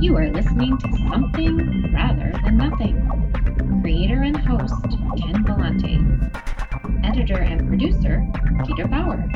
You 0.00 0.16
are 0.16 0.28
listening 0.28 0.76
to 0.78 0.92
Something 1.08 1.92
Rather 1.92 2.32
Than 2.44 2.58
Nothing. 2.58 3.80
Creator 3.80 4.22
and 4.22 4.36
host 4.36 4.74
Ken 5.16 5.44
Vellante. 5.44 7.04
Editor 7.04 7.38
and 7.38 7.66
producer 7.68 8.26
Peter 8.66 8.86
Bauer. 8.86 9.26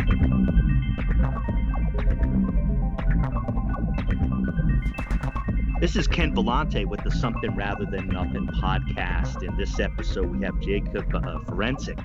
This 5.80 5.96
is 5.96 6.08
Ken 6.08 6.34
Vellante 6.34 6.84
with 6.84 7.02
the 7.04 7.10
Something 7.10 7.54
Rather 7.54 7.86
Than 7.86 8.08
Nothing 8.08 8.48
podcast. 8.48 9.42
In 9.42 9.56
this 9.56 9.78
episode, 9.78 10.26
we 10.26 10.44
have 10.44 10.58
Jacob 10.60 11.14
uh, 11.14 11.38
Ferencik, 11.46 11.98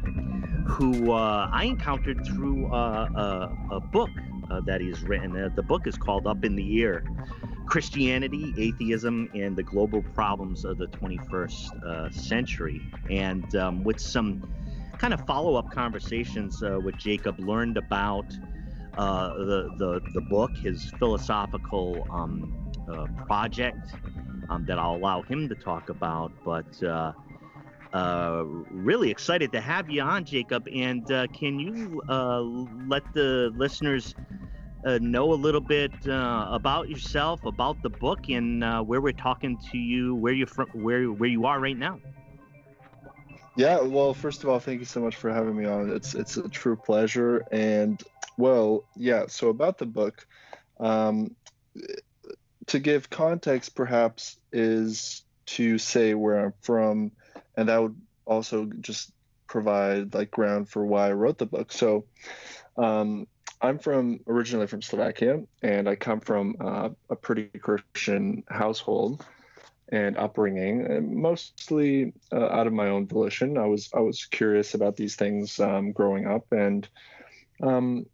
who 0.67 1.11
uh, 1.11 1.49
I 1.51 1.65
encountered 1.65 2.25
through 2.25 2.67
uh, 2.67 3.49
a, 3.71 3.75
a, 3.75 3.79
book 3.79 4.11
uh, 4.51 4.61
that 4.61 4.79
he's 4.79 5.01
written. 5.03 5.35
Uh, 5.35 5.49
the 5.55 5.63
book 5.63 5.87
is 5.87 5.97
called 5.97 6.27
Up 6.27 6.45
in 6.45 6.55
the 6.55 6.81
Air 6.81 7.03
Christianity, 7.65 8.53
Atheism, 8.57 9.29
and 9.33 9.55
the 9.55 9.63
Global 9.63 10.01
Problems 10.01 10.65
of 10.65 10.77
the 10.77 10.87
21st 10.87 11.83
uh, 11.83 12.09
Century. 12.11 12.81
And 13.09 13.55
um, 13.55 13.83
with 13.83 13.99
some 13.99 14.51
kind 14.97 15.13
of 15.13 15.25
follow 15.25 15.55
up 15.55 15.71
conversations 15.71 16.61
with 16.61 16.97
Jacob, 16.97 17.39
learned 17.39 17.77
about 17.77 18.29
the, 18.95 19.69
the, 19.77 20.01
the 20.13 20.21
book, 20.21 20.55
his 20.57 20.91
philosophical. 20.99 22.07
Um, 22.11 22.63
uh, 22.89 23.07
project 23.25 23.95
um, 24.49 24.65
that 24.65 24.77
I'll 24.77 24.95
allow 24.95 25.21
him 25.21 25.47
to 25.49 25.55
talk 25.55 25.89
about. 25.89 26.31
But 26.43 26.83
uh, 26.83 27.13
uh, 27.93 28.43
really 28.71 29.09
excited 29.09 29.51
to 29.53 29.61
have 29.61 29.89
you 29.89 30.01
on, 30.01 30.25
Jacob. 30.25 30.67
And 30.73 31.09
uh, 31.11 31.27
can 31.27 31.59
you 31.59 32.01
uh, 32.09 32.41
let 32.87 33.03
the 33.13 33.51
listeners 33.55 34.15
uh, 34.85 34.99
know 35.01 35.33
a 35.33 35.35
little 35.35 35.61
bit 35.61 35.91
about 36.05 36.89
yourself, 36.89 37.43
about 37.45 37.81
the 37.83 37.89
book, 37.89 38.29
and 38.29 38.61
where 38.87 39.01
we're 39.01 39.13
talking 39.13 39.57
to 39.71 39.77
you, 39.77 40.15
where 40.15 40.33
you 40.33 40.45
from, 40.45 40.67
where 40.73 41.05
where 41.05 41.29
you 41.29 41.45
are 41.45 41.59
right 41.59 41.77
now? 41.77 41.99
Yeah, 43.55 43.81
well, 43.81 44.13
first 44.13 44.43
of 44.43 44.49
all, 44.49 44.59
thank 44.59 44.79
you 44.79 44.85
so 44.85 44.99
much 44.99 45.15
for 45.15 45.31
having 45.31 45.55
me 45.55 45.65
on. 45.65 45.91
It's 45.91 46.15
it's 46.15 46.37
a 46.37 46.49
true 46.49 46.75
pleasure. 46.75 47.43
And 47.51 48.01
well, 48.37 48.83
yeah. 48.95 49.25
So 49.27 49.49
about 49.49 49.77
the 49.77 49.85
book, 49.85 50.25
um, 50.79 51.35
to 52.67 52.79
give 52.79 53.09
context, 53.09 53.75
perhaps, 53.75 54.37
is 54.51 55.23
to 55.45 55.77
say 55.77 56.13
where 56.15 56.39
I'm 56.45 56.53
from, 56.61 57.11
and 57.55 57.69
that 57.69 57.81
would 57.81 57.95
also 58.25 58.65
just 58.81 59.11
provide 59.47 60.15
like 60.15 60.31
ground 60.31 60.69
for 60.69 60.83
why 60.83 61.09
I 61.09 61.13
wrote 61.13 61.37
the 61.37 61.45
book. 61.45 61.71
So, 61.71 62.05
um, 62.75 63.27
I'm 63.63 63.79
from 63.79 64.19
originally 64.27 64.67
from 64.67 64.81
Slovakia, 64.81 65.41
and 65.61 65.87
I 65.87 65.95
come 65.95 66.19
from 66.19 66.57
uh, 66.59 66.89
a 67.09 67.15
pretty 67.15 67.45
Christian 67.47 68.43
household 68.49 69.25
and 69.89 70.17
upbringing, 70.17 70.85
and 70.85 71.15
mostly 71.15 72.13
uh, 72.33 72.47
out 72.47 72.67
of 72.67 72.73
my 72.73 72.89
own 72.89 73.07
volition. 73.07 73.57
I 73.57 73.65
was 73.65 73.89
I 73.95 74.01
was 74.01 74.25
curious 74.25 74.73
about 74.73 74.97
these 74.97 75.15
things 75.15 75.61
um, 75.61 75.93
growing 75.93 76.27
up, 76.27 76.51
and 76.51 76.87
um, 77.61 78.05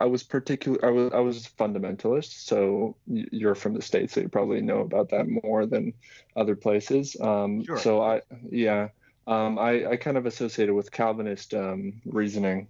I 0.00 0.06
was 0.06 0.24
particular. 0.24 0.84
I 0.84 0.90
was 0.90 1.12
I 1.12 1.20
was 1.20 1.46
fundamentalist. 1.46 2.32
So 2.44 2.96
you're 3.06 3.54
from 3.54 3.74
the 3.74 3.82
states, 3.82 4.14
so 4.14 4.20
you 4.20 4.28
probably 4.28 4.62
know 4.62 4.80
about 4.80 5.10
that 5.10 5.26
more 5.28 5.64
than 5.64 5.92
other 6.34 6.56
places. 6.56 7.16
Um, 7.20 7.64
sure. 7.64 7.78
So 7.78 8.02
I 8.02 8.22
yeah, 8.50 8.88
um, 9.28 9.60
I 9.60 9.90
I 9.90 9.96
kind 9.96 10.16
of 10.16 10.26
associated 10.26 10.74
with 10.74 10.90
Calvinist 10.90 11.54
um, 11.54 12.00
reasoning, 12.04 12.66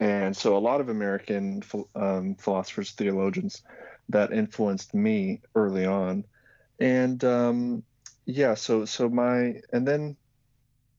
and 0.00 0.36
so 0.36 0.56
a 0.56 0.58
lot 0.58 0.80
of 0.80 0.88
American 0.88 1.62
um, 1.94 2.34
philosophers, 2.36 2.92
theologians, 2.92 3.62
that 4.08 4.32
influenced 4.32 4.94
me 4.94 5.40
early 5.54 5.86
on, 5.86 6.24
and 6.80 7.22
um, 7.24 7.82
yeah. 8.26 8.54
So 8.54 8.84
so 8.84 9.08
my 9.08 9.60
and 9.72 9.86
then 9.86 10.16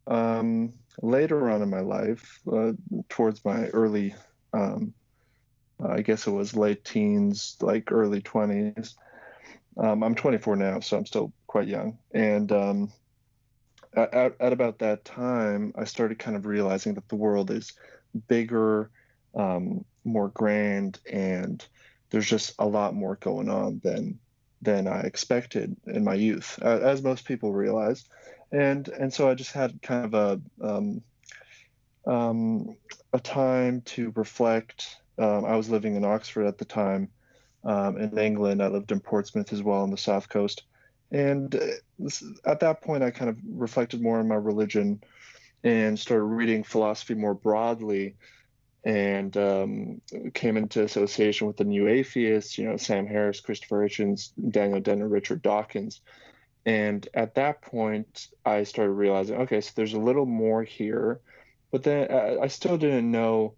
um, 0.07 0.73
later 1.01 1.49
on 1.49 1.61
in 1.61 1.69
my 1.69 1.81
life, 1.81 2.39
uh, 2.51 2.73
towards 3.09 3.43
my 3.43 3.67
early 3.67 4.15
um, 4.53 4.93
I 5.85 6.01
guess 6.01 6.27
it 6.27 6.31
was 6.31 6.55
late 6.55 6.83
teens, 6.85 7.57
like 7.61 7.91
early 7.91 8.21
20s. 8.21 8.95
Um, 9.77 10.03
I'm 10.03 10.15
24 10.15 10.55
now, 10.55 10.79
so 10.79 10.97
I'm 10.97 11.05
still 11.05 11.33
quite 11.47 11.67
young. 11.67 11.97
And 12.13 12.51
um, 12.51 12.91
at, 13.95 14.13
at, 14.39 14.53
about 14.53 14.79
that 14.79 15.03
time, 15.03 15.73
I 15.75 15.85
started 15.85 16.19
kind 16.19 16.37
of 16.37 16.45
realizing 16.45 16.93
that 16.93 17.09
the 17.09 17.15
world 17.15 17.51
is 17.51 17.73
bigger, 18.27 18.89
um, 19.35 19.85
more 20.03 20.29
grand, 20.29 20.99
and 21.11 21.65
there's 22.09 22.27
just 22.27 22.53
a 22.59 22.65
lot 22.65 22.95
more 22.95 23.15
going 23.15 23.49
on 23.49 23.81
than 23.83 24.19
than 24.61 24.87
I 24.87 25.01
expected 25.01 25.75
in 25.87 26.03
my 26.03 26.13
youth, 26.13 26.57
as 26.61 27.03
most 27.03 27.25
people 27.25 27.51
realize. 27.51 28.05
And 28.51 28.87
and 28.87 29.13
so 29.13 29.29
I 29.29 29.33
just 29.33 29.51
had 29.51 29.81
kind 29.81 30.05
of 30.05 30.13
a 30.13 30.41
um, 30.65 31.01
um, 32.05 32.77
a 33.11 33.19
time 33.19 33.81
to 33.81 34.11
reflect 34.15 34.97
um, 35.17 35.45
I 35.45 35.55
was 35.55 35.69
living 35.69 35.95
in 35.95 36.05
Oxford 36.05 36.45
at 36.45 36.57
the 36.57 36.65
time 36.65 37.09
um, 37.63 37.97
in 37.97 38.17
England. 38.17 38.61
I 38.61 38.67
lived 38.67 38.91
in 38.91 38.99
Portsmouth 38.99 39.53
as 39.53 39.61
well 39.61 39.81
on 39.81 39.91
the 39.91 39.97
south 39.97 40.29
coast. 40.29 40.63
And 41.11 41.53
uh, 41.55 42.09
at 42.45 42.59
that 42.61 42.81
point, 42.81 43.03
I 43.03 43.11
kind 43.11 43.29
of 43.29 43.37
reflected 43.47 44.01
more 44.01 44.19
on 44.19 44.27
my 44.27 44.35
religion 44.35 45.03
and 45.63 45.97
started 45.97 46.23
reading 46.25 46.63
philosophy 46.63 47.13
more 47.13 47.33
broadly 47.33 48.15
and 48.83 49.35
um, 49.37 50.01
came 50.33 50.57
into 50.57 50.83
association 50.83 51.47
with 51.47 51.55
the 51.55 51.63
new 51.63 51.87
atheists, 51.87 52.57
you 52.57 52.65
know, 52.67 52.75
Sam 52.75 53.07
Harris, 53.07 53.39
Christopher 53.39 53.87
Hitchens, 53.87 54.31
Daniel 54.51 54.81
Dennett, 54.81 55.09
Richard 55.09 55.41
Dawkins. 55.41 56.01
And 56.65 57.07
at 57.13 57.35
that 57.35 57.61
point, 57.61 58.27
I 58.45 58.63
started 58.63 58.91
realizing, 58.91 59.37
okay, 59.41 59.61
so 59.61 59.71
there's 59.75 59.93
a 59.93 59.99
little 59.99 60.25
more 60.25 60.63
here, 60.63 61.21
but 61.71 61.83
then 61.83 62.07
uh, 62.11 62.37
I 62.41 62.47
still 62.47 62.77
didn't 62.77 63.09
know 63.09 63.55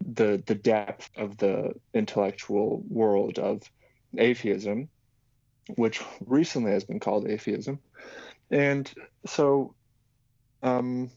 the 0.00 0.42
the 0.46 0.54
depth 0.54 1.10
of 1.16 1.36
the 1.38 1.74
intellectual 1.92 2.82
world 2.88 3.38
of 3.38 3.62
atheism, 4.16 4.88
which 5.74 6.02
recently 6.24 6.72
has 6.72 6.84
been 6.84 7.00
called 7.00 7.28
atheism, 7.28 7.80
and 8.50 8.90
so 9.26 9.74
um, 10.62 11.10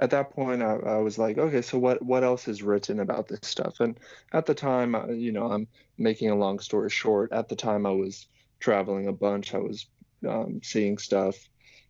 at 0.00 0.10
that 0.10 0.30
point 0.30 0.62
I, 0.62 0.74
I, 0.74 0.96
was 0.98 1.18
like, 1.18 1.38
okay, 1.38 1.62
so 1.62 1.78
what 1.78 2.02
what 2.02 2.22
else 2.22 2.48
is 2.48 2.62
written 2.62 3.00
about 3.00 3.28
this 3.28 3.40
stuff? 3.42 3.80
And 3.80 3.98
at 4.32 4.46
the 4.46 4.54
time, 4.54 4.94
you 5.10 5.32
know, 5.32 5.50
I'm 5.50 5.66
making 5.96 6.30
a 6.30 6.36
long 6.36 6.58
story 6.60 6.90
short. 6.90 7.32
At 7.32 7.48
the 7.48 7.56
time, 7.56 7.86
I 7.86 7.90
was 7.90 8.26
traveling 8.60 9.08
a 9.08 9.12
bunch. 9.12 9.54
I 9.54 9.58
was 9.58 9.86
um, 10.28 10.60
seeing 10.62 10.98
stuff. 10.98 11.36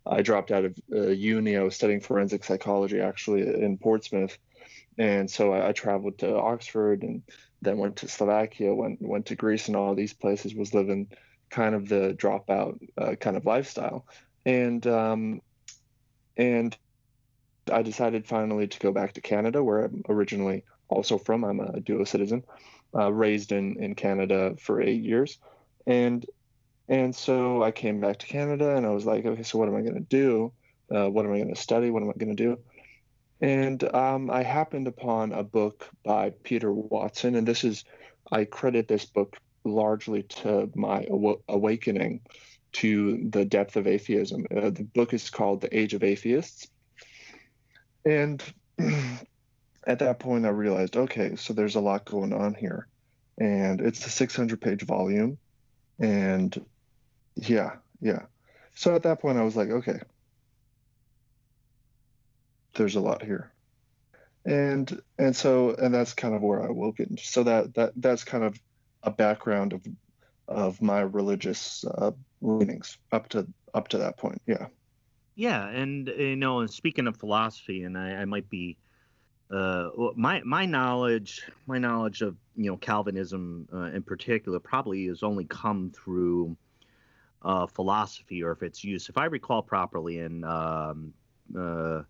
I 0.06 0.22
dropped 0.22 0.50
out 0.50 0.64
of 0.64 0.78
uh, 0.92 1.08
uni. 1.08 1.56
I 1.56 1.62
was 1.62 1.74
studying 1.74 2.00
forensic 2.00 2.44
psychology 2.44 3.00
actually 3.00 3.42
in 3.42 3.76
Portsmouth 3.76 4.38
and 4.98 5.30
so 5.30 5.52
I, 5.52 5.68
I, 5.68 5.72
traveled 5.72 6.18
to 6.18 6.36
Oxford 6.36 7.02
and 7.02 7.22
then 7.62 7.78
went 7.78 7.96
to 7.96 8.08
Slovakia, 8.08 8.74
went 8.74 9.00
went 9.00 9.26
to 9.26 9.36
Greece, 9.36 9.68
and 9.68 9.76
all 9.76 9.94
these 9.94 10.12
places. 10.12 10.54
Was 10.54 10.74
living 10.74 11.08
kind 11.50 11.74
of 11.74 11.88
the 11.88 12.14
dropout 12.18 12.78
uh, 12.98 13.14
kind 13.14 13.36
of 13.36 13.46
lifestyle, 13.46 14.06
and 14.44 14.84
um, 14.86 15.40
and 16.36 16.76
I 17.70 17.82
decided 17.82 18.26
finally 18.26 18.66
to 18.68 18.78
go 18.78 18.92
back 18.92 19.14
to 19.14 19.20
Canada, 19.20 19.62
where 19.62 19.84
I'm 19.84 20.02
originally 20.08 20.64
also 20.88 21.18
from. 21.18 21.44
I'm 21.44 21.60
a 21.60 21.80
dual 21.80 22.06
citizen, 22.06 22.42
uh, 22.94 23.12
raised 23.12 23.52
in 23.52 23.82
in 23.82 23.94
Canada 23.94 24.54
for 24.60 24.80
eight 24.80 25.02
years, 25.02 25.38
and 25.86 26.24
and 26.88 27.14
so 27.14 27.62
I 27.62 27.70
came 27.70 28.00
back 28.00 28.18
to 28.20 28.26
Canada, 28.26 28.76
and 28.76 28.86
I 28.86 28.90
was 28.90 29.04
like, 29.04 29.26
okay, 29.26 29.42
so 29.42 29.58
what 29.58 29.68
am 29.68 29.76
I 29.76 29.82
going 29.82 29.94
to 29.94 30.00
do? 30.00 30.52
Uh, 30.90 31.08
what 31.10 31.26
am 31.26 31.32
I 31.32 31.36
going 31.36 31.54
to 31.54 31.60
study? 31.60 31.90
What 31.90 32.02
am 32.02 32.10
I 32.10 32.18
going 32.18 32.34
to 32.34 32.42
do? 32.42 32.58
And 33.40 33.82
um, 33.94 34.30
I 34.30 34.42
happened 34.42 34.88
upon 34.88 35.32
a 35.32 35.44
book 35.44 35.88
by 36.02 36.30
Peter 36.42 36.72
Watson, 36.72 37.36
and 37.36 37.46
this 37.46 37.62
is, 37.62 37.84
I 38.32 38.44
credit 38.44 38.88
this 38.88 39.04
book 39.04 39.36
largely 39.64 40.22
to 40.22 40.70
my 40.74 41.02
aw- 41.04 41.40
awakening 41.48 42.22
to 42.72 43.28
the 43.30 43.44
depth 43.44 43.76
of 43.76 43.86
atheism. 43.86 44.46
Uh, 44.54 44.70
the 44.70 44.84
book 44.84 45.14
is 45.14 45.30
called 45.30 45.60
The 45.60 45.78
Age 45.78 45.94
of 45.94 46.02
Atheists. 46.02 46.68
And 48.08 48.42
at 49.86 49.98
that 49.98 50.18
point, 50.18 50.46
I 50.46 50.50
realized, 50.50 50.96
okay, 50.96 51.36
so 51.36 51.52
there's 51.52 51.76
a 51.76 51.80
lot 51.80 52.04
going 52.04 52.32
on 52.32 52.54
here. 52.54 52.86
And 53.38 53.80
it's 53.80 54.04
a 54.06 54.10
600 54.10 54.60
page 54.60 54.82
volume. 54.82 55.38
And 56.00 56.64
yeah, 57.36 57.76
yeah. 58.00 58.22
So 58.74 58.94
at 58.94 59.02
that 59.02 59.20
point, 59.20 59.38
I 59.38 59.42
was 59.42 59.56
like, 59.56 59.70
okay, 59.70 60.00
there's 62.74 62.96
a 62.96 63.00
lot 63.00 63.22
here 63.22 63.52
and 64.48 65.00
and 65.18 65.36
so 65.36 65.74
and 65.74 65.94
that's 65.94 66.14
kind 66.14 66.34
of 66.34 66.42
where 66.42 66.62
i 66.62 66.68
into 66.68 67.22
so 67.22 67.42
that 67.42 67.74
that 67.74 67.92
that's 67.96 68.24
kind 68.24 68.44
of 68.44 68.58
a 69.02 69.10
background 69.10 69.72
of 69.72 69.84
of 70.48 70.80
my 70.80 71.00
religious 71.00 71.84
uh, 71.84 72.10
leanings 72.40 72.96
up 73.12 73.28
to 73.28 73.46
up 73.74 73.88
to 73.88 73.98
that 73.98 74.16
point 74.16 74.40
yeah 74.46 74.66
yeah 75.38 75.68
and 75.68 76.08
you 76.08 76.36
know 76.36 76.66
speaking 76.66 77.06
of 77.06 77.16
philosophy 77.16 77.84
and 77.84 77.96
i, 77.96 78.16
I 78.16 78.24
might 78.26 78.50
be 78.50 78.76
uh, 79.50 79.88
my 80.14 80.42
my 80.42 80.66
knowledge 80.66 81.42
my 81.66 81.78
knowledge 81.78 82.20
of 82.20 82.36
you 82.54 82.70
know 82.70 82.76
calvinism 82.76 83.66
uh, 83.72 83.84
in 83.84 84.02
particular 84.02 84.60
probably 84.60 85.06
has 85.06 85.22
only 85.22 85.46
come 85.46 85.90
through 85.94 86.54
uh, 87.42 87.66
philosophy 87.66 88.42
or 88.42 88.52
if 88.52 88.62
it's 88.62 88.82
use. 88.84 89.08
If 89.08 89.16
I 89.16 89.26
recall 89.26 89.62
properly, 89.62 90.18
in 90.18 90.44
um, 90.44 91.12
uh, 91.56 92.02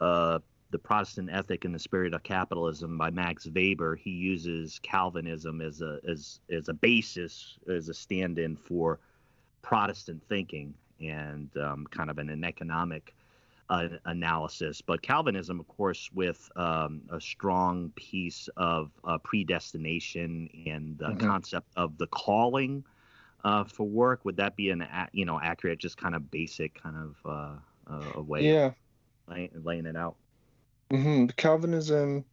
uh, 0.00 0.38
the 0.70 0.78
Protestant 0.78 1.30
Ethic 1.32 1.64
and 1.64 1.74
the 1.74 1.78
Spirit 1.78 2.14
of 2.14 2.22
Capitalism 2.22 2.96
by 2.98 3.10
Max 3.10 3.46
Weber, 3.46 3.94
he 3.96 4.10
uses 4.10 4.78
Calvinism 4.82 5.60
as 5.60 5.80
a 5.82 6.00
as 6.08 6.40
as 6.50 6.68
a 6.68 6.74
basis 6.74 7.58
as 7.68 7.88
a 7.88 7.94
stand-in 7.94 8.56
for 8.56 8.98
Protestant 9.62 10.22
thinking 10.28 10.74
and 11.08 11.50
um, 11.56 11.86
kind 11.90 12.10
of 12.10 12.18
an, 12.18 12.28
an 12.30 12.44
economic 12.44 13.14
uh, 13.68 13.88
analysis. 14.04 14.82
But 14.82 15.02
Calvinism, 15.02 15.60
of 15.60 15.68
course, 15.68 16.10
with 16.14 16.50
um, 16.56 17.02
a 17.10 17.20
strong 17.20 17.92
piece 17.96 18.48
of 18.56 18.90
uh, 19.04 19.18
predestination 19.18 20.48
and 20.66 20.98
the 20.98 21.06
mm-hmm. 21.06 21.26
concept 21.26 21.68
of 21.76 21.96
the 21.98 22.06
calling 22.06 22.84
uh, 23.44 23.64
for 23.64 23.86
work. 23.86 24.24
Would 24.24 24.36
that 24.36 24.56
be 24.56 24.70
an 24.70 24.86
you 25.12 25.24
know 25.24 25.40
accurate, 25.40 25.78
just 25.78 25.96
kind 25.96 26.14
of 26.14 26.30
basic 26.30 26.82
kind 26.82 26.96
of 26.96 27.16
uh, 27.24 27.92
uh, 27.92 28.12
a 28.16 28.22
way? 28.22 28.42
Yeah. 28.42 28.72
Laying, 29.28 29.50
laying 29.62 29.86
it 29.86 29.96
out. 29.96 30.16
Mm-hmm. 30.90 31.26
Calvinism 31.36 32.24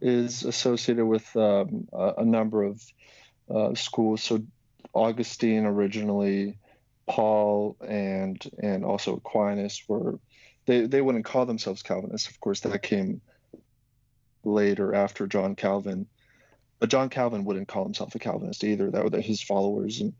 is 0.00 0.44
associated 0.44 1.06
with 1.06 1.34
um, 1.36 1.88
a, 1.92 2.14
a, 2.18 2.24
number 2.24 2.62
of 2.62 2.82
uh, 3.52 3.74
schools. 3.74 4.22
So 4.22 4.42
Augustine 4.92 5.66
originally, 5.66 6.58
Paul, 7.06 7.76
and 7.86 8.42
and 8.62 8.84
also 8.84 9.16
Aquinas 9.16 9.82
were 9.88 10.18
they 10.66 10.86
they 10.86 11.00
wouldn't 11.00 11.24
call 11.24 11.46
themselves 11.46 11.82
Calvinists. 11.82 12.28
Of 12.28 12.40
course, 12.40 12.60
that 12.60 12.82
came 12.82 13.20
later 14.44 14.94
after 14.94 15.26
John 15.26 15.54
Calvin. 15.54 16.06
But 16.78 16.90
John 16.90 17.08
Calvin 17.08 17.44
wouldn't 17.44 17.68
call 17.68 17.84
himself 17.84 18.14
a 18.14 18.18
Calvinist 18.18 18.64
either. 18.64 18.90
That 18.90 19.04
were 19.04 19.20
his 19.20 19.42
followers. 19.42 20.00
And, 20.00 20.12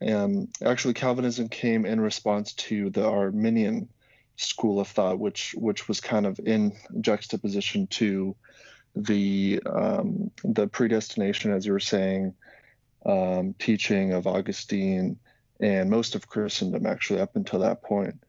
and 0.00 0.48
actually, 0.64 0.94
Calvinism 0.94 1.48
came 1.48 1.86
in 1.86 2.00
response 2.00 2.52
to 2.54 2.90
the 2.90 3.08
Arminian 3.08 3.88
school 4.36 4.80
of 4.80 4.88
thought, 4.88 5.18
which 5.18 5.54
which 5.56 5.88
was 5.88 6.00
kind 6.00 6.26
of 6.26 6.38
in 6.40 6.72
juxtaposition 7.00 7.86
to 7.88 8.36
the 8.94 9.60
um, 9.66 10.30
the 10.44 10.66
predestination, 10.66 11.52
as 11.52 11.64
you 11.64 11.72
were 11.72 11.80
saying, 11.80 12.34
um, 13.06 13.54
teaching 13.58 14.12
of 14.12 14.26
Augustine 14.26 15.18
and 15.60 15.90
most 15.90 16.14
of 16.14 16.28
Christendom 16.28 16.86
actually 16.86 17.20
up 17.20 17.36
until 17.36 17.60
that 17.60 17.82
point. 17.82 18.22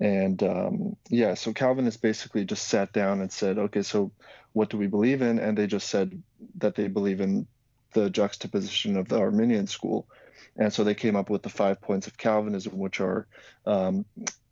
And 0.00 0.42
um, 0.42 0.96
yeah, 1.08 1.34
so 1.34 1.52
Calvin 1.52 1.84
Calvinists 1.84 2.00
basically 2.00 2.44
just 2.44 2.68
sat 2.68 2.92
down 2.92 3.20
and 3.20 3.32
said, 3.32 3.58
okay, 3.58 3.82
so 3.82 4.10
what 4.52 4.70
do 4.70 4.76
we 4.76 4.86
believe 4.86 5.22
in? 5.22 5.38
And 5.38 5.56
they 5.56 5.66
just 5.66 5.88
said 5.88 6.22
that 6.58 6.74
they 6.74 6.88
believe 6.88 7.20
in 7.20 7.46
the 7.92 8.10
juxtaposition 8.10 8.96
of 8.96 9.08
the 9.08 9.18
Arminian 9.18 9.66
school. 9.66 10.08
And 10.56 10.72
so 10.72 10.84
they 10.84 10.94
came 10.94 11.16
up 11.16 11.30
with 11.30 11.42
the 11.42 11.48
five 11.48 11.80
points 11.80 12.06
of 12.06 12.16
Calvinism, 12.16 12.76
which 12.78 13.00
are 13.00 13.26
um, 13.66 14.04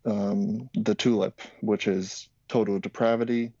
um, 0.05 0.69
the 0.73 0.95
tulip, 0.95 1.39
which 1.61 1.87
is 1.87 2.29
total 2.47 2.79
depravity, 2.79 3.51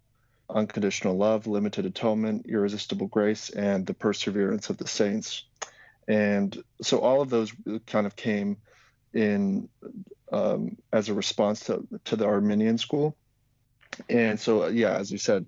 unconditional 0.49 1.17
love, 1.17 1.47
limited 1.47 1.85
atonement, 1.85 2.45
irresistible 2.47 3.07
grace, 3.07 3.49
and 3.49 3.85
the 3.85 3.93
perseverance 3.93 4.69
of 4.69 4.77
the 4.77 4.87
saints. 4.87 5.45
And 6.07 6.61
so 6.81 6.99
all 6.99 7.21
of 7.21 7.29
those 7.29 7.51
kind 7.87 8.05
of 8.05 8.15
came 8.15 8.57
in 9.13 9.69
um, 10.31 10.77
as 10.91 11.09
a 11.09 11.13
response 11.13 11.61
to, 11.65 11.87
to 12.05 12.15
the 12.15 12.25
Arminian 12.25 12.77
school. 12.77 13.15
And 14.09 14.39
so, 14.39 14.67
yeah, 14.67 14.97
as 14.97 15.11
you 15.11 15.17
said, 15.17 15.45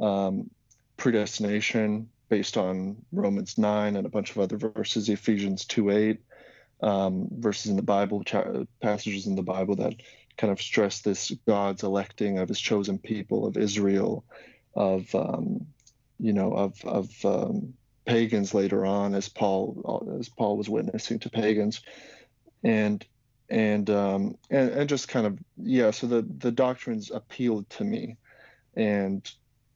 um, 0.00 0.50
predestination 0.96 2.08
based 2.28 2.56
on 2.56 2.96
Romans 3.12 3.56
9 3.56 3.96
and 3.96 4.06
a 4.06 4.10
bunch 4.10 4.30
of 4.30 4.38
other 4.38 4.56
verses, 4.56 5.08
Ephesians 5.08 5.64
2 5.64 5.90
8, 5.90 6.20
um, 6.82 7.28
verses 7.30 7.70
in 7.70 7.76
the 7.76 7.82
Bible, 7.82 8.22
passages 8.82 9.26
in 9.26 9.36
the 9.36 9.42
Bible 9.42 9.76
that 9.76 9.94
kind 10.36 10.52
of 10.52 10.60
stress 10.60 11.00
this 11.00 11.32
God's 11.46 11.82
electing 11.82 12.38
of 12.38 12.48
his 12.48 12.60
chosen 12.60 12.98
people, 12.98 13.46
of 13.46 13.56
Israel, 13.56 14.24
of, 14.74 15.12
um, 15.14 15.66
you 16.18 16.32
know, 16.32 16.52
of, 16.52 16.84
of 16.84 17.24
um, 17.24 17.74
pagans 18.06 18.54
later 18.54 18.86
on, 18.86 19.14
as 19.14 19.28
Paul, 19.28 20.16
as 20.18 20.28
Paul 20.28 20.56
was 20.56 20.68
witnessing 20.68 21.18
to 21.20 21.30
pagans. 21.30 21.80
And 22.62 23.04
and 23.48 23.88
um, 23.90 24.36
and 24.50 24.70
and 24.70 24.88
just 24.88 25.08
kind 25.08 25.26
of 25.26 25.38
yeah. 25.56 25.90
So 25.90 26.06
the 26.06 26.22
the 26.22 26.50
doctrines 26.50 27.10
appealed 27.10 27.68
to 27.70 27.84
me, 27.84 28.16
and 28.74 29.30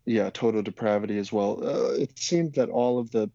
yeah, 0.05 0.31
total 0.31 0.63
depravity 0.63 1.19
as 1.19 1.33
well. 1.33 1.63
Uh, 1.63 1.93
it 1.93 2.19
seemed 2.19 2.55
that 2.55 2.69
all 2.69 2.99
of 2.99 3.11
the 3.11 3.31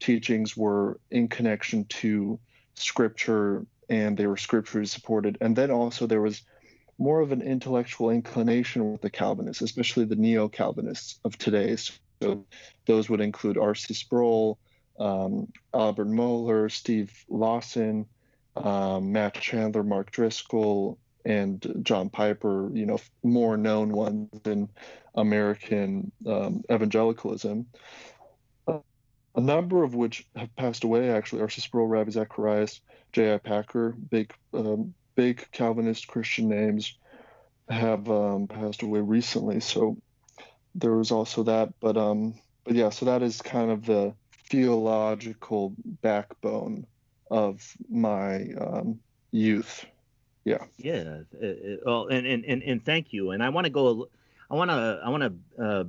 teachings 0.00 0.56
were 0.56 1.00
in 1.10 1.28
connection 1.28 1.84
to 1.86 2.38
scripture 2.74 3.64
and 3.88 4.16
they 4.16 4.26
were 4.26 4.36
scripturally 4.36 4.86
supported. 4.86 5.38
And 5.40 5.54
then 5.56 5.70
also 5.70 6.06
there 6.06 6.20
was 6.20 6.42
more 6.98 7.20
of 7.20 7.32
an 7.32 7.42
intellectual 7.42 8.10
inclination 8.10 8.92
with 8.92 9.00
the 9.00 9.10
Calvinists, 9.10 9.62
especially 9.62 10.04
the 10.04 10.16
neo 10.16 10.48
Calvinists 10.48 11.18
of 11.24 11.36
today. 11.38 11.76
So 11.76 11.94
those 12.86 13.08
would 13.10 13.20
include 13.20 13.58
R.C. 13.58 13.94
Sproul, 13.94 14.58
um, 14.98 15.48
Albert 15.72 16.08
Mohler, 16.08 16.70
Steve 16.70 17.12
Lawson, 17.28 18.06
um, 18.56 19.12
Matt 19.12 19.34
Chandler, 19.34 19.82
Mark 19.82 20.10
Driscoll, 20.10 20.98
and 21.24 21.80
John 21.82 22.10
Piper, 22.10 22.70
you 22.72 22.86
know, 22.86 22.98
more 23.22 23.56
known 23.56 23.92
ones 23.92 24.28
in 24.44 24.68
American 25.14 26.12
um, 26.26 26.62
evangelicalism. 26.70 27.66
A 29.36 29.40
number 29.40 29.82
of 29.82 29.96
which 29.96 30.26
have 30.36 30.54
passed 30.54 30.84
away, 30.84 31.10
actually. 31.10 31.42
R.C. 31.42 31.60
Sproul, 31.60 31.88
Ravi 31.88 32.12
Zacharias, 32.12 32.80
J.I. 33.12 33.38
Packer, 33.38 33.90
big, 33.90 34.32
um, 34.52 34.94
big 35.16 35.44
Calvinist 35.50 36.06
Christian 36.06 36.48
names, 36.48 36.96
have 37.68 38.08
um, 38.08 38.46
passed 38.46 38.82
away 38.82 39.00
recently. 39.00 39.58
So 39.58 39.96
there 40.74 40.92
was 40.92 41.10
also 41.10 41.42
that. 41.44 41.72
But, 41.80 41.96
um, 41.96 42.34
but 42.64 42.74
yeah, 42.74 42.90
so 42.90 43.06
that 43.06 43.22
is 43.22 43.42
kind 43.42 43.70
of 43.70 43.86
the 43.86 44.14
theological 44.48 45.74
backbone 46.02 46.86
of 47.30 47.76
my 47.90 48.52
um, 48.60 49.00
youth. 49.30 49.86
Yeah. 50.44 50.64
Yeah. 50.76 51.22
Uh, 51.42 51.46
uh, 51.46 51.76
well, 51.84 52.06
and, 52.08 52.26
and, 52.26 52.44
and, 52.44 52.62
and 52.62 52.84
thank 52.84 53.12
you. 53.12 53.30
And 53.30 53.42
I 53.42 53.48
want 53.48 53.64
to 53.64 53.70
go, 53.70 54.08
I 54.50 54.54
want 54.54 54.70
to, 54.70 55.00
I 55.04 55.08
want 55.08 55.22
to 55.22 55.64
uh, 55.64 55.84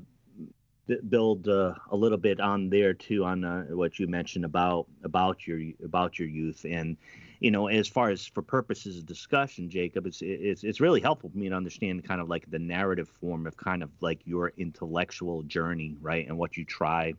build 1.10 1.48
uh, 1.48 1.74
a 1.92 1.96
little 1.96 2.18
bit 2.18 2.40
on 2.40 2.70
there 2.70 2.94
too, 2.94 3.26
on 3.26 3.44
uh, 3.44 3.64
what 3.72 4.00
you 4.00 4.08
mentioned 4.08 4.46
about, 4.46 4.88
about 5.04 5.46
your, 5.46 5.60
about 5.84 6.18
your 6.20 6.28
youth. 6.28 6.66
And, 6.66 6.98
you 7.40 7.52
know, 7.52 7.68
as 7.68 7.88
far 7.88 8.10
as 8.10 8.26
for 8.26 8.42
purposes 8.42 8.98
of 8.98 9.06
discussion, 9.06 9.70
Jacob, 9.70 10.06
it's, 10.06 10.22
it's, 10.22 10.64
it's 10.64 10.80
really 10.80 11.02
helpful 11.02 11.30
for 11.30 11.38
me 11.38 11.50
to 11.50 11.56
understand 11.56 12.04
kind 12.04 12.22
of 12.22 12.30
like 12.30 12.50
the 12.50 12.60
narrative 12.60 13.10
form 13.10 13.46
of 13.46 13.58
kind 13.58 13.84
of 13.84 13.90
like 14.02 14.20
your 14.26 14.54
intellectual 14.58 15.44
journey, 15.44 15.96
right. 16.02 16.28
And 16.28 16.38
what 16.38 16.58
you 16.58 16.66
try, 16.66 17.14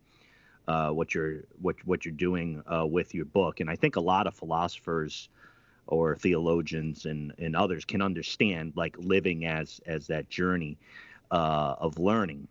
uh, 0.69 0.91
what 0.91 1.15
you're 1.15 1.45
what 1.61 1.77
what 1.85 2.05
you're 2.05 2.15
doing 2.15 2.63
uh, 2.73 2.87
with 2.87 3.15
your 3.15 3.25
book. 3.25 3.61
And 3.61 3.71
I 3.71 3.77
think 3.77 3.97
a 3.97 4.01
lot 4.01 4.27
of 4.27 4.35
philosophers 4.35 5.29
or 5.87 6.17
theologians 6.17 7.07
and, 7.07 7.33
and 7.39 7.55
others 7.55 7.85
can 7.85 8.03
understand 8.03 8.73
like 8.75 8.97
living 8.99 9.47
as 9.47 9.81
as 9.87 10.07
that 10.09 10.29
journey 10.29 10.77
uh, 11.31 11.77
of 11.79 11.99
learning. 11.99 12.49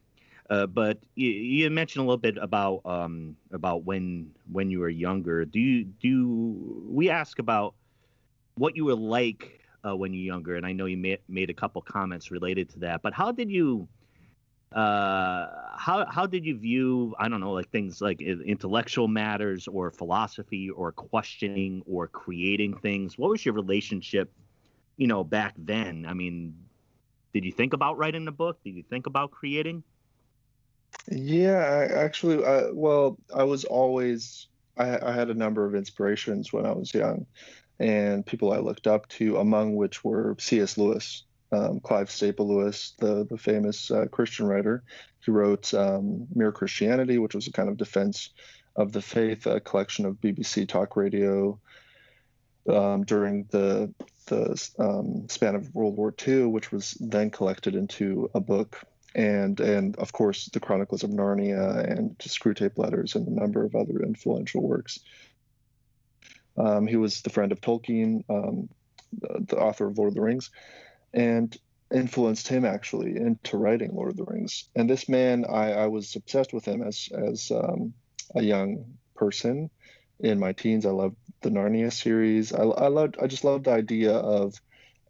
Uh, 0.50 0.68
but 0.68 1.00
you, 1.16 1.30
you, 1.30 1.70
mentioned 1.72 2.04
a 2.04 2.06
little 2.06 2.18
bit 2.18 2.38
about 2.38 2.82
um, 2.86 3.36
about 3.52 3.84
when 3.84 4.30
when 4.52 4.70
you 4.70 4.80
were 4.80 4.90
younger. 4.90 5.44
Do 5.44 5.60
you 5.60 5.86
do 5.86 6.84
we 6.88 7.10
ask 7.10 7.40
about 7.40 7.74
what 8.56 8.76
you 8.76 8.86
were 8.86 8.96
like 8.96 9.60
uh, 9.84 9.96
when 9.96 10.14
you 10.14 10.22
were 10.22 10.36
younger? 10.36 10.56
And 10.56 10.66
I 10.66 10.72
know 10.72 10.86
you 10.86 10.98
made 10.98 11.20
made 11.28 11.50
a 11.50 11.54
couple 11.54 11.82
comments 11.82 12.30
related 12.30 12.70
to 12.72 12.80
that. 12.80 13.02
But 13.02 13.14
how 13.14 13.32
did 13.32 13.50
you 13.50 13.88
uh, 14.72 15.48
how 15.78 16.06
how 16.10 16.28
did 16.28 16.46
you 16.46 16.60
view 16.60 17.16
I 17.18 17.28
don't 17.28 17.40
know 17.40 17.54
like 17.54 17.72
things 17.72 18.00
like 18.00 18.22
intellectual 18.22 19.08
matters 19.08 19.68
or 19.68 19.90
philosophy 19.90 20.70
or 20.70 20.92
questioning 20.92 21.82
or 21.88 22.08
creating 22.08 22.78
things? 22.78 23.18
What 23.18 23.32
was 23.32 23.44
your 23.44 23.56
relationship, 23.56 24.32
you 24.98 25.08
know, 25.08 25.24
back 25.24 25.56
then? 25.58 26.06
I 26.08 26.14
mean, 26.14 26.54
did 27.34 27.46
you 27.46 27.52
think 27.52 27.74
about 27.74 27.98
writing 27.98 28.28
a 28.28 28.32
book? 28.32 28.62
Did 28.64 28.76
you 28.76 28.84
think 28.84 29.08
about 29.08 29.32
creating? 29.32 29.84
Yeah, 31.10 31.58
I, 31.58 32.04
actually, 32.04 32.44
I, 32.44 32.72
well, 32.72 33.18
I 33.34 33.44
was 33.44 33.64
always 33.66 34.48
I, 34.78 34.98
I 35.02 35.12
had 35.14 35.30
a 35.30 35.36
number 35.36 35.66
of 35.66 35.76
inspirations 35.76 36.52
when 36.52 36.66
I 36.66 36.72
was 36.72 36.94
young, 36.94 37.26
and 37.80 38.26
people 38.26 38.52
I 38.52 38.58
looked 38.58 38.88
up 38.88 39.08
to, 39.10 39.38
among 39.38 39.76
which 39.76 40.04
were 40.04 40.36
C.S. 40.40 40.78
Lewis 40.78 41.24
um, 41.52 41.80
Clive 41.80 42.12
Staple 42.12 42.48
Lewis, 42.48 42.94
the 43.00 43.26
the 43.26 43.38
famous 43.38 43.92
uh, 43.92 44.06
Christian 44.12 44.48
writer. 44.48 44.84
He 45.24 45.32
wrote 45.32 45.74
um, 45.74 46.28
Mere 46.34 46.52
Christianity, 46.52 47.18
which 47.18 47.36
was 47.36 47.48
a 47.48 47.52
kind 47.52 47.70
of 47.70 47.78
defense 47.78 48.30
of 48.76 48.92
the 48.92 49.02
faith, 49.02 49.48
a 49.48 49.60
collection 49.60 50.06
of 50.06 50.20
BBC 50.22 50.68
talk 50.68 50.96
radio 50.96 51.60
um, 52.70 53.04
during 53.06 53.46
the 53.52 53.94
the 54.28 54.70
um, 54.80 55.28
span 55.30 55.56
of 55.56 55.74
World 55.74 55.98
War 55.98 56.14
II, 56.28 56.46
which 56.46 56.72
was 56.72 56.92
then 57.00 57.30
collected 57.30 57.76
into 57.76 58.30
a 58.34 58.40
book. 58.40 58.82
And, 59.16 59.60
and 59.62 59.96
of 59.96 60.12
course, 60.12 60.50
the 60.52 60.60
Chronicles 60.60 61.04
of 61.04 61.10
Narnia 61.10 61.90
and 61.90 62.18
Screwtape 62.20 62.78
Letters 62.78 63.16
and 63.16 63.28
a 63.28 63.32
number 63.32 63.64
of 63.64 63.74
other 63.74 64.04
influential 64.04 64.62
works. 64.62 65.00
Um, 66.58 66.86
he 66.86 66.98
was 66.98 67.22
the 67.22 67.30
friend 67.30 67.52
of 67.52 67.62
Tolkien, 67.62 68.24
um, 68.30 68.70
the, 69.18 69.46
the, 69.48 69.58
author 69.58 69.88
of 69.88 69.98
Lord 69.98 70.10
of 70.10 70.16
the 70.16 70.22
Rings, 70.22 70.52
and 71.14 71.56
influenced 71.94 72.48
him 72.48 72.66
actually 72.66 73.16
into 73.16 73.58
writing 73.58 73.94
Lord 73.94 74.12
of 74.12 74.18
the 74.18 74.26
Rings. 74.26 74.66
And 74.76 74.90
this 74.90 75.08
man, 75.08 75.46
I, 75.46 75.72
I 75.72 75.88
was 75.88 76.16
obsessed 76.16 76.54
with 76.54 76.66
him 76.66 76.82
as 76.82 77.10
as 77.14 77.52
um, 77.52 77.94
a 78.36 78.44
young 78.44 78.86
person 79.16 79.70
in 80.20 80.40
my 80.40 80.54
teens. 80.54 80.86
I 80.86 80.92
loved 80.92 81.16
the 81.42 81.50
Narnia 81.50 81.92
series. 81.92 82.54
I, 82.54 82.64
I 82.64 82.88
loved, 82.88 83.18
I 83.22 83.28
just 83.28 83.44
loved 83.44 83.66
the 83.66 83.72
idea 83.72 84.14
of, 84.14 84.56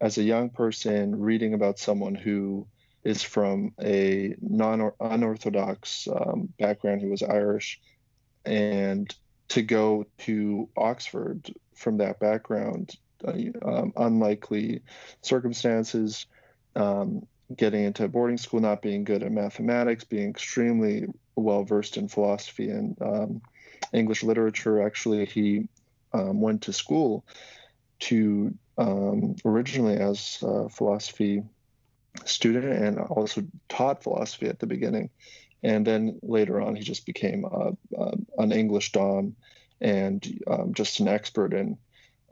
as 0.02 0.18
a 0.18 0.24
young 0.24 0.50
person, 0.50 1.20
reading 1.20 1.54
about 1.54 1.80
someone 1.80 2.16
who 2.16 2.68
is 3.06 3.22
from 3.22 3.72
a 3.82 4.36
non 4.42 4.92
unorthodox 5.00 6.08
um, 6.14 6.50
background. 6.60 7.02
He 7.02 7.08
was 7.08 7.24
Irish, 7.24 7.80
and 8.44 9.14
to 9.50 9.62
go 9.62 10.08
to 10.18 10.68
Oxford 10.76 11.54
from 11.76 11.98
that 11.98 12.20
background, 12.20 12.96
uh, 13.24 13.34
um, 13.64 13.94
unlikely 13.96 14.82
circumstances, 15.22 16.26
um, 16.76 17.26
getting 17.56 17.84
into 17.84 18.08
boarding 18.08 18.40
school, 18.40 18.60
not 18.60 18.82
being 18.82 19.04
good 19.04 19.22
at 19.22 19.32
mathematics, 19.32 20.04
being 20.04 20.30
extremely 20.32 21.06
well 21.36 21.64
versed 21.64 21.98
in 21.98 22.08
philosophy 22.08 22.70
and 22.70 23.00
um, 23.02 23.42
English 23.94 24.24
literature. 24.24 24.82
Actually, 24.82 25.26
he 25.26 25.68
um, 26.12 26.42
went 26.42 26.64
to 26.64 26.74
school 26.74 27.24
to 28.00 28.54
um, 28.80 29.36
originally 29.46 29.98
as 29.98 30.40
a 30.42 30.70
philosophy 30.70 31.44
student 32.26 32.66
and 32.66 33.00
also 33.00 33.44
taught 33.70 34.04
philosophy 34.04 34.48
at 34.48 34.60
the 34.60 34.68
beginning. 34.68 35.10
And 35.64 35.86
then 35.86 36.20
later 36.22 36.62
on, 36.62 36.76
he 36.76 36.84
just 36.84 37.06
became 37.06 37.46
uh, 37.46 37.72
uh, 37.98 38.16
an 38.38 38.52
English 38.52 38.92
don 38.92 39.36
and 39.82 40.26
um, 40.48 40.74
just 40.74 41.00
an 41.00 41.08
expert 41.08 41.54
in 41.54 41.78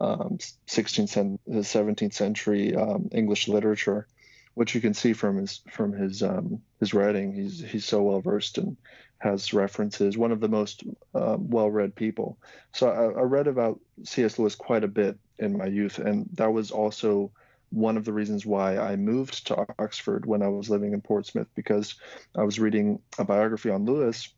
16th, 0.00 1.16
um, 1.16 1.38
17th 1.48 2.14
century 2.14 2.74
um, 2.74 3.08
English 3.12 3.48
literature 3.48 4.06
which 4.54 4.74
you 4.74 4.80
can 4.80 4.94
see 4.94 5.12
from 5.12 5.36
his 5.36 5.60
from 5.70 5.92
his 5.92 6.22
um, 6.22 6.62
his 6.80 6.94
writing. 6.94 7.32
He's 7.34 7.60
he's 7.60 7.84
so 7.84 8.02
well 8.02 8.20
versed 8.20 8.58
and 8.58 8.76
has 9.18 9.52
references. 9.52 10.16
One 10.16 10.32
of 10.32 10.40
the 10.40 10.48
most 10.48 10.84
um, 11.14 11.50
well 11.50 11.70
read 11.70 11.94
people. 11.94 12.38
So 12.72 12.88
I, 12.88 13.20
I, 13.20 13.22
read 13.22 13.46
about 13.46 13.80
C.S. 14.04 14.38
Lewis 14.38 14.54
quite 14.54 14.84
a 14.84 14.88
bit 14.88 15.18
in 15.38 15.56
my 15.56 15.66
youth, 15.66 15.98
and 15.98 16.28
that 16.34 16.52
was 16.52 16.70
also 16.70 17.30
one 17.74 17.96
of 17.96 18.04
the 18.04 18.12
reasons 18.12 18.46
why 18.46 18.78
I 18.78 18.96
moved 18.96 19.46
to 19.48 19.66
Oxford 19.78 20.26
when 20.26 20.42
I 20.42 20.48
was 20.48 20.70
living 20.70 20.92
in 20.92 21.00
Portsmouth 21.00 21.48
because 21.54 21.96
I 22.36 22.44
was 22.44 22.60
reading 22.60 23.00
a 23.18 23.24
biography 23.24 23.70
on 23.70 23.84
Lewis, 23.84 24.32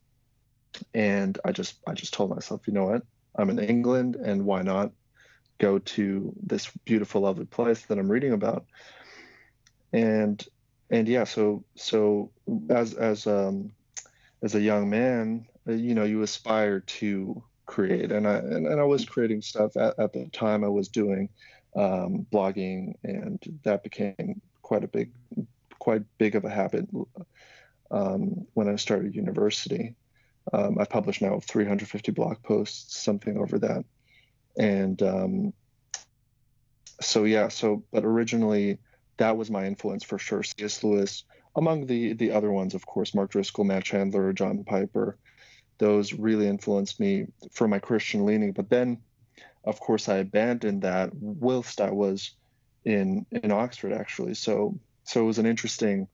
and 0.93 1.37
I 1.45 1.51
just 1.51 1.75
I 1.87 1.93
just 1.93 2.13
told 2.13 2.29
myself, 2.29 2.67
you 2.67 2.73
know 2.73 2.85
what, 2.85 3.03
I'm 3.35 3.49
in 3.49 3.59
England, 3.59 4.15
and 4.15 4.45
why 4.45 4.61
not 4.61 4.91
go 5.59 5.79
to 5.79 6.33
this 6.43 6.69
beautiful, 6.85 7.21
lovely 7.21 7.45
place 7.45 7.83
that 7.83 7.97
I'm 7.97 8.11
reading 8.11 8.33
about? 8.33 8.65
And 9.93 10.45
and 10.89 11.07
yeah 11.07 11.23
so 11.23 11.63
so 11.75 12.31
as 12.69 12.93
as 12.93 13.27
um 13.27 13.71
as 14.43 14.55
a 14.55 14.61
young 14.61 14.89
man 14.89 15.45
uh, 15.67 15.73
you 15.73 15.93
know 15.93 16.03
you 16.03 16.21
aspire 16.21 16.79
to 16.81 17.43
create. 17.65 18.11
And 18.11 18.27
i 18.27 18.35
and, 18.35 18.65
and 18.67 18.79
i 18.79 18.83
was 18.83 19.05
creating 19.05 19.41
stuff 19.41 19.75
at, 19.75 19.99
at 19.99 20.13
the 20.13 20.29
time 20.31 20.63
i 20.63 20.69
was 20.69 20.87
doing 20.87 21.29
um, 21.77 22.25
blogging 22.31 22.95
and 23.03 23.41
that 23.63 23.83
became 23.83 24.41
quite 24.61 24.83
a 24.83 24.87
big 24.87 25.11
quite 25.79 26.03
big 26.17 26.35
of 26.35 26.43
a 26.43 26.49
habit 26.49 26.87
um, 27.91 28.45
when 28.53 28.67
i 28.67 28.75
started 28.75 29.15
university 29.15 29.95
um, 30.53 30.77
i 30.79 30.85
published 30.85 31.21
now 31.21 31.39
350 31.39 32.11
blog 32.11 32.41
posts 32.43 32.97
something 32.97 33.37
over 33.37 33.59
that 33.59 33.85
and 34.57 35.01
um, 35.03 35.53
so 36.99 37.23
yeah 37.23 37.47
so 37.47 37.83
but 37.91 38.03
originally 38.03 38.79
that 39.17 39.37
was 39.37 39.51
my 39.51 39.65
influence 39.65 40.03
for 40.03 40.17
sure. 40.17 40.43
C.S. 40.43 40.83
Lewis, 40.83 41.23
among 41.55 41.87
the 41.87 42.13
the 42.13 42.31
other 42.31 42.51
ones, 42.51 42.73
of 42.73 42.85
course, 42.85 43.13
Mark 43.13 43.31
Driscoll, 43.31 43.65
Matt 43.65 43.83
Chandler, 43.83 44.31
John 44.33 44.63
Piper, 44.63 45.17
those 45.79 46.13
really 46.13 46.47
influenced 46.47 46.99
me 46.99 47.27
for 47.51 47.67
my 47.67 47.79
Christian 47.79 48.25
leaning. 48.25 48.51
But 48.51 48.69
then, 48.69 48.99
of 49.67 49.79
course, 49.79 50.09
I 50.09 50.17
abandoned 50.17 50.81
that 50.83 51.13
whilst 51.13 51.81
I 51.81 51.91
was 51.91 52.31
in 52.85 53.25
in 53.31 53.51
Oxford, 53.51 53.93
actually. 53.93 54.33
So 54.33 54.79
so 55.03 55.21
it 55.21 55.25
was 55.25 55.39
an 55.39 55.45
interesting 55.45 56.07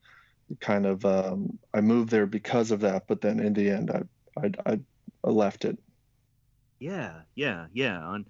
kind 0.59 0.85
of. 0.85 1.05
Um, 1.05 1.59
I 1.73 1.81
moved 1.81 2.09
there 2.09 2.25
because 2.25 2.71
of 2.71 2.81
that, 2.81 3.07
but 3.07 3.21
then 3.21 3.39
in 3.39 3.53
the 3.53 3.69
end, 3.69 3.91
I 3.91 4.51
I, 4.65 4.79
I 5.23 5.29
left 5.29 5.65
it. 5.65 5.77
Yeah, 6.79 7.21
yeah, 7.35 7.67
yeah. 7.73 7.99
On. 7.99 8.25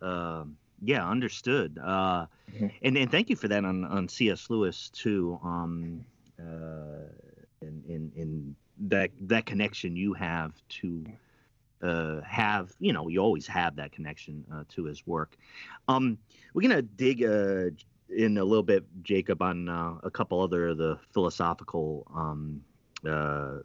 Um 0.00 0.56
yeah, 0.84 1.08
understood. 1.08 1.78
Uh, 1.82 2.26
mm-hmm. 2.52 2.66
and 2.82 2.96
and 2.98 3.10
thank 3.10 3.30
you 3.30 3.36
for 3.36 3.48
that 3.48 3.64
on 3.64 3.84
on 3.84 4.08
C.S. 4.08 4.50
Lewis 4.50 4.90
too. 4.92 5.38
Um, 5.44 6.04
uh, 6.40 7.06
in, 7.60 7.82
in 7.88 8.12
in 8.16 8.56
that 8.88 9.10
that 9.20 9.46
connection 9.46 9.94
you 9.94 10.12
have 10.12 10.52
to 10.80 11.04
uh, 11.82 12.20
have 12.22 12.72
you 12.78 12.92
know 12.92 13.08
you 13.08 13.20
always 13.20 13.46
have 13.46 13.76
that 13.76 13.92
connection 13.92 14.44
uh, 14.52 14.64
to 14.70 14.84
his 14.84 15.06
work. 15.06 15.36
Um, 15.88 16.18
we're 16.54 16.68
gonna 16.68 16.82
dig 16.82 17.22
uh, 17.22 17.70
in 18.08 18.38
a 18.38 18.44
little 18.44 18.62
bit, 18.62 18.84
Jacob, 19.02 19.42
on 19.42 19.68
uh, 19.68 19.94
a 20.02 20.10
couple 20.10 20.40
other 20.40 20.68
of 20.68 20.78
the 20.78 20.98
philosophical 21.12 22.06
um, 22.14 22.62
uh, 23.08 23.58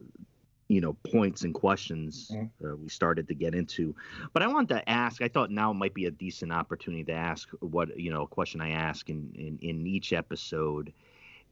you 0.68 0.82
know 0.82 0.94
points 1.12 1.44
and 1.44 1.54
questions 1.54 2.32
mm-hmm. 2.34 2.66
uh, 2.66 2.76
we 2.76 2.90
started 2.90 3.28
to 3.28 3.34
get 3.34 3.56
into 3.56 3.96
but 4.34 4.44
i 4.44 4.48
wanted 4.48 4.68
to 4.68 4.90
ask 4.90 5.22
i 5.22 5.28
thought 5.28 5.50
now 5.50 5.72
might 5.72 5.94
be 5.94 6.06
a 6.06 6.12
decent 6.12 6.52
opportunity 6.52 7.04
to 7.04 7.14
ask 7.14 7.50
what 7.60 7.98
you 7.98 8.12
know 8.12 8.24
a 8.24 8.28
question 8.28 8.60
i 8.60 8.72
ask 8.72 9.10
in 9.10 9.32
in, 9.36 9.58
in 9.62 9.88
each 9.88 10.14
episode 10.14 10.92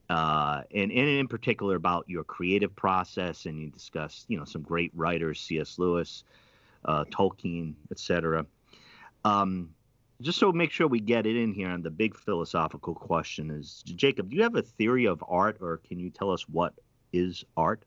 uh, 0.07 0.61
and, 0.75 0.91
and 0.91 1.09
in 1.09 1.27
particular 1.27 1.75
about 1.75 2.07
your 2.07 2.23
creative 2.23 2.75
process 2.75 3.45
and 3.45 3.59
you 3.59 3.69
discuss 3.69 4.25
you 4.27 4.37
know 4.37 4.45
some 4.45 4.61
great 4.61 4.91
writers 4.93 5.39
cs 5.39 5.79
lewis 5.79 6.23
uh, 6.85 7.03
tolkien 7.05 7.73
etc 7.91 8.45
um, 9.23 9.69
just 10.21 10.39
so 10.39 10.51
make 10.51 10.71
sure 10.71 10.87
we 10.87 10.99
get 10.99 11.25
it 11.25 11.35
in 11.35 11.53
here 11.53 11.69
on 11.69 11.81
the 11.81 11.91
big 11.91 12.15
philosophical 12.15 12.93
question 12.93 13.51
is 13.51 13.83
jacob 13.95 14.29
do 14.29 14.37
you 14.37 14.43
have 14.43 14.55
a 14.55 14.61
theory 14.61 15.05
of 15.05 15.23
art 15.27 15.57
or 15.61 15.77
can 15.77 15.99
you 15.99 16.09
tell 16.09 16.31
us 16.31 16.47
what 16.49 16.73
is 17.11 17.43
art 17.57 17.83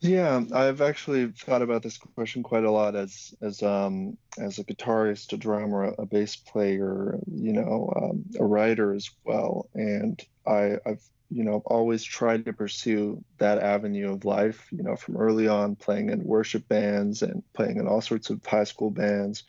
yeah, 0.00 0.42
I've 0.54 0.80
actually 0.80 1.26
thought 1.32 1.60
about 1.60 1.82
this 1.82 1.98
question 1.98 2.42
quite 2.42 2.64
a 2.64 2.70
lot 2.70 2.96
as 2.96 3.34
as 3.42 3.62
um 3.62 4.16
as 4.38 4.58
a 4.58 4.64
guitarist, 4.64 5.32
a 5.34 5.36
drummer, 5.36 5.94
a 5.98 6.06
bass 6.06 6.36
player, 6.36 7.18
you 7.30 7.52
know, 7.52 7.92
um, 7.96 8.24
a 8.38 8.44
writer 8.44 8.94
as 8.94 9.10
well. 9.24 9.68
And 9.74 10.18
I, 10.46 10.76
I've 10.86 11.02
you 11.28 11.44
know 11.44 11.62
always 11.66 12.02
tried 12.02 12.46
to 12.46 12.52
pursue 12.54 13.22
that 13.38 13.58
avenue 13.58 14.14
of 14.14 14.24
life. 14.24 14.68
You 14.72 14.82
know, 14.84 14.96
from 14.96 15.18
early 15.18 15.48
on 15.48 15.76
playing 15.76 16.08
in 16.08 16.24
worship 16.24 16.66
bands 16.66 17.20
and 17.22 17.42
playing 17.52 17.76
in 17.76 17.86
all 17.86 18.00
sorts 18.00 18.30
of 18.30 18.44
high 18.46 18.64
school 18.64 18.90
bands, 18.90 19.44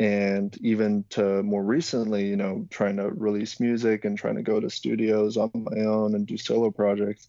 and 0.00 0.56
even 0.62 1.04
to 1.10 1.44
more 1.44 1.62
recently, 1.62 2.26
you 2.26 2.36
know, 2.36 2.66
trying 2.70 2.96
to 2.96 3.08
release 3.08 3.60
music 3.60 4.04
and 4.04 4.18
trying 4.18 4.36
to 4.36 4.42
go 4.42 4.58
to 4.58 4.68
studios 4.68 5.36
on 5.36 5.50
my 5.54 5.80
own 5.82 6.16
and 6.16 6.26
do 6.26 6.36
solo 6.36 6.72
projects 6.72 7.28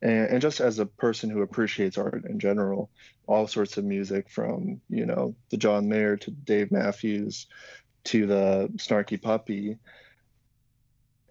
and, 0.00 0.28
and 0.30 0.42
just 0.42 0.60
as 0.60 0.78
a 0.78 0.86
person 0.86 1.30
who 1.30 1.42
appreciates 1.42 1.98
art 1.98 2.24
in 2.24 2.38
general, 2.38 2.90
all 3.26 3.46
sorts 3.46 3.76
of 3.76 3.84
music 3.84 4.30
from 4.30 4.80
you 4.88 5.06
know 5.06 5.34
the 5.50 5.56
John 5.56 5.88
Mayer 5.88 6.16
to 6.18 6.30
Dave 6.30 6.70
Matthews 6.70 7.46
to 8.04 8.26
the 8.26 8.70
Snarky 8.76 9.20
Puppy, 9.20 9.76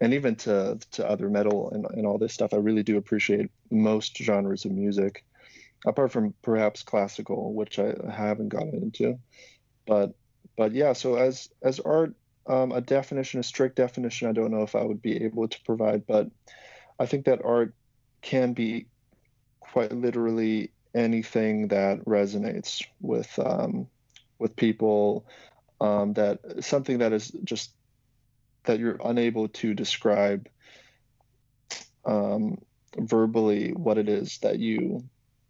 and 0.02 0.14
even 0.14 0.36
to 0.38 0.80
to 0.92 1.10
other 1.10 1.30
metal 1.30 1.72
and, 1.72 1.86
and 1.92 2.06
all 2.06 2.18
this 2.18 2.34
stuff. 2.34 2.54
I 2.54 2.58
really 2.58 2.84
do 2.84 2.98
appreciate 2.98 3.50
most 3.72 4.18
genres 4.18 4.66
of 4.66 4.72
music, 4.72 5.24
apart 5.86 6.12
from 6.12 6.34
perhaps 6.42 6.84
classical, 6.84 7.54
which 7.54 7.80
I 7.80 7.94
haven't 8.12 8.50
gotten 8.50 8.76
into. 8.76 9.20
But 9.86 10.14
but 10.58 10.74
yeah, 10.74 10.94
so 10.94 11.16
as 11.16 11.50
as 11.64 11.80
art, 11.80 12.16
um, 12.48 12.74
a 12.74 12.82
definition, 12.82 13.40
a 13.40 13.44
strict 13.44 13.78
definition, 13.78 14.28
I 14.28 14.34
don't 14.34 14.52
know 14.52 14.64
if 14.64 14.76
I 14.76 14.84
would 14.84 15.02
be 15.02 15.24
able 15.24 15.48
to 15.48 15.64
provide, 15.64 16.06
but 16.06 16.30
I 17.00 17.06
think 17.06 17.26
that 17.26 17.46
art 17.46 17.74
can 18.28 18.52
be 18.52 18.86
quite 19.62 19.94
literally 19.94 20.70
anything 20.94 21.70
that 21.70 22.04
resonates 22.04 22.86
with 23.00 23.32
um, 23.40 23.88
with 24.38 24.54
people 24.58 25.26
um, 25.80 26.12
that 26.14 26.40
something 26.60 26.98
that 26.98 27.14
is 27.14 27.30
just 27.46 27.72
that 28.66 28.80
you're 28.80 29.00
unable 29.06 29.48
to 29.48 29.74
describe 29.74 30.50
um, 32.04 32.58
verbally 32.98 33.72
what 33.72 33.98
it 33.98 34.10
is 34.10 34.40
that 34.40 34.60
you 34.60 35.02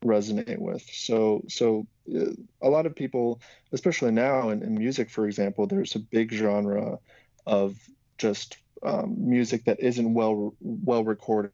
resonate 0.05 0.59
with. 0.59 0.83
So 0.91 1.41
so 1.47 1.87
uh, 2.15 2.33
a 2.61 2.69
lot 2.69 2.85
of 2.85 2.95
people 2.95 3.41
especially 3.73 4.11
now 4.11 4.51
in, 4.51 4.61
in 4.61 4.75
music 4.75 5.09
for 5.09 5.25
example 5.25 5.65
there's 5.65 5.95
a 5.95 5.99
big 5.99 6.31
genre 6.31 6.99
of 7.47 7.75
just 8.19 8.57
um, 8.83 9.15
music 9.17 9.65
that 9.65 9.79
isn't 9.79 10.13
well 10.13 10.53
well 10.61 11.03
recorded 11.03 11.51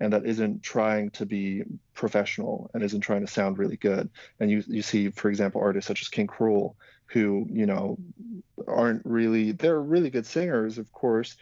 and 0.00 0.12
that 0.12 0.26
isn't 0.26 0.62
trying 0.62 1.10
to 1.10 1.26
be 1.26 1.62
professional 1.94 2.70
and 2.74 2.82
isn't 2.82 3.00
trying 3.00 3.24
to 3.24 3.32
sound 3.32 3.58
really 3.58 3.76
good. 3.76 4.10
And 4.40 4.50
you 4.50 4.62
you 4.66 4.82
see, 4.82 5.10
for 5.10 5.28
example, 5.28 5.60
artists 5.60 5.88
such 5.88 6.02
as 6.02 6.08
King 6.08 6.26
Krule, 6.26 6.74
who 7.06 7.46
you 7.50 7.66
know 7.66 7.98
aren't 8.66 9.02
really 9.04 9.52
they're 9.52 9.80
really 9.80 10.10
good 10.10 10.26
singers, 10.26 10.78
of 10.78 10.92
course, 10.92 11.36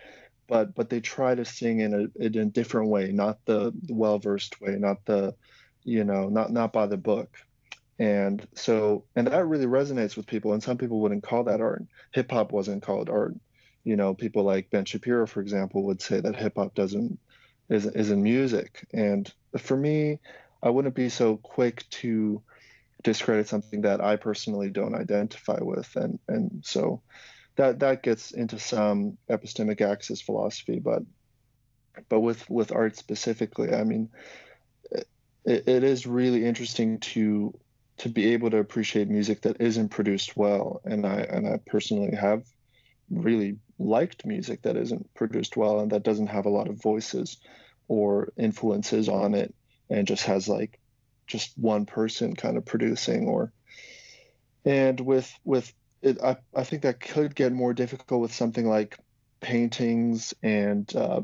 but 0.49 0.75
but 0.75 0.91
they 0.91 1.01
try 1.01 1.35
to 1.35 1.45
sing 1.45 1.81
in 1.81 1.95
a 1.95 2.23
in 2.23 2.37
a 2.37 2.45
different 2.45 2.89
way, 2.89 3.11
not 3.13 3.39
the 3.47 3.73
well 3.89 4.19
versed 4.19 4.61
way, 4.61 4.77
not 4.77 5.05
the 5.07 5.35
you 5.85 6.05
know 6.05 6.29
not 6.29 6.53
not 6.53 6.73
by 6.73 6.87
the 6.87 6.97
book. 6.97 7.37
And 7.99 8.47
so 8.55 9.05
and 9.17 9.27
that 9.29 9.47
really 9.47 9.67
resonates 9.67 10.17
with 10.17 10.27
people. 10.27 10.53
And 10.53 10.63
some 10.63 10.79
people 10.79 11.01
wouldn't 11.01 11.23
call 11.23 11.45
that 11.45 11.61
art. 11.61 11.85
Hip 12.13 12.31
hop 12.31 12.53
wasn't 12.53 12.83
called 12.83 13.09
art. 13.09 13.35
You 13.85 13.97
know, 13.97 14.15
people 14.15 14.45
like 14.45 14.71
Ben 14.71 14.85
Shapiro, 14.85 15.27
for 15.27 15.41
example, 15.41 15.85
would 15.85 16.03
say 16.03 16.21
that 16.21 16.37
hip 16.37 16.55
hop 16.57 16.75
doesn't 16.75 17.19
is 17.73 17.87
is 17.87 18.11
in 18.11 18.23
music. 18.23 18.87
And 18.93 19.33
for 19.59 19.77
me, 19.77 20.21
I 20.63 20.71
wouldn't 20.71 20.95
be 20.95 21.09
so 21.09 21.37
quick 21.37 21.85
to 22.03 22.43
discredit 23.03 23.49
something 23.49 23.83
that 23.83 24.01
I 24.01 24.17
personally 24.17 24.71
don't 24.71 24.95
identify 24.95 25.59
with. 25.61 25.95
And 25.97 26.19
and 26.29 26.63
so 26.65 27.03
that 27.57 27.81
that 27.81 28.03
gets 28.03 28.31
into 28.31 28.59
some 28.59 29.19
epistemic 29.29 29.81
axis 29.81 30.21
philosophy, 30.21 30.79
but 30.79 31.03
but 32.09 32.21
with 32.21 32.49
with 32.49 32.73
art 32.73 32.97
specifically, 32.97 33.75
I 33.75 33.85
mean, 33.85 34.09
it, 34.91 35.07
it 35.45 35.85
is 35.85 36.07
really 36.07 36.45
interesting 36.45 37.01
to 37.01 37.59
to 37.99 38.09
be 38.09 38.33
able 38.33 38.51
to 38.51 38.59
appreciate 38.59 39.09
music 39.09 39.43
that 39.43 39.61
isn't 39.61 39.91
produced 39.91 40.37
well, 40.37 40.81
and 40.85 41.07
I 41.07 41.21
and 41.21 41.47
I 41.47 41.59
personally 41.67 42.17
have 42.17 42.45
really 43.11 43.57
liked 43.79 44.27
music 44.27 44.63
that 44.63 44.77
isn't 44.77 45.13
produced 45.15 45.57
well 45.57 45.81
and 45.81 45.93
that 45.93 46.03
doesn't 46.03 46.29
have 46.29 46.47
a 46.47 46.51
lot 46.51 46.69
of 46.69 46.81
voices 46.81 47.39
or 47.89 48.33
influences 48.37 49.09
on 49.09 49.35
it 49.35 49.55
and 49.91 50.07
just 50.07 50.25
has 50.25 50.49
like 50.49 50.79
just 51.27 51.57
one 51.57 51.87
person 51.87 52.35
kind 52.35 52.57
of 52.57 52.65
producing 52.65 53.29
or 53.29 53.53
and 54.65 55.01
with 55.01 55.33
with 55.45 55.73
it 56.03 56.23
I, 56.23 56.37
I 56.55 56.65
think 56.65 56.83
that 56.83 57.01
could 57.01 57.35
get 57.35 57.53
more 57.53 57.75
difficult 57.75 58.21
with 58.21 58.35
something 58.35 58.67
like 58.67 58.99
paintings 59.41 60.35
and 60.43 60.91
uh, 60.95 61.21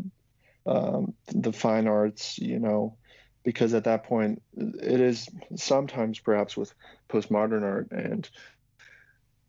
um, 0.66 1.14
the 1.32 1.52
fine 1.52 1.86
arts 1.86 2.38
you 2.38 2.58
know 2.58 2.96
because 3.44 3.74
at 3.74 3.84
that 3.84 4.04
point 4.04 4.42
it 4.56 5.00
is 5.00 5.28
sometimes 5.56 6.18
perhaps 6.18 6.56
with 6.56 6.72
postmodern 7.08 7.62
art 7.62 7.88
and 7.92 8.28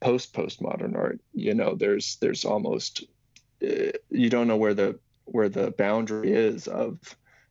post 0.02 0.34
postmodern 0.34 0.96
art 0.96 1.20
you 1.34 1.54
know 1.54 1.76
there's 1.76 2.18
there's 2.22 2.46
almost 2.46 3.04
uh, 3.62 3.92
you 4.10 4.30
don't 4.30 4.48
know 4.48 4.58
where 4.58 4.74
the 4.74 5.00
where 5.26 5.50
the 5.50 5.72
boundary 5.72 6.32
is 6.32 6.68
of 6.68 6.98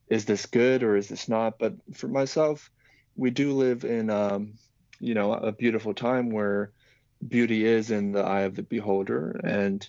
is 0.09 0.25
this 0.25 0.47
good 0.47 0.83
or 0.83 0.97
is 0.97 1.09
this 1.09 1.29
not? 1.29 1.59
But 1.59 1.75
for 1.95 2.09
myself 2.09 2.71
we 3.17 3.31
do 3.31 3.53
live 3.53 3.85
in 3.85 4.11
um, 4.11 4.55
you 5.01 5.15
know 5.15 5.33
a 5.33 5.53
beautiful 5.53 5.95
time 5.95 6.31
where 6.31 6.73
beauty 7.27 7.67
is 7.67 7.91
in 7.91 8.13
the 8.13 8.23
eye 8.23 8.43
of 8.43 8.55
the 8.57 8.63
beholder. 8.63 9.41
And 9.45 9.87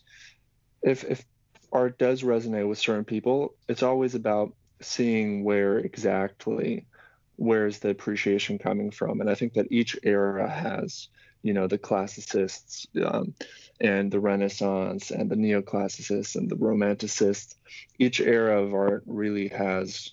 if 0.81 1.03
if 1.03 1.23
art 1.71 1.97
does 1.99 2.23
resonate 2.23 2.67
with 2.67 2.79
certain 2.79 3.05
people 3.05 3.53
it's 3.67 3.83
always 3.83 4.15
about 4.15 4.55
seeing 4.81 5.43
where 5.43 5.77
exactly 5.77 6.87
where's 7.35 7.79
the 7.79 7.89
appreciation 7.89 8.57
coming 8.57 8.91
from. 8.91 9.21
And 9.21 9.29
i 9.29 9.35
think 9.35 9.53
that 9.53 9.71
each 9.71 9.97
era 10.03 10.49
has 10.49 11.09
you 11.41 11.53
know 11.53 11.67
the 11.67 11.77
classicists 11.77 12.87
um, 13.05 13.33
and 13.79 14.11
the 14.11 14.19
renaissance 14.19 15.11
and 15.11 15.29
the 15.29 15.35
neoclassicists 15.35 16.35
and 16.35 16.49
the 16.49 16.55
romanticists. 16.55 17.55
Each 17.97 18.19
era 18.19 18.61
of 18.61 18.73
art 18.73 19.03
really 19.05 19.47
has 19.49 20.09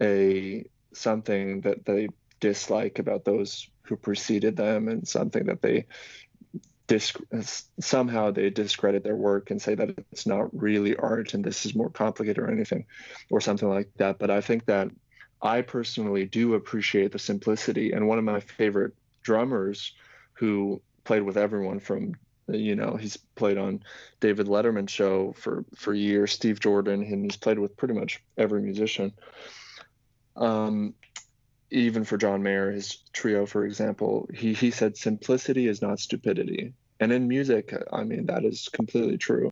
a 0.00 0.64
something 0.94 1.62
that 1.62 1.84
they 1.84 2.08
dislike 2.40 2.98
about 2.98 3.24
those 3.24 3.68
who 3.84 3.96
preceded 3.96 4.56
them 4.56 4.88
and 4.88 5.06
something 5.06 5.46
that 5.46 5.60
they 5.60 5.86
disc- 6.86 7.20
somehow 7.80 8.30
they 8.30 8.50
discredit 8.50 9.04
their 9.04 9.16
work 9.16 9.50
and 9.50 9.60
say 9.60 9.74
that 9.74 9.90
it's 10.12 10.26
not 10.26 10.48
really 10.58 10.96
art 10.96 11.34
and 11.34 11.44
this 11.44 11.66
is 11.66 11.74
more 11.74 11.90
complicated 11.90 12.38
or 12.38 12.50
anything 12.50 12.86
or 13.30 13.40
something 13.40 13.68
like 13.68 13.90
that. 13.96 14.18
But 14.18 14.30
i 14.30 14.40
think 14.40 14.66
that 14.66 14.88
i 15.42 15.60
personally 15.62 16.24
do 16.24 16.54
appreciate 16.54 17.12
the 17.12 17.18
simplicity. 17.18 17.92
And 17.92 18.08
one 18.08 18.18
of 18.18 18.24
my 18.24 18.40
favorite 18.40 18.94
drummers 19.22 19.92
who 20.38 20.80
played 21.04 21.22
with 21.22 21.36
everyone 21.36 21.80
from 21.80 22.14
you 22.48 22.76
know 22.76 22.96
he's 22.96 23.16
played 23.34 23.58
on 23.58 23.82
david 24.20 24.46
letterman 24.46 24.88
show 24.88 25.32
for 25.32 25.64
for 25.74 25.92
years 25.92 26.32
steve 26.32 26.60
jordan 26.60 27.02
and 27.02 27.24
he's 27.24 27.36
played 27.36 27.58
with 27.58 27.76
pretty 27.76 27.94
much 27.94 28.22
every 28.36 28.62
musician. 28.62 29.12
Um, 30.36 30.94
even 31.70 32.04
for 32.04 32.16
john 32.16 32.42
mayer 32.42 32.70
his 32.70 33.02
trio 33.12 33.44
for 33.44 33.66
example 33.66 34.28
he 34.32 34.54
he 34.54 34.70
said 34.70 34.96
simplicity 34.96 35.66
is 35.66 35.82
not 35.82 35.98
stupidity. 35.98 36.72
And 37.00 37.12
in 37.12 37.28
music 37.28 37.74
i 37.92 38.04
mean 38.04 38.26
that 38.26 38.44
is 38.44 38.68
completely 38.72 39.18
true. 39.18 39.50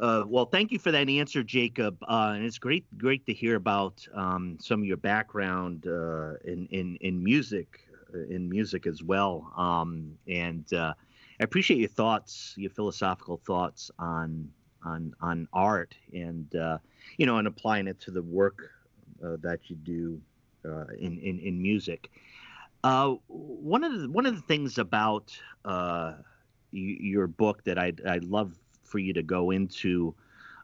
Uh, 0.00 0.24
well, 0.26 0.46
thank 0.46 0.72
you 0.72 0.78
for 0.78 0.90
that 0.90 1.10
answer, 1.10 1.42
Jacob. 1.42 1.98
Uh, 2.08 2.32
and 2.34 2.46
it's 2.46 2.56
great, 2.56 2.86
great 2.96 3.26
to 3.26 3.34
hear 3.34 3.56
about 3.56 4.02
um, 4.14 4.56
some 4.58 4.80
of 4.80 4.86
your 4.86 4.96
background 4.96 5.86
uh, 5.86 6.36
in, 6.42 6.66
in 6.70 6.96
in 7.02 7.22
music 7.22 7.80
in 8.28 8.48
music 8.48 8.86
as 8.86 9.02
well. 9.02 9.52
Um, 9.56 10.18
and 10.28 10.70
uh, 10.72 10.94
I 11.40 11.44
appreciate 11.44 11.78
your 11.78 11.88
thoughts, 11.88 12.54
your 12.56 12.70
philosophical 12.70 13.38
thoughts 13.38 13.90
on 13.98 14.50
on 14.84 15.14
on 15.20 15.48
art, 15.52 15.94
and 16.12 16.54
uh, 16.54 16.78
you 17.16 17.26
know, 17.26 17.38
and 17.38 17.48
applying 17.48 17.86
it 17.86 18.00
to 18.00 18.10
the 18.10 18.22
work 18.22 18.70
uh, 19.24 19.36
that 19.40 19.68
you 19.68 19.76
do 19.76 20.20
uh, 20.64 20.86
in, 20.98 21.18
in 21.18 21.38
in 21.40 21.62
music. 21.62 22.10
Uh, 22.82 23.14
one 23.28 23.84
of 23.84 24.00
the 24.00 24.10
one 24.10 24.26
of 24.26 24.34
the 24.34 24.42
things 24.42 24.78
about 24.78 25.36
uh, 25.64 26.14
your 26.72 27.26
book 27.26 27.64
that 27.64 27.78
I'd 27.78 28.04
I'd 28.06 28.24
love 28.24 28.54
for 28.84 28.98
you 28.98 29.12
to 29.14 29.22
go 29.22 29.50
into 29.50 30.14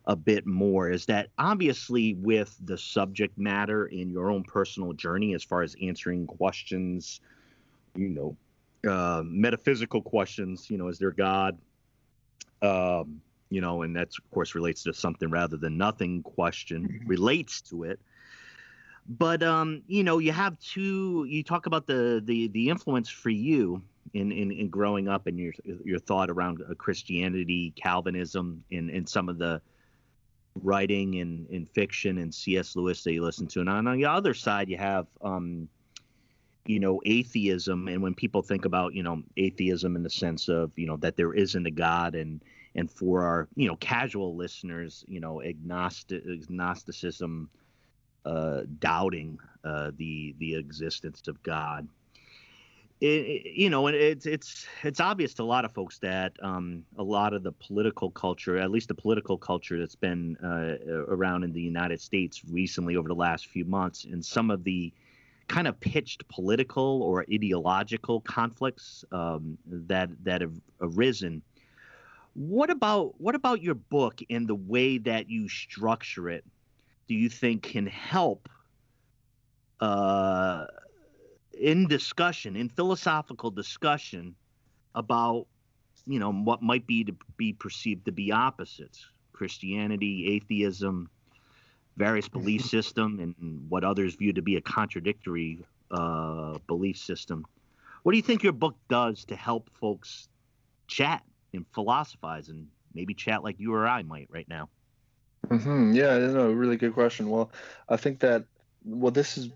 a 0.07 0.17
bit 0.17 0.47
more 0.47 0.91
is 0.91 1.07
that 1.07 1.29
obviously 1.39 2.15
with 2.15 2.57
the 2.65 2.79
subject 2.79 3.37
matter 3.39 3.87
in 3.87 4.09
your 4.09 4.31
own 4.31 4.45
personal 4.45 4.93
journey 4.93 5.35
as 5.35 5.43
far 5.43 5.63
as 5.63 5.75
answering 5.83 6.27
questions 6.27 7.21
you 7.97 8.09
know, 8.09 8.37
uh, 8.91 9.23
metaphysical 9.25 10.03
questions. 10.03 10.71
You 10.71 10.79
know, 10.79 10.89
is 10.89 10.99
there 10.99 11.13
God? 11.13 11.59
Um, 12.63 13.21
you 13.51 13.61
know, 13.61 13.83
and 13.83 13.95
that's 13.95 14.19
of 14.19 14.31
course 14.31 14.55
relates 14.55 14.83
to 14.85 14.95
something 14.95 15.31
rather 15.31 15.57
than 15.57 15.77
nothing 15.77 16.23
question 16.23 16.89
mm-hmm. 16.89 17.09
relates 17.09 17.61
to 17.63 17.85
it. 17.85 18.01
But 19.09 19.43
um, 19.43 19.83
you 19.87 20.03
know, 20.03 20.19
you 20.19 20.33
have 20.33 20.59
two. 20.59 21.27
You 21.29 21.43
talk 21.43 21.67
about 21.67 21.87
the 21.87 22.23
the 22.25 22.49
the 22.49 22.71
influence 22.71 23.09
for 23.09 23.31
you 23.31 23.83
in 24.15 24.33
in, 24.33 24.51
in 24.51 24.69
growing 24.69 25.09
up 25.09 25.27
and 25.27 25.39
your 25.39 25.53
your 25.85 25.99
thought 25.99 26.29
around 26.29 26.63
uh, 26.69 26.75
Christianity, 26.75 27.73
Calvinism, 27.77 28.65
in 28.71 28.91
in 28.91 29.07
some 29.07 29.29
of 29.29 29.39
the 29.39 29.61
writing 30.63 31.15
in 31.15 31.47
in 31.51 31.67
fiction 31.67 32.19
and 32.19 32.35
C.S. 32.35 32.75
Lewis 32.75 33.05
that 33.05 33.13
you 33.13 33.23
listen 33.23 33.47
to, 33.49 33.61
and 33.61 33.69
on 33.69 33.97
the 33.97 34.07
other 34.07 34.35
side 34.35 34.69
you 34.69 34.77
have 34.77 35.07
um, 35.23 35.69
you 36.69 36.81
know 36.81 37.01
atheism 37.05 37.89
and 37.89 38.03
when 38.03 38.15
people 38.15 38.43
think 38.43 38.65
about 38.65 38.95
you 38.95 39.03
know 39.03 39.23
atheism 39.37 39.97
in 39.97 40.03
the 40.03 40.11
sense 40.11 40.49
of 40.49 40.71
you 40.77 40.87
know 40.87 40.97
that 40.97 41.17
there 41.17 41.33
isn't 41.33 41.67
a 41.67 41.71
god 41.71 42.15
and 42.15 42.43
and 42.75 42.91
for 42.91 43.23
our 43.25 43.49
you 43.57 43.67
know 43.67 43.77
casual 43.77 44.37
listeners 44.37 45.05
you 45.09 45.21
know 45.21 45.43
agnostic 45.43 46.23
agnosticism 46.27 47.49
uh, 48.27 48.63
doubting 48.81 49.39
uh, 49.65 49.93
the 49.97 50.35
the 50.39 50.55
existence 50.57 51.29
of 51.29 51.41
god. 51.43 51.89
It, 53.01 53.07
it, 53.07 53.53
you 53.55 53.69
know 53.69 53.87
and 53.89 53.97
it's 53.97 54.25
it's 54.25 54.67
it's 54.83 55.01
obvious 55.01 55.35
to 55.35 55.43
a 55.43 55.45
lot 55.45 55.67
of 55.67 55.73
folks 55.73 55.99
that 55.99 56.33
um, 56.43 56.83
a 56.97 57.03
lot 57.03 57.35
of 57.35 57.43
the 57.43 57.53
political 57.53 58.11
culture 58.11 58.57
at 58.57 58.71
least 58.71 58.89
the 58.89 58.95
political 58.95 59.37
culture 59.37 59.79
that's 59.79 59.95
been 59.95 60.37
uh, 60.39 60.77
around 61.07 61.45
in 61.45 61.53
the 61.53 61.61
united 61.61 62.01
states 62.01 62.43
recently 62.51 62.97
over 62.97 63.07
the 63.07 63.15
last 63.15 63.49
few 63.49 63.67
months 63.67 64.07
and 64.07 64.25
some 64.25 64.51
of 64.51 64.65
the 64.65 64.91
kind 65.49 65.69
of 65.69 65.79
pitched 65.81 66.27
political 66.29 67.03
or 67.03 67.25
ideological 67.33 68.21
conflicts 68.21 69.05
um, 69.13 69.59
that 69.67 70.11
that 70.25 70.41
have 70.41 70.55
arisen. 70.81 71.43
What 72.35 72.71
about 72.71 73.19
what 73.21 73.35
about 73.35 73.63
your 73.63 73.75
book 73.75 74.21
and 74.29 74.47
the 74.47 74.55
way 74.55 74.99
that 74.99 75.31
you 75.31 75.49
structure 75.49 76.29
it? 76.29 76.45
Do 77.09 77.15
you 77.15 77.29
think 77.29 77.63
can 77.63 77.87
help 77.87 78.49
uh, 79.81 80.67
in 81.59 81.87
discussion, 81.87 82.57
in 82.57 82.69
philosophical 82.69 83.51
discussion 83.51 84.35
about 84.95 85.47
you 86.07 86.19
know 86.19 86.33
what 86.33 86.63
might 86.63 86.87
be 86.87 87.05
to 87.05 87.15
be 87.37 87.53
perceived 87.53 88.05
to 88.07 88.13
be 88.13 88.33
opposites: 88.33 89.07
Christianity, 89.33 90.29
atheism, 90.35 91.09
various 91.97 92.29
belief 92.29 92.63
system 92.63 93.21
and 93.21 93.65
what 93.69 93.85
others 93.85 94.15
view 94.15 94.33
to 94.33 94.43
be 94.43 94.57
a 94.57 94.61
contradictory 94.61 95.65
uh, 95.91 96.59
belief 96.67 96.99
system. 96.99 97.45
What 98.03 98.13
do 98.13 98.19
you 98.19 98.23
think 98.23 98.43
your 98.43 98.53
book 98.53 98.77
does 98.89 99.25
to 99.27 99.37
help 99.37 99.71
folks 99.81 100.29
chat 100.87 101.23
and 101.53 101.65
philosophize 101.75 102.49
and 102.49 102.69
maybe 102.95 103.15
chat 103.15 103.43
like 103.43 103.59
you 103.59 103.75
or 103.75 103.87
I 103.87 104.03
might 104.03 104.29
right 104.31 104.49
now? 104.49 104.69
Mm-hmm. 105.49 105.95
Yeah, 105.95 106.19
no, 106.19 106.51
really 106.51 106.77
good 106.77 106.95
question. 106.95 107.31
Well, 107.31 107.51
I 107.89 107.97
think 107.97 108.21
that 108.21 108.45
well, 108.85 109.11
this 109.11 109.39
is 109.39 109.51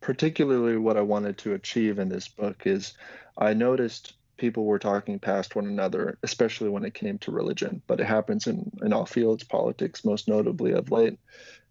particularly 0.00 0.76
what 0.76 0.96
I 0.96 1.02
wanted 1.02 1.38
to 1.38 1.54
achieve 1.54 1.98
in 1.98 2.08
this 2.08 2.28
book 2.28 2.66
is 2.66 2.94
I 3.38 3.54
noticed 3.54 4.14
people 4.36 4.64
were 4.64 4.78
talking 4.78 5.18
past 5.18 5.56
one 5.56 5.66
another, 5.66 6.18
especially 6.22 6.68
when 6.68 6.84
it 6.84 6.94
came 6.94 7.18
to 7.18 7.32
religion. 7.32 7.82
But 7.86 8.00
it 8.00 8.06
happens 8.06 8.46
in, 8.46 8.70
in 8.82 8.92
all 8.92 9.06
fields, 9.06 9.44
politics 9.44 10.04
most 10.04 10.28
notably 10.28 10.72
of 10.72 10.90
late, 10.90 11.18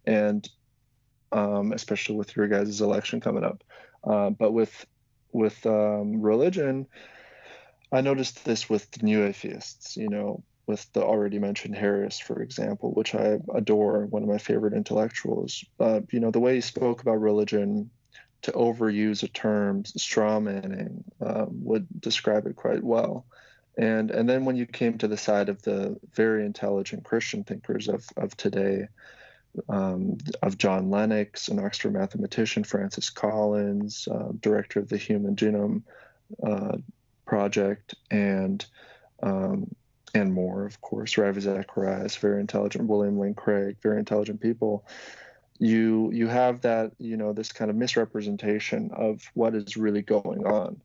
and 0.04 0.48
um, 1.32 1.72
especially 1.72 2.16
with 2.16 2.34
your 2.36 2.48
guys' 2.48 2.80
election 2.80 3.20
coming 3.20 3.44
up. 3.44 3.62
Uh, 4.04 4.30
but 4.30 4.52
with 4.52 4.86
with 5.32 5.64
um, 5.66 6.22
religion, 6.22 6.86
I 7.92 8.00
noticed 8.00 8.44
this 8.44 8.70
with 8.70 8.90
the 8.92 9.04
new 9.04 9.24
atheists. 9.24 9.96
You 9.96 10.08
know, 10.08 10.42
with 10.66 10.92
the 10.92 11.02
already 11.02 11.38
mentioned 11.38 11.76
Harris, 11.76 12.18
for 12.18 12.42
example, 12.42 12.92
which 12.92 13.14
I 13.14 13.38
adore, 13.54 14.06
one 14.06 14.22
of 14.22 14.28
my 14.28 14.38
favorite 14.38 14.74
intellectuals. 14.74 15.64
Uh, 15.78 16.00
you 16.10 16.20
know, 16.20 16.30
the 16.30 16.40
way 16.40 16.56
he 16.56 16.60
spoke 16.60 17.02
about 17.02 17.20
religion 17.20 17.90
to 18.42 18.52
overuse 18.52 19.22
a 19.22 19.28
term, 19.28 19.84
straw 19.84 20.38
manning, 20.40 21.04
um, 21.20 21.48
would 21.64 21.86
describe 22.00 22.46
it 22.46 22.56
quite 22.56 22.82
well. 22.82 23.26
And 23.78 24.10
and 24.10 24.28
then 24.28 24.44
when 24.44 24.56
you 24.56 24.66
came 24.66 24.98
to 24.98 25.08
the 25.08 25.16
side 25.16 25.48
of 25.48 25.62
the 25.62 25.98
very 26.14 26.46
intelligent 26.46 27.04
Christian 27.04 27.44
thinkers 27.44 27.88
of 27.88 28.06
of 28.16 28.36
today, 28.36 28.88
um, 29.68 30.16
of 30.42 30.56
John 30.56 30.90
Lennox, 30.90 31.48
an 31.48 31.58
Oxford 31.58 31.92
mathematician, 31.92 32.64
Francis 32.64 33.10
Collins, 33.10 34.08
uh, 34.10 34.32
director 34.40 34.80
of 34.80 34.88
the 34.88 34.96
Human 34.96 35.36
Genome 35.36 35.82
uh, 36.42 36.78
Project, 37.26 37.94
and 38.10 38.64
um, 39.22 39.74
and 40.14 40.32
more, 40.32 40.64
of 40.64 40.80
course, 40.80 41.18
Ravi 41.18 41.42
Zacharias, 41.42 42.16
very 42.16 42.40
intelligent, 42.40 42.88
William 42.88 43.18
Lane 43.18 43.34
Craig, 43.34 43.76
very 43.82 43.98
intelligent 43.98 44.40
people 44.40 44.86
you 45.58 46.10
you 46.12 46.26
have 46.26 46.62
that 46.62 46.92
you 46.98 47.16
know 47.16 47.32
this 47.32 47.52
kind 47.52 47.70
of 47.70 47.76
misrepresentation 47.76 48.90
of 48.92 49.22
what 49.34 49.54
is 49.54 49.76
really 49.76 50.02
going 50.02 50.46
on. 50.46 50.80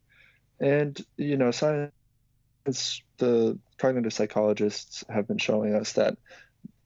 And 0.60 1.00
you 1.18 1.38
know 1.38 1.52
science 1.52 1.92
the 3.18 3.58
cognitive 3.78 4.14
psychologists 4.14 5.04
have 5.10 5.28
been 5.28 5.38
showing 5.38 5.74
us 5.76 5.94
that 5.94 6.18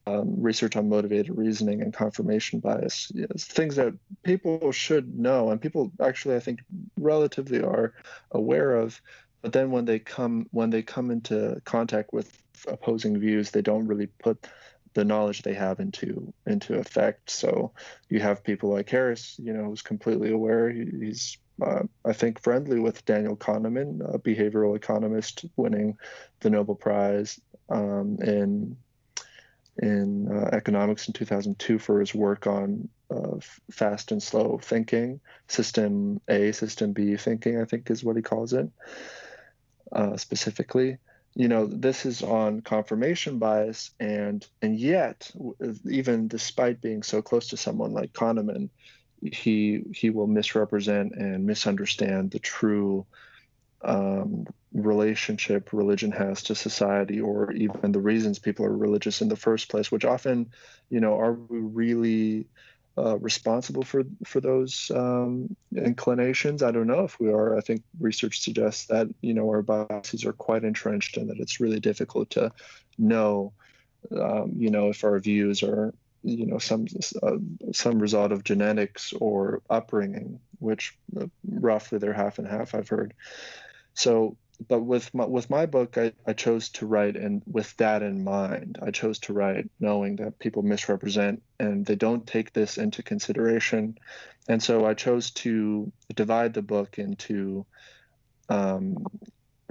um, 0.06 0.40
research 0.40 0.76
on 0.76 0.88
motivated 0.88 1.36
reasoning 1.36 1.82
and 1.82 1.92
confirmation 1.92 2.60
bias 2.60 3.10
things 3.38 3.76
that 3.76 3.92
people 4.22 4.70
should 4.70 5.18
know 5.18 5.50
and 5.50 5.60
people 5.60 5.90
actually 6.00 6.36
i 6.36 6.40
think 6.40 6.60
relatively 6.96 7.60
are 7.60 7.92
aware 8.30 8.76
of. 8.76 9.00
But 9.42 9.52
then 9.52 9.70
when 9.70 9.84
they 9.84 9.98
come 9.98 10.48
when 10.50 10.70
they 10.70 10.82
come 10.82 11.10
into 11.10 11.60
contact 11.64 12.12
with 12.12 12.36
opposing 12.66 13.18
views 13.18 13.50
they 13.50 13.62
don't 13.62 13.86
really 13.86 14.06
put 14.06 14.46
the 14.96 15.04
knowledge 15.04 15.42
they 15.42 15.52
have 15.54 15.78
into 15.78 16.32
into 16.46 16.74
effect. 16.74 17.30
So 17.30 17.72
you 18.08 18.18
have 18.20 18.42
people 18.42 18.70
like 18.70 18.88
Harris, 18.88 19.36
you 19.38 19.52
know, 19.52 19.64
who's 19.64 19.82
completely 19.82 20.32
aware. 20.32 20.70
he's 20.70 21.38
uh, 21.64 21.82
I 22.04 22.12
think 22.12 22.40
friendly 22.40 22.80
with 22.80 23.04
Daniel 23.04 23.36
Kahneman, 23.36 24.14
a 24.14 24.18
behavioral 24.18 24.74
economist, 24.74 25.44
winning 25.56 25.96
the 26.40 26.50
Nobel 26.50 26.74
Prize 26.74 27.38
um, 27.68 28.18
in 28.22 28.76
in 29.82 30.32
uh, 30.32 30.48
economics 30.56 31.06
in 31.08 31.12
2002 31.12 31.78
for 31.78 32.00
his 32.00 32.14
work 32.14 32.46
on 32.46 32.88
uh, 33.10 33.36
fast 33.70 34.12
and 34.12 34.22
slow 34.22 34.58
thinking, 34.62 35.20
system 35.48 36.22
A, 36.28 36.52
system 36.52 36.94
B 36.94 37.16
thinking, 37.16 37.60
I 37.60 37.66
think 37.66 37.90
is 37.90 38.02
what 38.02 38.16
he 38.16 38.22
calls 38.22 38.54
it 38.54 38.70
uh, 39.92 40.16
specifically 40.16 40.96
you 41.36 41.48
know 41.48 41.66
this 41.66 42.06
is 42.06 42.22
on 42.22 42.62
confirmation 42.62 43.38
bias 43.38 43.90
and 44.00 44.46
and 44.62 44.80
yet 44.80 45.30
even 45.88 46.28
despite 46.28 46.80
being 46.80 47.02
so 47.02 47.20
close 47.20 47.48
to 47.48 47.56
someone 47.56 47.92
like 47.92 48.12
kahneman 48.14 48.70
he 49.20 49.82
he 49.94 50.08
will 50.10 50.26
misrepresent 50.26 51.12
and 51.14 51.46
misunderstand 51.46 52.30
the 52.30 52.38
true 52.38 53.06
um, 53.84 54.46
relationship 54.72 55.72
religion 55.72 56.10
has 56.10 56.42
to 56.42 56.54
society 56.54 57.20
or 57.20 57.52
even 57.52 57.92
the 57.92 58.00
reasons 58.00 58.38
people 58.38 58.64
are 58.64 58.76
religious 58.76 59.20
in 59.20 59.28
the 59.28 59.36
first 59.36 59.68
place 59.68 59.92
which 59.92 60.06
often 60.06 60.50
you 60.88 61.00
know 61.00 61.20
are 61.20 61.34
we 61.34 61.58
really 61.58 62.46
uh, 62.98 63.18
responsible 63.18 63.82
for 63.82 64.04
for 64.24 64.40
those 64.40 64.90
um, 64.94 65.54
inclinations. 65.74 66.62
I 66.62 66.70
don't 66.70 66.86
know 66.86 67.04
if 67.04 67.20
we 67.20 67.28
are. 67.28 67.56
I 67.56 67.60
think 67.60 67.82
research 68.00 68.40
suggests 68.40 68.86
that 68.86 69.08
you 69.20 69.34
know 69.34 69.48
our 69.48 69.62
biases 69.62 70.24
are 70.24 70.32
quite 70.32 70.64
entrenched 70.64 71.16
and 71.16 71.28
that 71.28 71.38
it's 71.38 71.60
really 71.60 71.80
difficult 71.80 72.30
to 72.30 72.52
know, 72.98 73.52
um, 74.18 74.52
you 74.56 74.70
know, 74.70 74.88
if 74.88 75.04
our 75.04 75.18
views 75.18 75.62
are 75.62 75.92
you 76.22 76.46
know 76.46 76.58
some 76.58 76.86
uh, 77.22 77.36
some 77.72 77.98
result 77.98 78.32
of 78.32 78.44
genetics 78.44 79.12
or 79.12 79.62
upbringing, 79.70 80.40
which 80.58 80.96
uh, 81.20 81.26
roughly 81.48 81.98
they're 81.98 82.12
half 82.12 82.38
and 82.38 82.48
half. 82.48 82.74
I've 82.74 82.88
heard. 82.88 83.14
So 83.94 84.36
but 84.68 84.80
with 84.80 85.12
my, 85.14 85.24
with 85.24 85.50
my 85.50 85.66
book, 85.66 85.98
I, 85.98 86.12
I 86.26 86.32
chose 86.32 86.68
to 86.70 86.86
write 86.86 87.16
and 87.16 87.42
with 87.46 87.76
that 87.76 88.02
in 88.02 88.24
mind, 88.24 88.78
I 88.82 88.90
chose 88.90 89.18
to 89.20 89.32
write 89.32 89.70
knowing 89.80 90.16
that 90.16 90.38
people 90.38 90.62
misrepresent 90.62 91.42
and 91.60 91.84
they 91.84 91.96
don't 91.96 92.26
take 92.26 92.52
this 92.52 92.78
into 92.78 93.02
consideration, 93.02 93.98
and 94.48 94.62
so 94.62 94.86
I 94.86 94.94
chose 94.94 95.30
to 95.32 95.90
divide 96.14 96.54
the 96.54 96.62
book 96.62 96.98
into 96.98 97.66
um, 98.48 99.06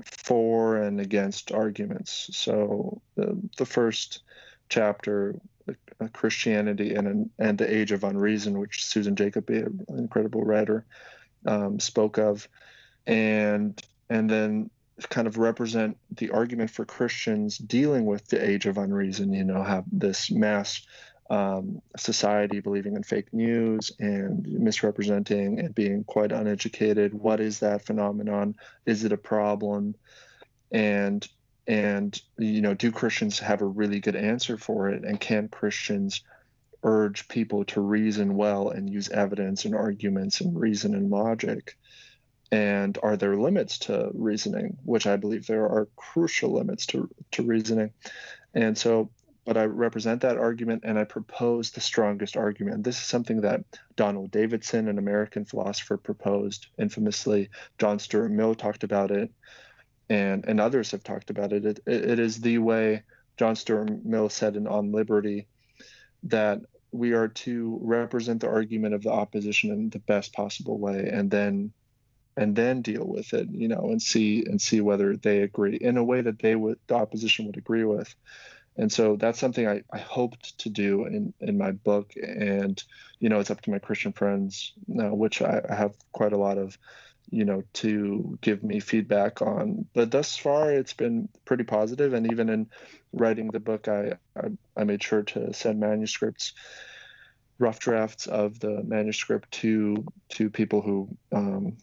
for 0.03 0.77
and 0.77 0.99
against 0.99 1.51
arguments. 1.51 2.29
So 2.33 3.01
the, 3.15 3.37
the 3.57 3.65
first 3.65 4.21
chapter, 4.69 5.35
uh, 5.69 6.07
Christianity 6.13 6.95
and 6.95 7.29
and 7.39 7.57
the 7.57 7.73
Age 7.73 7.91
of 7.91 8.03
Unreason, 8.03 8.59
which 8.59 8.85
Susan 8.85 9.15
Jacoby, 9.15 9.59
an 9.59 9.85
incredible 9.89 10.43
writer, 10.43 10.85
um, 11.45 11.79
spoke 11.79 12.17
of, 12.17 12.47
and 13.07 13.81
and 14.09 14.29
then 14.29 14.69
kind 15.09 15.27
of 15.27 15.37
represent 15.37 15.97
the 16.11 16.31
argument 16.31 16.69
for 16.69 16.85
Christians 16.85 17.57
dealing 17.57 18.05
with 18.05 18.27
the 18.27 18.43
age 18.43 18.65
of 18.65 18.77
unreason, 18.77 19.33
you 19.33 19.43
know, 19.43 19.61
have 19.61 19.83
this 19.91 20.31
mass 20.31 20.85
um, 21.29 21.81
society 21.97 22.59
believing 22.59 22.95
in 22.95 23.03
fake 23.03 23.33
news 23.33 23.91
and 23.99 24.47
misrepresenting 24.47 25.59
and 25.59 25.73
being 25.73 26.03
quite 26.03 26.31
uneducated. 26.31 27.13
What 27.13 27.39
is 27.39 27.59
that 27.59 27.85
phenomenon? 27.85 28.55
Is 28.85 29.03
it 29.03 29.11
a 29.11 29.17
problem? 29.17 29.95
And 30.71 31.27
and 31.67 32.19
you 32.37 32.61
know, 32.61 32.75
do 32.75 32.91
Christians 32.91 33.39
have 33.39 33.61
a 33.61 33.65
really 33.65 33.99
good 33.99 34.15
answer 34.15 34.57
for 34.57 34.89
it? 34.89 35.03
And 35.03 35.19
can 35.19 35.47
Christians 35.47 36.21
urge 36.83 37.27
people 37.27 37.65
to 37.65 37.81
reason 37.81 38.35
well 38.35 38.69
and 38.69 38.87
use 38.87 39.09
evidence 39.09 39.65
and 39.65 39.73
arguments 39.73 40.41
and 40.41 40.59
reason 40.59 40.93
and 40.93 41.09
logic? 41.09 41.75
And 42.51 42.97
are 43.01 43.17
there 43.17 43.35
limits 43.35 43.79
to 43.79 44.11
reasoning 44.13 44.77
which 44.83 45.07
i 45.07 45.15
believe 45.15 45.47
there 45.47 45.65
are 45.65 45.87
crucial 45.95 46.53
limits 46.53 46.85
to, 46.85 47.09
to 47.31 47.43
reasoning. 47.43 47.91
And 48.53 48.77
so 48.77 49.09
but 49.45 49.57
i 49.57 49.65
represent 49.65 50.21
that 50.21 50.37
argument 50.37 50.83
and 50.85 50.97
i 50.97 51.03
propose 51.03 51.71
the 51.71 51.81
strongest 51.81 52.37
argument. 52.37 52.83
This 52.83 52.97
is 52.97 53.03
something 53.03 53.41
that 53.41 53.63
donald 53.95 54.31
davidson 54.31 54.87
an 54.87 54.97
american 54.97 55.45
philosopher 55.45 55.97
proposed 55.97 56.67
infamously. 56.77 57.49
John 57.79 57.99
stuart 57.99 58.29
mill 58.29 58.55
talked 58.55 58.83
about 58.83 59.11
it 59.11 59.31
and 60.09 60.45
and 60.45 60.59
others 60.59 60.91
have 60.91 61.03
talked 61.03 61.31
about 61.31 61.51
it. 61.51 61.65
It, 61.65 61.79
it 61.87 62.19
is 62.19 62.39
the 62.39 62.59
way 62.59 63.03
john 63.37 63.55
stuart 63.55 64.05
mill 64.05 64.29
said 64.29 64.55
in 64.55 64.67
on 64.67 64.91
liberty 64.91 65.47
that 66.23 66.61
we 66.91 67.11
are 67.13 67.27
to 67.27 67.77
represent 67.81 68.39
the 68.39 68.49
argument 68.49 68.93
of 68.93 69.03
the 69.03 69.11
opposition 69.11 69.71
in 69.71 69.89
the 69.89 69.99
best 69.99 70.31
possible 70.33 70.77
way 70.77 71.09
and 71.11 71.29
then 71.29 71.73
and 72.37 72.55
then 72.55 72.81
deal 72.81 73.05
with 73.05 73.33
it, 73.33 73.47
you 73.51 73.67
know, 73.67 73.89
and 73.91 74.01
see 74.01 74.43
and 74.45 74.61
see 74.61 74.81
whether 74.81 75.15
they 75.15 75.41
agree 75.41 75.75
in 75.75 75.97
a 75.97 76.03
way 76.03 76.21
that 76.21 76.39
they 76.39 76.55
would 76.55 76.79
the 76.87 76.95
opposition 76.95 77.45
would 77.45 77.57
agree 77.57 77.83
with. 77.83 78.13
And 78.77 78.91
so 78.91 79.15
that's 79.15 79.39
something 79.39 79.67
I, 79.67 79.83
I 79.91 79.99
hoped 79.99 80.57
to 80.59 80.69
do 80.69 81.05
in, 81.05 81.33
in 81.39 81.57
my 81.57 81.71
book. 81.71 82.11
And, 82.21 82.81
you 83.19 83.29
know, 83.29 83.39
it's 83.39 83.49
up 83.49 83.61
to 83.61 83.71
my 83.71 83.79
Christian 83.79 84.11
friends, 84.11 84.73
uh, 84.99 85.15
which 85.15 85.41
I, 85.41 85.61
I 85.69 85.75
have 85.75 85.95
quite 86.11 86.33
a 86.33 86.37
lot 86.37 86.57
of, 86.57 86.77
you 87.29 87.45
know, 87.45 87.63
to 87.75 88.37
give 88.41 88.63
me 88.63 88.81
feedback 88.81 89.41
on. 89.41 89.85
But 89.93 90.11
thus 90.11 90.35
far, 90.35 90.73
it's 90.73 90.93
been 90.93 91.29
pretty 91.45 91.63
positive. 91.63 92.13
And 92.13 92.29
even 92.31 92.49
in 92.49 92.67
writing 93.13 93.47
the 93.47 93.61
book, 93.61 93.87
I, 93.87 94.15
I, 94.35 94.49
I 94.75 94.83
made 94.83 95.01
sure 95.01 95.23
to 95.23 95.53
send 95.53 95.79
manuscripts 95.79 96.51
rough 97.57 97.79
drafts 97.79 98.27
of 98.27 98.59
the 98.59 98.83
manuscript 98.83 99.49
to 99.49 100.05
to 100.27 100.49
people 100.49 100.81
who 100.81 101.07
um, 101.31 101.77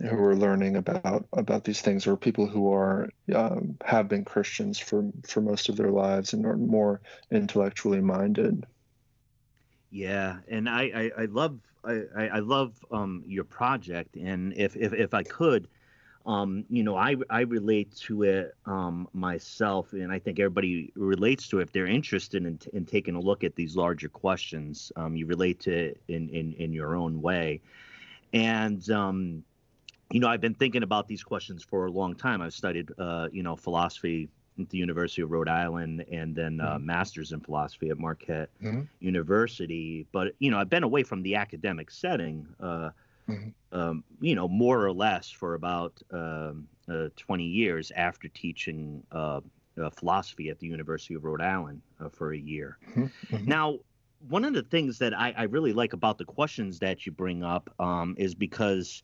who 0.00 0.16
are 0.24 0.36
learning 0.36 0.76
about 0.76 1.26
about 1.32 1.64
these 1.64 1.80
things 1.82 2.06
or 2.06 2.16
people 2.16 2.46
who 2.46 2.72
are 2.72 3.08
um, 3.34 3.76
have 3.84 4.08
been 4.08 4.24
Christians 4.24 4.78
for 4.78 5.10
for 5.26 5.40
most 5.40 5.68
of 5.68 5.76
their 5.76 5.90
lives 5.90 6.32
and 6.32 6.46
are 6.46 6.56
more 6.56 7.00
intellectually 7.30 8.00
minded. 8.00 8.66
Yeah, 9.90 10.38
and 10.48 10.68
I 10.68 10.82
I, 11.16 11.22
I 11.22 11.24
love 11.26 11.60
I, 11.84 12.02
I 12.16 12.38
love 12.40 12.74
um, 12.90 13.22
your 13.26 13.44
project, 13.44 14.16
and 14.16 14.52
if 14.56 14.76
if 14.76 14.92
if 14.92 15.14
I 15.14 15.22
could. 15.22 15.68
um, 16.26 16.64
you 16.68 16.82
know, 16.82 16.96
I 16.96 17.16
I 17.30 17.42
relate 17.42 17.94
to 18.06 18.22
it 18.24 18.52
um, 18.66 19.08
myself, 19.12 19.92
and 19.92 20.12
I 20.12 20.18
think 20.18 20.40
everybody 20.40 20.92
relates 20.96 21.48
to 21.48 21.60
it 21.60 21.62
if 21.64 21.72
they're 21.72 21.86
interested 21.86 22.44
in, 22.44 22.58
in 22.72 22.84
taking 22.84 23.14
a 23.14 23.20
look 23.20 23.44
at 23.44 23.54
these 23.56 23.76
larger 23.76 24.08
questions. 24.08 24.92
Um, 24.96 25.16
you 25.16 25.26
relate 25.26 25.60
to 25.60 25.72
it 25.72 26.02
in, 26.08 26.28
in 26.30 26.52
in 26.54 26.72
your 26.72 26.96
own 26.96 27.22
way, 27.22 27.62
and 28.32 28.88
um, 28.90 29.44
you 30.10 30.20
know, 30.20 30.28
I've 30.28 30.40
been 30.40 30.54
thinking 30.54 30.82
about 30.82 31.08
these 31.08 31.22
questions 31.22 31.62
for 31.62 31.86
a 31.86 31.90
long 31.90 32.14
time. 32.14 32.40
I've 32.40 32.54
studied, 32.54 32.90
uh, 32.98 33.28
you 33.32 33.42
know, 33.42 33.56
philosophy 33.56 34.28
at 34.58 34.70
the 34.70 34.78
University 34.78 35.22
of 35.22 35.30
Rhode 35.30 35.48
Island, 35.48 36.04
and 36.10 36.34
then 36.34 36.60
uh, 36.60 36.74
mm-hmm. 36.74 36.86
masters 36.86 37.32
in 37.32 37.40
philosophy 37.40 37.90
at 37.90 37.98
Marquette 37.98 38.48
mm-hmm. 38.62 38.82
University. 39.00 40.06
But 40.12 40.34
you 40.38 40.50
know, 40.50 40.58
I've 40.58 40.70
been 40.70 40.84
away 40.84 41.02
from 41.02 41.22
the 41.22 41.34
academic 41.34 41.90
setting. 41.90 42.46
Uh, 42.60 42.90
mm-hmm. 43.28 43.78
um, 43.78 44.04
you 44.20 44.34
know, 44.34 44.48
more 44.48 44.84
or 44.84 44.92
less 44.92 45.30
for 45.30 45.54
about 45.54 46.00
um, 46.12 46.68
uh, 46.88 47.08
20 47.16 47.44
years 47.44 47.90
after 47.96 48.28
teaching 48.28 49.02
uh, 49.12 49.40
uh, 49.82 49.90
philosophy 49.90 50.48
at 50.48 50.58
the 50.58 50.66
University 50.66 51.14
of 51.14 51.24
Rhode 51.24 51.42
Island 51.42 51.82
uh, 52.00 52.08
for 52.08 52.32
a 52.32 52.38
year. 52.38 52.78
Mm-hmm. 52.90 53.04
mm-hmm. 53.04 53.44
Now, 53.46 53.78
one 54.28 54.44
of 54.44 54.54
the 54.54 54.62
things 54.62 54.98
that 54.98 55.16
I, 55.16 55.34
I, 55.36 55.42
really 55.44 55.72
like 55.72 55.92
about 55.92 56.18
the 56.18 56.24
questions 56.24 56.78
that 56.78 57.04
you 57.04 57.12
bring 57.12 57.42
up 57.42 57.72
um, 57.78 58.14
is 58.18 58.34
because, 58.34 59.02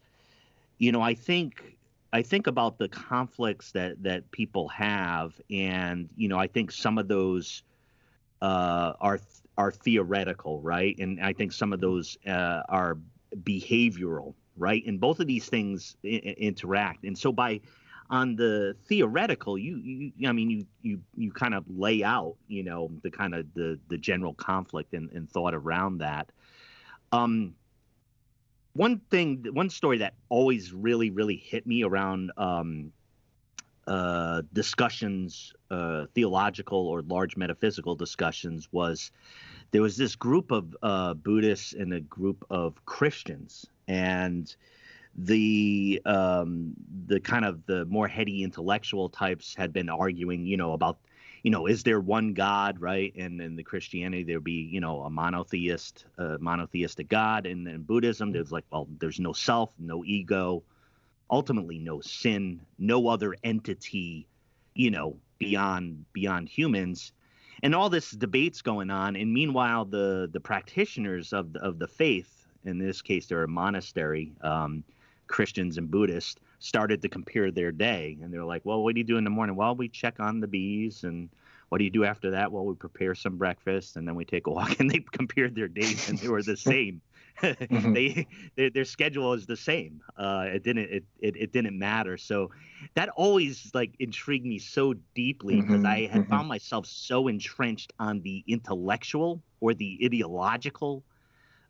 you 0.79 0.93
know, 0.93 1.01
I 1.01 1.15
think 1.15 1.77
I 2.13 2.23
think 2.23 2.47
about 2.47 2.79
the 2.79 2.89
conflicts 2.89 3.73
that 3.73 4.03
that 4.03 4.31
people 4.31 4.69
have, 4.69 5.41
and 5.51 6.09
you 6.17 6.29
know, 6.29 6.39
I 6.39 6.47
think 6.47 6.73
some 6.73 6.99
of 6.99 7.09
those 7.09 7.63
uh, 8.41 8.93
are 9.01 9.21
are 9.57 9.71
theoretical, 9.71 10.61
right? 10.61 10.97
And 10.99 11.21
I 11.21 11.33
think 11.33 11.53
some 11.53 11.73
of 11.73 11.81
those 11.81 12.19
uh, 12.27 12.63
are 12.69 12.99
behavioral, 13.43 14.35
right? 14.57 14.85
And 14.87 15.01
both 15.01 15.21
of 15.21 15.27
these 15.27 15.49
things 15.49 15.97
I- 16.05 16.35
interact. 16.39 17.05
And 17.05 17.17
so 17.17 17.33
by 17.33 17.61
on 18.11 18.37
the 18.37 18.77
theoretical, 18.87 19.57
you, 19.57 19.77
you 19.77 20.29
I 20.29 20.33
mean, 20.33 20.51
you 20.51 20.67
you 20.83 21.01
you 21.17 21.33
kind 21.33 21.55
of 21.55 21.65
lay 21.69 22.05
out, 22.05 22.37
you 22.49 22.63
know, 22.63 22.91
the 23.03 23.11
kind 23.11 23.35
of 23.35 23.47
the 23.55 23.79
the 23.89 23.97
general 23.97 24.35
conflict 24.35 24.93
and, 24.93 25.11
and 25.13 25.31
thought 25.31 25.55
around 25.55 25.99
that. 25.99 26.31
Um, 27.11 27.55
one 28.75 29.01
thing, 29.11 29.45
one 29.53 29.71
story 29.71 29.99
that 29.99 30.15
always 30.29 30.73
really 30.73 31.11
really 31.11 31.37
hit 31.37 31.67
me 31.67 31.83
around 31.83 32.33
um, 32.37 32.93
uh, 33.87 34.43
discussions, 34.53 35.53
uh, 35.71 36.07
theological 36.15 36.89
or 36.89 37.03
large 37.03 37.37
metaphysical 37.37 37.95
discussions, 37.95 38.69
was 38.73 39.11
there 39.73 39.83
was 39.83 39.97
this 39.97 40.17
group 40.17 40.51
of 40.51 40.77
uh, 40.83 41.15
Buddhists 41.15 41.73
and 41.73 41.93
a 41.93 42.01
group 42.01 42.45
of 42.51 42.85
Christians, 42.87 43.67
and 43.89 44.55
the 45.17 46.01
um, 46.07 46.73
the 47.07 47.21
kind 47.21 47.45
of 47.45 47.67
the 47.67 47.85
more 47.87 48.09
heady 48.09 48.43
intellectual 48.43 49.09
types 49.09 49.55
had 49.55 49.73
been 49.73 49.89
arguing, 49.89 50.47
you 50.47 50.57
know, 50.57 50.73
about 50.73 50.99
you 51.43 51.51
know, 51.51 51.67
is 51.67 51.83
there 51.83 52.01
one 52.01 52.35
God, 52.35 52.81
right? 52.81 53.13
And 53.17 53.41
in 53.41 53.57
the 53.57 53.63
Christianity, 53.63 54.23
there'd 54.23 54.45
be, 54.45 54.69
you 54.71 54.81
know, 54.81 55.03
a 55.03 55.11
monotheist, 55.11 56.05
uh, 56.19 56.37
monotheistic 56.41 57.09
God. 57.09 57.47
And 57.47 57.67
in 57.67 57.83
Buddhism, 57.83 58.33
there's 58.33 58.53
like, 58.53 58.65
well, 58.71 58.89
there's 59.01 59.19
no 59.21 59.33
self, 59.33 59.73
no 59.79 60.05
ego, 60.05 60.63
ultimately 61.31 61.79
no 61.79 62.01
sin, 62.01 62.61
no 62.79 63.09
other 63.09 63.35
entity, 63.43 64.27
you 64.75 64.91
know, 64.91 65.17
beyond 65.39 66.05
beyond 66.13 66.49
humans 66.49 67.13
and 67.63 67.75
all 67.75 67.89
this 67.89 68.11
debates 68.11 68.63
going 68.63 68.91
on. 68.91 69.17
And 69.17 69.33
meanwhile, 69.33 69.85
the 69.85 70.29
the 70.33 70.41
practitioners 70.41 71.33
of 71.33 71.53
the, 71.53 71.61
of 71.61 71.79
the 71.79 71.87
faith, 71.87 72.47
in 72.65 72.79
this 72.79 73.03
case, 73.03 73.27
they're 73.27 73.45
a 73.45 73.49
monastery, 73.49 74.33
um, 74.43 74.85
Christians 75.27 75.79
and 75.79 75.91
Buddhists, 75.91 76.41
started 76.63 77.03
to 77.03 77.09
compare 77.09 77.51
their 77.51 77.73
day. 77.73 78.19
And 78.23 78.33
they're 78.33 78.45
like, 78.45 78.63
"Well, 78.65 78.83
what 78.83 78.95
do 78.95 79.01
you 79.01 79.05
do 79.05 79.17
in 79.17 79.25
the 79.25 79.31
morning? 79.31 79.57
Well, 79.57 79.75
we 79.75 79.89
check 79.89 80.21
on 80.21 80.41
the 80.41 80.49
bees 80.49 81.05
and." 81.05 81.29
What 81.69 81.79
do 81.79 81.85
you 81.85 81.91
do 81.91 82.05
after 82.05 82.33
that? 82.33 82.53
Well, 82.53 82.67
we 82.67 82.75
prepare 82.75 83.15
some 83.15 83.39
breakfast 83.39 83.97
and 83.97 84.07
then 84.07 84.15
we 84.15 84.27
take 84.27 84.47
a 84.47 84.51
walk. 84.59 84.79
And 84.79 84.91
they 84.91 84.99
compared 84.99 85.55
their 85.55 85.69
days 85.69 86.11
and 86.11 86.19
they 86.19 86.29
were 86.29 86.43
the 86.43 86.55
same. 86.73 87.01
mm-hmm. 87.43 87.93
they 87.93 88.27
their, 88.57 88.71
their, 88.71 88.85
schedule 88.85 89.33
is 89.33 89.47
the 89.47 89.57
same. 89.57 90.01
Uh, 90.17 90.45
it 90.49 90.63
didn't 90.63 90.91
it, 90.91 91.05
it, 91.21 91.37
it 91.37 91.53
didn't 91.53 91.79
matter. 91.79 92.17
So 92.17 92.51
that 92.95 93.09
always 93.11 93.71
like 93.75 93.95
intrigued 93.99 94.47
me 94.47 94.59
so 94.59 94.95
deeply 95.15 95.61
because 95.61 95.77
mm-hmm. 95.77 95.87
I 95.87 96.01
had 96.13 96.23
mm-hmm. 96.23 96.31
found 96.31 96.49
myself 96.49 96.87
so 96.87 97.29
entrenched 97.29 97.93
on 97.99 98.21
the 98.23 98.45
intellectual 98.47 99.43
or 99.61 99.75
the 99.75 99.99
ideological 100.05 101.03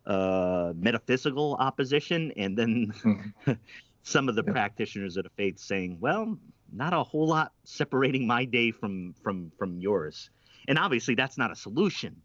uh, 0.05 0.73
metaphysical 0.75 1.57
opposition, 1.61 2.33
and 2.37 2.59
then 2.59 2.93
mm-hmm. 3.05 3.53
Some 4.03 4.29
of 4.29 4.35
the 4.35 4.45
yeah. 4.47 4.53
practitioners 4.53 5.17
of 5.17 5.25
the 5.25 5.31
faith 5.31 5.59
saying, 5.59 5.99
"Well, 6.01 6.39
not 6.73 6.93
a 6.93 7.03
whole 7.03 7.29
lot 7.29 7.53
separating 7.65 8.27
my 8.27 8.45
day 8.45 8.71
from 8.71 9.15
from 9.23 9.53
from 9.59 9.79
yours." 9.79 10.31
And 10.69 10.79
obviously, 10.79 11.15
that's 11.15 11.39
not 11.39 11.51
a 11.51 11.57
solution. 11.57 12.17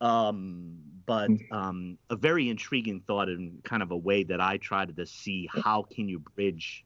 Um, 0.00 0.78
but 1.06 1.30
mm. 1.30 1.52
um, 1.52 1.98
a 2.10 2.16
very 2.16 2.48
intriguing 2.48 3.00
thought 3.06 3.28
in 3.28 3.58
kind 3.62 3.82
of 3.82 3.92
a 3.92 3.96
way 3.96 4.24
that 4.24 4.40
I 4.40 4.56
tried 4.56 4.96
to 4.96 5.06
see 5.06 5.48
how 5.52 5.84
can 5.84 6.08
you 6.08 6.18
bridge 6.18 6.84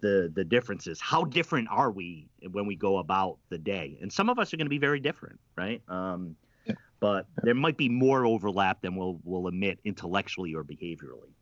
the 0.00 0.30
the 0.34 0.44
differences. 0.44 1.00
How 1.00 1.24
different 1.24 1.68
are 1.70 1.90
we 1.90 2.28
when 2.50 2.66
we 2.66 2.76
go 2.76 2.98
about 2.98 3.38
the 3.48 3.58
day? 3.58 3.98
And 4.00 4.12
some 4.12 4.28
of 4.28 4.38
us 4.38 4.52
are 4.52 4.56
going 4.56 4.66
to 4.66 4.70
be 4.70 4.78
very 4.78 5.00
different, 5.00 5.40
right? 5.56 5.82
Um, 5.88 6.36
yeah. 6.66 6.74
But 7.00 7.26
there 7.42 7.54
might 7.54 7.76
be 7.76 7.88
more 7.88 8.24
overlap 8.26 8.82
than 8.82 8.96
we'll 8.96 9.18
we'll 9.24 9.46
admit 9.46 9.78
intellectually 9.84 10.54
or 10.54 10.64
behaviorally. 10.64 11.32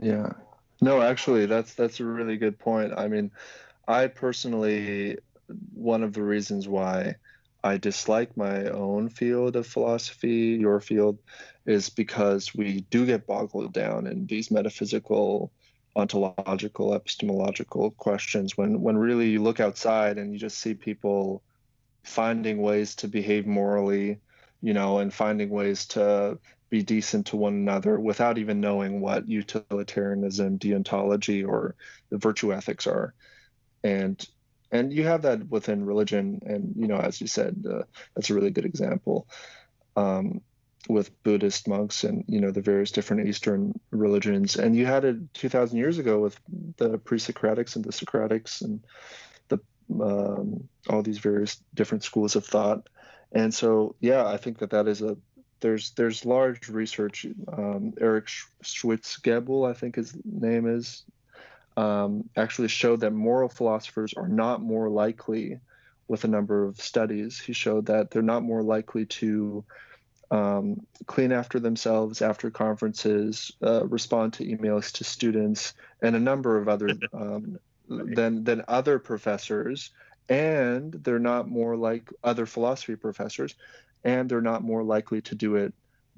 Yeah. 0.00 0.32
No, 0.80 1.02
actually, 1.02 1.46
that's 1.46 1.74
that's 1.74 2.00
a 2.00 2.04
really 2.04 2.36
good 2.36 2.58
point. 2.58 2.92
I 2.96 3.08
mean, 3.08 3.30
I 3.88 4.06
personally, 4.06 5.18
one 5.74 6.02
of 6.04 6.12
the 6.12 6.22
reasons 6.22 6.68
why 6.68 7.16
I 7.64 7.78
dislike 7.78 8.36
my 8.36 8.66
own 8.66 9.08
field 9.08 9.56
of 9.56 9.66
philosophy, 9.66 10.56
your 10.60 10.80
field, 10.80 11.18
is 11.66 11.90
because 11.90 12.54
we 12.54 12.82
do 12.90 13.06
get 13.06 13.26
boggled 13.26 13.72
down 13.72 14.06
in 14.06 14.26
these 14.26 14.50
metaphysical, 14.50 15.52
ontological, 15.96 16.94
epistemological 16.94 17.90
questions 17.92 18.56
when 18.56 18.80
when 18.80 18.96
really 18.96 19.30
you 19.30 19.42
look 19.42 19.60
outside 19.60 20.16
and 20.18 20.32
you 20.32 20.38
just 20.38 20.58
see 20.58 20.74
people 20.74 21.42
finding 22.04 22.62
ways 22.62 22.94
to 22.96 23.08
behave 23.08 23.46
morally, 23.46 24.20
you 24.62 24.72
know, 24.74 24.98
and 24.98 25.12
finding 25.12 25.50
ways 25.50 25.86
to 25.86 26.38
be 26.70 26.82
decent 26.82 27.26
to 27.26 27.36
one 27.36 27.54
another 27.54 27.98
without 27.98 28.38
even 28.38 28.60
knowing 28.60 29.00
what 29.00 29.28
utilitarianism, 29.28 30.58
deontology, 30.58 31.46
or 31.46 31.74
the 32.10 32.18
virtue 32.18 32.52
ethics 32.52 32.86
are. 32.86 33.14
And 33.82 34.26
and 34.70 34.92
you 34.92 35.04
have 35.04 35.22
that 35.22 35.48
within 35.48 35.84
religion 35.84 36.40
and 36.44 36.74
you 36.76 36.86
know 36.86 36.98
as 36.98 37.20
you 37.20 37.26
said 37.26 37.64
uh, 37.70 37.82
that's 38.14 38.30
a 38.30 38.34
really 38.34 38.50
good 38.50 38.64
example 38.64 39.26
um, 39.96 40.40
with 40.88 41.22
buddhist 41.22 41.68
monks 41.68 42.04
and 42.04 42.24
you 42.28 42.40
know 42.40 42.50
the 42.50 42.60
various 42.60 42.90
different 42.90 43.26
eastern 43.28 43.78
religions 43.90 44.56
and 44.56 44.76
you 44.76 44.86
had 44.86 45.04
it 45.04 45.34
2000 45.34 45.76
years 45.76 45.98
ago 45.98 46.18
with 46.18 46.38
the 46.76 46.98
pre-socratics 46.98 47.76
and 47.76 47.84
the 47.84 47.92
socratics 47.92 48.62
and 48.62 48.84
the 49.48 49.58
um, 50.02 50.68
all 50.88 51.02
these 51.02 51.18
various 51.18 51.62
different 51.74 52.04
schools 52.04 52.36
of 52.36 52.44
thought 52.44 52.88
and 53.32 53.52
so 53.52 53.94
yeah 54.00 54.26
i 54.26 54.36
think 54.36 54.58
that 54.58 54.70
that 54.70 54.86
is 54.86 55.02
a 55.02 55.16
there's 55.60 55.90
there's 55.90 56.24
large 56.24 56.68
research 56.68 57.26
um, 57.52 57.92
eric 58.00 58.26
schwitzgebel 58.62 59.68
i 59.68 59.72
think 59.72 59.96
his 59.96 60.16
name 60.24 60.66
is 60.66 61.04
um, 61.78 62.28
actually 62.36 62.66
showed 62.66 63.00
that 63.00 63.12
moral 63.12 63.48
philosophers 63.48 64.12
are 64.14 64.26
not 64.26 64.60
more 64.60 64.88
likely, 64.88 65.60
with 66.08 66.24
a 66.24 66.28
number 66.28 66.64
of 66.64 66.80
studies, 66.80 67.38
he 67.38 67.52
showed 67.52 67.86
that 67.86 68.10
they're 68.10 68.20
not 68.20 68.42
more 68.42 68.64
likely 68.64 69.06
to 69.06 69.64
um, 70.32 70.84
clean 71.06 71.30
after 71.30 71.60
themselves 71.60 72.20
after 72.20 72.50
conferences, 72.50 73.52
uh, 73.62 73.86
respond 73.86 74.32
to 74.32 74.44
emails 74.44 74.90
to 74.92 75.04
students, 75.04 75.74
and 76.02 76.16
a 76.16 76.20
number 76.20 76.58
of 76.58 76.68
other 76.68 76.90
um, 77.12 77.60
than 77.88 78.42
than 78.42 78.64
other 78.66 78.98
professors. 78.98 79.90
And 80.28 80.92
they're 80.92 81.20
not 81.20 81.48
more 81.48 81.76
like 81.76 82.12
other 82.24 82.44
philosophy 82.44 82.96
professors, 82.96 83.54
and 84.04 84.28
they're 84.28 84.40
not 84.40 84.62
more 84.62 84.82
likely 84.82 85.20
to 85.22 85.34
do 85.34 85.56
it 85.56 85.74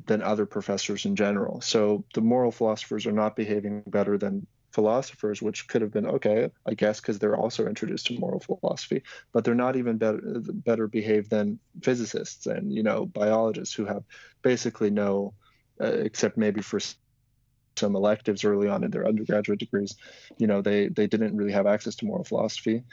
than 0.06 0.22
other 0.22 0.46
professors 0.46 1.04
in 1.04 1.16
general. 1.16 1.60
So 1.60 2.04
the 2.14 2.20
moral 2.20 2.50
philosophers 2.50 3.06
are 3.06 3.12
not 3.12 3.36
behaving 3.36 3.82
better 3.86 4.16
than 4.18 4.46
philosophers, 4.72 5.42
which 5.42 5.68
could 5.68 5.82
have 5.82 5.92
been 5.92 6.06
okay, 6.06 6.50
I 6.66 6.74
guess, 6.74 7.00
because 7.00 7.18
they're 7.18 7.36
also 7.36 7.66
introduced 7.66 8.06
to 8.06 8.18
moral 8.18 8.40
philosophy, 8.40 9.02
but 9.32 9.44
they're 9.44 9.54
not 9.54 9.76
even 9.76 9.98
better 9.98 10.20
better 10.22 10.86
behaved 10.86 11.30
than 11.30 11.58
physicists 11.82 12.46
and 12.46 12.72
you 12.72 12.82
know 12.82 13.06
biologists 13.06 13.74
who 13.74 13.84
have 13.84 14.04
basically 14.42 14.90
no, 14.90 15.34
uh, 15.80 15.86
except 15.86 16.36
maybe 16.36 16.62
for 16.62 16.80
some 17.76 17.96
electives 17.96 18.44
early 18.44 18.68
on 18.68 18.84
in 18.84 18.90
their 18.90 19.06
undergraduate 19.06 19.58
degrees, 19.58 19.96
you 20.38 20.46
know 20.46 20.62
they 20.62 20.88
they 20.88 21.06
didn't 21.06 21.36
really 21.36 21.52
have 21.52 21.66
access 21.66 21.96
to 21.96 22.06
moral 22.06 22.24
philosophy, 22.24 22.84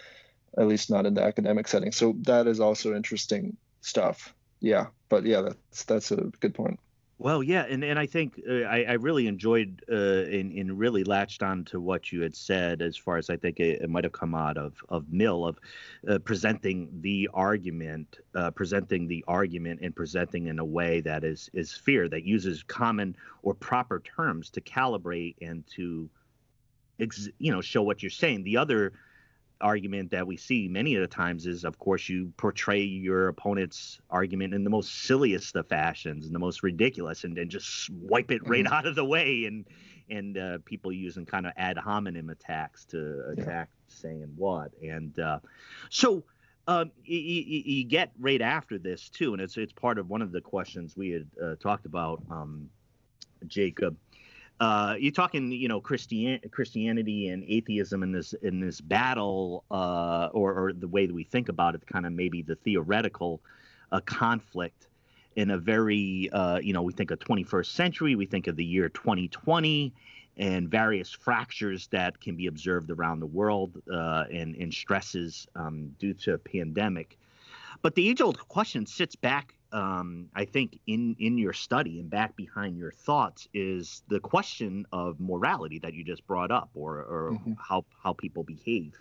at 0.58 0.68
least 0.68 0.90
not 0.90 1.06
in 1.06 1.14
the 1.14 1.24
academic 1.24 1.68
setting. 1.68 1.92
So 1.92 2.16
that 2.22 2.48
is 2.48 2.60
also 2.60 2.96
interesting 2.96 3.56
stuff. 3.82 4.34
Yeah, 4.60 4.88
but 5.10 5.26
yeah, 5.26 5.42
that's 5.42 5.84
that's 5.86 6.12
a 6.12 6.16
good 6.40 6.54
point. 6.54 6.80
Well, 7.20 7.42
yeah, 7.42 7.64
and, 7.64 7.84
and 7.84 7.98
I 7.98 8.06
think 8.06 8.40
uh, 8.48 8.62
I, 8.62 8.84
I 8.84 8.94
really 8.94 9.26
enjoyed 9.26 9.84
uh, 9.92 9.96
and, 9.96 10.52
and 10.52 10.78
really 10.78 11.04
latched 11.04 11.42
on 11.42 11.66
to 11.66 11.80
what 11.80 12.12
you 12.12 12.22
had 12.22 12.36
said 12.36 12.84
as 12.84 12.96
far 12.96 13.18
as 13.18 13.32
I 13.32 13.38
think 13.38 13.60
it, 13.60 13.82
it 13.82 13.90
might 13.90 14.04
have 14.04 14.14
come 14.14 14.36
out 14.36 14.56
of, 14.56 14.74
of 14.90 15.12
Mill 15.12 15.44
of 15.44 15.58
uh, 16.08 16.20
presenting 16.20 16.90
the 17.02 17.28
argument, 17.34 18.20
uh, 18.36 18.52
presenting 18.52 19.08
the 19.08 19.26
argument 19.28 19.80
and 19.82 19.96
presenting 19.96 20.46
in 20.46 20.60
a 20.60 20.66
way 20.66 21.02
that 21.02 21.24
is 21.24 21.50
is 21.54 21.74
fair, 21.74 22.08
that 22.08 22.24
uses 22.24 22.62
common 22.62 23.16
or 23.42 23.56
proper 23.56 24.00
terms 24.00 24.52
to 24.52 24.62
calibrate 24.62 25.36
and 25.42 25.66
to, 25.76 26.08
ex, 27.00 27.30
you 27.40 27.52
know, 27.52 27.62
show 27.62 27.82
what 27.82 28.04
you're 28.04 28.12
saying. 28.12 28.44
The 28.44 28.58
other 28.58 28.94
argument 29.62 30.12
that 30.12 30.26
we 30.28 30.38
see 30.38 30.68
many 30.68 30.96
of 30.96 31.02
the 31.02 31.08
times 31.08 31.46
is, 31.48 31.64
of 31.64 31.80
course, 31.80 32.08
you 32.10 32.32
portray 32.38 32.82
your 32.82 33.28
opponent's 33.28 34.00
argument 34.10 34.54
in 34.54 34.64
the 34.64 34.70
most 34.70 35.04
silliest 35.04 35.56
of 35.56 35.68
fashions 35.68 36.26
and 36.26 36.36
the 36.36 36.40
most 36.40 36.64
ridiculous, 36.64 37.24
and 37.24 37.36
then 37.38 37.50
just 37.50 37.90
wipe 37.90 38.32
it 38.32 38.48
right 38.48 38.66
mm-hmm. 38.66 38.74
out 38.74 38.86
of 38.86 38.96
the 38.96 39.06
way. 39.06 39.46
And 39.46 39.66
and 40.10 40.38
uh, 40.38 40.58
people 40.66 40.92
using 40.92 41.26
kind 41.26 41.46
of 41.46 41.54
ad 41.58 41.78
hominem 41.78 42.30
attacks 42.30 42.86
to 42.86 43.26
attack 43.30 43.70
yeah. 43.70 43.94
saying 43.94 44.32
what. 44.36 44.72
And 44.82 45.18
uh, 45.20 45.40
so 45.90 46.24
um, 46.68 46.92
you, 47.04 47.18
you, 47.18 47.84
get 47.84 48.12
right 48.20 48.42
after 48.42 48.78
this 48.78 49.10
too, 49.10 49.34
and 49.34 49.42
it's 49.42 49.58
it's 49.58 49.74
part 49.74 49.98
of 49.98 50.10
one 50.10 50.22
of 50.22 50.32
the 50.32 50.42
questions 50.42 50.96
we 50.98 51.12
had 51.12 51.28
uh, 51.42 51.56
talked 51.56 51.86
about, 51.86 52.22
um, 52.30 52.70
Jacob 53.48 53.96
uh, 54.60 54.96
you're 55.00 55.12
talking, 55.12 55.52
you 55.52 55.68
know, 55.68 55.80
Christian 55.80 56.40
Christianity 56.52 57.30
and 57.30 57.44
atheism 57.48 58.02
in 58.04 58.12
this 58.12 58.34
in 58.34 58.60
this 58.60 58.82
battle, 58.82 59.64
uh, 59.70 60.30
or, 60.34 60.54
or 60.54 60.74
the 60.74 60.88
way 60.88 61.06
that 61.06 61.14
we 61.14 61.24
think 61.24 61.50
about 61.50 61.76
it, 61.76 61.86
kind 61.86 62.06
of 62.06 62.14
maybe 62.14 62.42
the 62.42 62.56
theoretical 62.56 63.40
uh, 63.92 64.00
conflict 64.02 64.88
in 65.36 65.52
a 65.52 65.58
very, 65.58 66.30
uh, 66.34 66.58
you 66.58 66.74
know, 66.74 66.82
we 66.82 66.92
think 66.92 67.12
of 67.12 67.20
21st 67.20 67.68
century, 67.68 68.16
we 68.16 68.26
think 68.26 68.48
of 68.48 68.56
the 68.56 68.66
year 68.66 68.90
2020, 68.90 69.94
and 70.38 70.68
various 70.68 71.12
fractures 71.12 71.88
that 71.88 72.20
can 72.20 72.36
be 72.36 72.48
observed 72.48 72.90
around 72.90 73.20
the 73.20 73.28
world 73.28 73.80
uh, 73.92 74.24
and, 74.34 74.56
and 74.56 74.74
stresses 74.74 75.48
um, 75.56 75.96
due 76.00 76.16
to 76.16 76.34
a 76.34 76.38
pandemic. 76.40 77.20
But 77.84 77.94
the 77.94 78.10
age-old 78.10 78.48
question 78.48 78.88
sits 78.88 79.16
back 79.16 79.54
um, 79.72 80.30
I 80.34 80.46
think 80.46 80.80
in 80.88 81.16
in 81.20 81.38
your 81.38 81.54
study 81.54 82.00
and 82.00 82.10
back 82.10 82.36
behind 82.36 82.78
your 82.78 82.92
thoughts 82.92 83.48
is 83.54 84.04
the 84.08 84.20
question 84.20 84.86
of 84.92 85.20
morality 85.20 85.80
that 85.80 85.94
you 85.94 86.04
just 86.04 86.26
brought 86.26 86.52
up, 86.52 86.70
or 86.74 87.00
or 87.00 87.32
mm-hmm. 87.34 87.54
how 87.60 87.86
how 88.02 88.14
people 88.14 88.44
behave. 88.44 88.94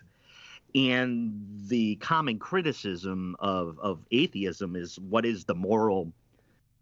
And 0.74 1.46
the 1.68 1.96
common 1.96 2.38
criticism 2.38 3.36
of 3.38 3.78
of 3.80 4.00
atheism 4.10 4.76
is 4.76 4.98
what 4.98 5.24
is 5.24 5.44
the 5.44 5.54
moral 5.54 6.12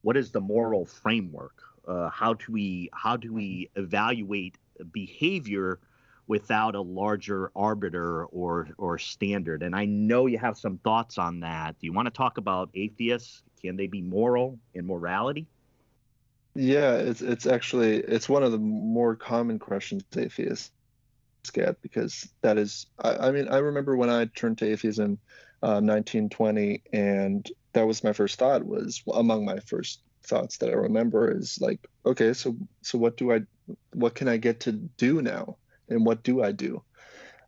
what 0.02 0.16
is 0.16 0.30
the 0.30 0.40
moral 0.40 0.84
framework? 0.84 1.62
Uh, 1.86 2.08
how 2.08 2.34
do 2.34 2.44
we 2.50 2.90
how 2.94 3.16
do 3.16 3.32
we 3.32 3.70
evaluate 3.76 4.56
behavior 4.92 5.78
without 6.26 6.74
a 6.74 6.80
larger 6.80 7.50
arbiter 7.54 8.24
or 8.26 8.68
or 8.78 8.98
standard? 8.98 9.62
And 9.62 9.76
I 9.76 9.84
know 9.84 10.24
you 10.24 10.38
have 10.38 10.56
some 10.56 10.78
thoughts 10.78 11.18
on 11.18 11.40
that. 11.40 11.78
Do 11.78 11.86
you 11.86 11.92
want 11.92 12.06
to 12.06 12.10
talk 12.10 12.38
about 12.38 12.70
atheists 12.74 13.42
can 13.64 13.76
they 13.76 13.86
be 13.86 14.02
moral 14.02 14.58
in 14.74 14.86
morality? 14.86 15.46
Yeah, 16.54 16.96
it's 16.96 17.22
it's 17.22 17.46
actually 17.46 17.96
it's 17.96 18.28
one 18.28 18.42
of 18.42 18.52
the 18.52 18.58
more 18.58 19.16
common 19.16 19.58
questions 19.58 20.04
atheists 20.16 20.70
get 21.52 21.80
because 21.82 22.28
that 22.42 22.58
is 22.58 22.86
I, 22.98 23.28
I 23.28 23.30
mean 23.32 23.48
I 23.48 23.58
remember 23.58 23.96
when 23.96 24.10
I 24.10 24.26
turned 24.26 24.58
to 24.58 24.70
atheism, 24.70 25.18
uh, 25.62 25.80
1920, 25.80 26.82
and 26.92 27.50
that 27.72 27.86
was 27.86 28.04
my 28.04 28.12
first 28.12 28.38
thought 28.38 28.64
was 28.64 29.02
among 29.12 29.44
my 29.44 29.58
first 29.60 30.00
thoughts 30.22 30.58
that 30.58 30.70
I 30.70 30.74
remember 30.74 31.36
is 31.36 31.58
like 31.60 31.86
okay 32.06 32.32
so 32.32 32.56
so 32.82 32.98
what 32.98 33.16
do 33.16 33.32
I 33.32 33.40
what 33.92 34.14
can 34.14 34.28
I 34.28 34.36
get 34.36 34.60
to 34.60 34.72
do 34.72 35.20
now 35.22 35.56
and 35.88 36.04
what 36.04 36.22
do 36.22 36.42
I 36.42 36.52
do? 36.52 36.82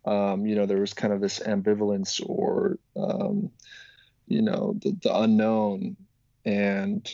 Um, 0.04 0.46
you 0.46 0.56
know 0.56 0.66
there 0.66 0.80
was 0.80 0.94
kind 0.94 1.12
of 1.12 1.20
this 1.20 1.40
ambivalence 1.40 2.20
or 2.26 2.78
um, 2.96 3.50
you 4.26 4.42
know 4.42 4.74
the, 4.82 4.96
the 5.02 5.16
unknown 5.16 5.96
and 6.46 7.10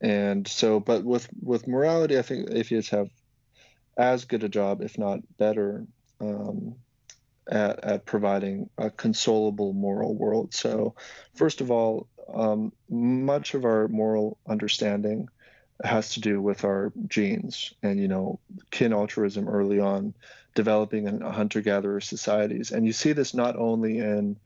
and 0.00 0.46
so 0.46 0.78
but 0.78 1.02
with 1.02 1.28
with 1.42 1.66
morality 1.66 2.18
i 2.18 2.22
think 2.22 2.48
atheists 2.52 2.90
have 2.90 3.08
as 3.96 4.24
good 4.26 4.44
a 4.44 4.48
job 4.48 4.82
if 4.82 4.98
not 4.98 5.20
better 5.38 5.86
um, 6.20 6.76
at, 7.50 7.82
at 7.84 8.06
providing 8.06 8.68
a 8.78 8.90
consolable 8.90 9.74
moral 9.74 10.14
world. 10.14 10.52
So 10.54 10.94
first 11.34 11.60
of 11.60 11.70
all 11.70 12.08
um, 12.34 12.72
much 12.90 13.54
of 13.54 13.64
our 13.64 13.86
moral 13.88 14.38
understanding 14.48 15.28
has 15.84 16.14
to 16.14 16.20
do 16.20 16.40
with 16.40 16.64
our 16.64 16.92
genes. 17.06 17.72
And 17.82 18.00
you 18.00 18.08
know 18.08 18.40
kin 18.70 18.92
altruism 18.92 19.48
early 19.48 19.80
on 19.80 20.14
developing 20.54 21.06
in 21.06 21.20
hunter-gatherer 21.20 22.00
societies. 22.00 22.72
And 22.72 22.86
you 22.86 22.92
see 22.92 23.12
this 23.12 23.34
not 23.34 23.56
only 23.56 23.98
in 23.98 24.38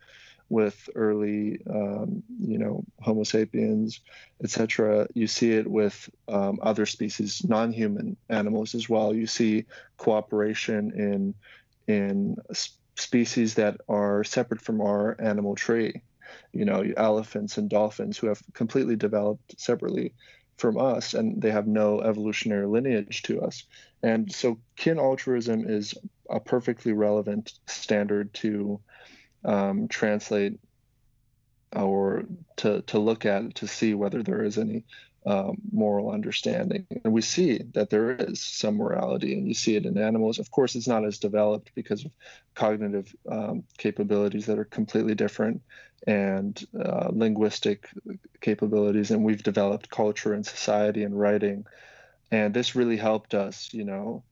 with 0.50 0.90
early, 0.96 1.60
um, 1.70 2.22
you 2.40 2.58
know, 2.58 2.84
Homo 3.00 3.22
sapiens, 3.22 4.00
etc. 4.42 5.06
You 5.14 5.26
see 5.26 5.52
it 5.52 5.66
with 5.66 6.10
um, 6.28 6.58
other 6.60 6.84
species, 6.84 7.42
non-human 7.48 8.16
animals 8.28 8.74
as 8.74 8.88
well. 8.88 9.14
You 9.14 9.26
see 9.26 9.64
cooperation 9.96 10.92
in 10.92 11.34
in 11.86 12.36
species 12.96 13.54
that 13.54 13.80
are 13.88 14.24
separate 14.24 14.60
from 14.60 14.80
our 14.80 15.16
animal 15.20 15.54
tree. 15.54 16.02
You 16.52 16.64
know, 16.64 16.84
elephants 16.96 17.56
and 17.56 17.70
dolphins 17.70 18.18
who 18.18 18.26
have 18.26 18.42
completely 18.52 18.96
developed 18.96 19.58
separately 19.58 20.14
from 20.58 20.78
us, 20.78 21.14
and 21.14 21.40
they 21.40 21.50
have 21.50 21.66
no 21.66 22.00
evolutionary 22.00 22.66
lineage 22.66 23.22
to 23.22 23.40
us. 23.40 23.64
And 24.02 24.30
so, 24.32 24.58
kin 24.76 24.98
altruism 24.98 25.68
is 25.68 25.94
a 26.28 26.40
perfectly 26.40 26.92
relevant 26.92 27.52
standard 27.66 28.34
to 28.34 28.80
um, 29.44 29.88
translate 29.88 30.58
or 31.74 32.24
to, 32.56 32.82
to 32.82 32.98
look 32.98 33.24
at 33.24 33.54
to 33.56 33.66
see 33.66 33.94
whether 33.94 34.22
there 34.22 34.42
is 34.42 34.58
any 34.58 34.84
um, 35.26 35.58
moral 35.70 36.10
understanding. 36.10 36.86
And 37.04 37.12
we 37.12 37.20
see 37.20 37.58
that 37.74 37.90
there 37.90 38.12
is 38.12 38.40
some 38.40 38.76
morality, 38.76 39.34
and 39.34 39.46
you 39.46 39.54
see 39.54 39.76
it 39.76 39.86
in 39.86 39.98
animals. 39.98 40.38
Of 40.38 40.50
course, 40.50 40.74
it's 40.74 40.88
not 40.88 41.04
as 41.04 41.18
developed 41.18 41.72
because 41.74 42.04
of 42.04 42.10
cognitive 42.54 43.14
um, 43.30 43.64
capabilities 43.76 44.46
that 44.46 44.58
are 44.58 44.64
completely 44.64 45.14
different 45.14 45.62
and 46.06 46.66
uh, 46.82 47.08
linguistic 47.12 47.88
capabilities. 48.40 49.10
And 49.10 49.22
we've 49.22 49.42
developed 49.42 49.90
culture 49.90 50.32
and 50.32 50.44
society 50.44 51.04
and 51.04 51.18
writing. 51.18 51.66
And 52.30 52.54
this 52.54 52.74
really 52.74 52.96
helped 52.96 53.34
us, 53.34 53.68
you 53.72 53.84
know, 53.84 54.22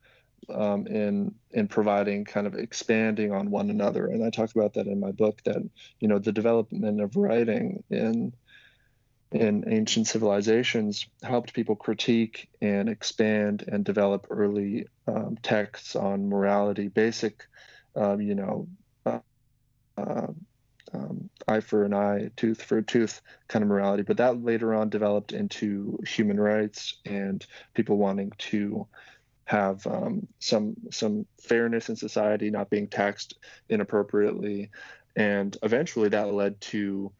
um, 0.48 0.87
in 0.87 1.35
in 1.51 1.68
providing 1.68 2.24
kind 2.24 2.46
of 2.46 2.55
expanding 2.55 3.33
on 3.33 3.51
one 3.51 3.70
another. 3.70 4.07
And 4.07 4.24
I 4.24 4.31
talked 4.31 4.55
about 4.57 4.74
that 4.74 4.87
in 4.87 5.01
my 5.01 5.12
book 5.12 5.42
that 5.44 5.62
you 6.01 6.09
know 6.09 6.18
the 6.18 6.33
development 6.33 7.01
of 7.01 7.16
writing 7.16 7.83
in 7.90 8.33
in 9.33 9.64
ancient 9.68 10.07
civilizations 10.07 11.07
helped 11.22 11.53
people 11.53 11.77
critique 11.77 12.48
and 12.62 12.88
expand 12.88 13.64
and 13.68 13.85
develop 13.85 14.27
early 14.31 14.87
um, 15.07 15.37
texts 15.42 15.94
on 15.94 16.29
morality, 16.29 16.88
basic, 16.88 17.46
um, 17.94 18.22
you 18.22 18.35
know, 18.35 18.68
uh, 19.05 19.18
uh, 19.98 20.29
um, 20.94 21.29
eye 21.46 21.61
for 21.61 21.85
an 21.85 21.92
eye, 21.92 22.31
tooth 22.37 22.62
for 22.62 22.79
a 22.79 22.83
tooth 22.83 23.20
kind 23.48 23.62
of 23.62 23.68
morality. 23.68 24.03
But 24.03 24.16
that 24.16 24.42
later 24.42 24.74
on 24.74 24.88
developed 24.88 25.33
into 25.33 25.98
human 26.07 26.40
rights 26.40 26.96
and 27.05 27.44
people 27.74 27.98
wanting 27.98 28.33
to 28.38 28.87
have 29.48 29.87
um, 29.87 30.28
some 30.40 30.76
some 30.90 31.26
fairness 31.40 31.88
in 31.88 31.96
society, 31.96 32.50
not 32.50 32.68
being 32.68 32.87
taxed 32.87 33.38
inappropriately, 33.70 34.70
and 35.16 35.56
eventually 35.62 36.11
that 36.11 36.34
led 36.34 36.61
to 36.61 37.11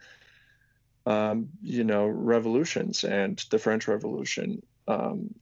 um, 1.07 1.49
you 1.62 1.85
know 1.85 2.07
revolutions 2.07 3.03
and 3.05 3.43
the 3.51 3.59
French 3.59 3.88
Revolution. 3.88 4.62
Um, 4.87 5.35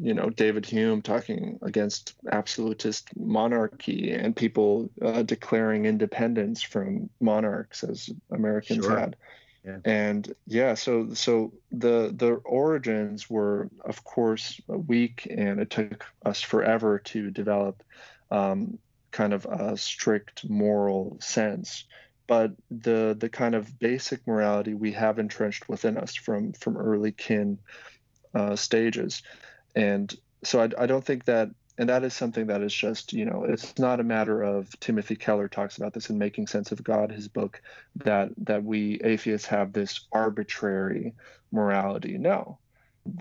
you 0.00 0.14
know 0.14 0.30
David 0.30 0.64
Hume 0.64 1.02
talking 1.02 1.58
against 1.60 2.14
absolutist 2.32 3.14
monarchy 3.16 4.10
and 4.10 4.34
people 4.34 4.90
uh, 5.02 5.22
declaring 5.22 5.84
independence 5.84 6.62
from 6.62 7.10
monarchs 7.20 7.84
as 7.84 8.08
Americans 8.30 8.84
sure. 8.84 8.98
had. 8.98 9.16
Yeah. 9.64 9.78
And 9.84 10.34
yeah, 10.46 10.74
so 10.74 11.14
so 11.14 11.52
the 11.72 12.12
the 12.14 12.34
origins 12.44 13.30
were 13.30 13.70
of 13.84 14.04
course 14.04 14.60
weak, 14.68 15.26
and 15.30 15.58
it 15.58 15.70
took 15.70 16.04
us 16.24 16.42
forever 16.42 16.98
to 17.06 17.30
develop 17.30 17.82
um, 18.30 18.78
kind 19.10 19.32
of 19.32 19.46
a 19.46 19.76
strict 19.76 20.48
moral 20.48 21.16
sense. 21.20 21.84
But 22.26 22.52
the 22.70 23.16
the 23.18 23.30
kind 23.30 23.54
of 23.54 23.78
basic 23.78 24.26
morality 24.26 24.74
we 24.74 24.92
have 24.92 25.18
entrenched 25.18 25.68
within 25.68 25.96
us 25.96 26.14
from 26.14 26.52
from 26.52 26.76
early 26.76 27.12
kin 27.12 27.58
uh, 28.34 28.56
stages, 28.56 29.22
and 29.74 30.14
so 30.42 30.60
I, 30.60 30.68
I 30.78 30.86
don't 30.86 31.04
think 31.04 31.24
that 31.24 31.48
and 31.78 31.88
that 31.88 32.04
is 32.04 32.14
something 32.14 32.46
that 32.46 32.62
is 32.62 32.72
just 32.72 33.12
you 33.12 33.24
know 33.24 33.44
it's 33.44 33.78
not 33.78 34.00
a 34.00 34.04
matter 34.04 34.42
of 34.42 34.68
timothy 34.80 35.16
keller 35.16 35.48
talks 35.48 35.76
about 35.76 35.92
this 35.92 36.10
in 36.10 36.18
making 36.18 36.46
sense 36.46 36.72
of 36.72 36.84
god 36.84 37.10
his 37.10 37.28
book 37.28 37.60
that 37.96 38.30
that 38.38 38.62
we 38.62 39.00
atheists 39.02 39.46
have 39.46 39.72
this 39.72 40.06
arbitrary 40.12 41.14
morality 41.50 42.16
no 42.18 42.58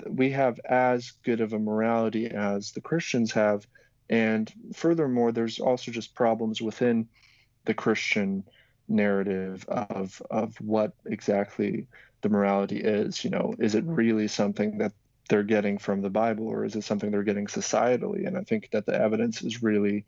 we 0.08 0.32
have 0.32 0.60
as 0.66 1.12
good 1.24 1.42
of 1.42 1.54
a 1.54 1.60
morality 1.60 2.28
as 2.28 2.72
the 2.72 2.82
Christians 2.82 3.32
have. 3.34 3.68
And 4.10 4.52
furthermore, 4.74 5.32
there's 5.32 5.60
also 5.60 5.92
just 5.92 6.16
problems 6.16 6.62
within 6.62 7.08
the 7.66 7.74
Christian 7.74 8.44
narrative 8.88 9.66
of 9.70 10.22
of 10.30 10.60
what 10.60 10.94
exactly 11.06 11.88
the 12.22 12.30
morality 12.30 12.78
is. 12.78 13.24
You 13.24 13.32
know, 13.32 13.56
is 13.60 13.76
it 13.76 13.84
really 13.86 14.28
something 14.28 14.78
that 14.80 14.94
they're 15.30 15.44
getting 15.44 15.78
from 15.78 16.02
the 16.02 16.10
Bible, 16.10 16.48
or 16.48 16.66
is 16.66 16.76
it 16.76 16.84
something 16.84 17.12
they're 17.12 17.24
getting 17.24 17.48
societally? 17.48 18.28
And 18.28 18.38
I 18.38 18.42
think 18.42 18.70
that 18.72 18.86
the 18.86 18.96
evidence 18.96 19.42
is 19.42 19.64
really 19.64 20.06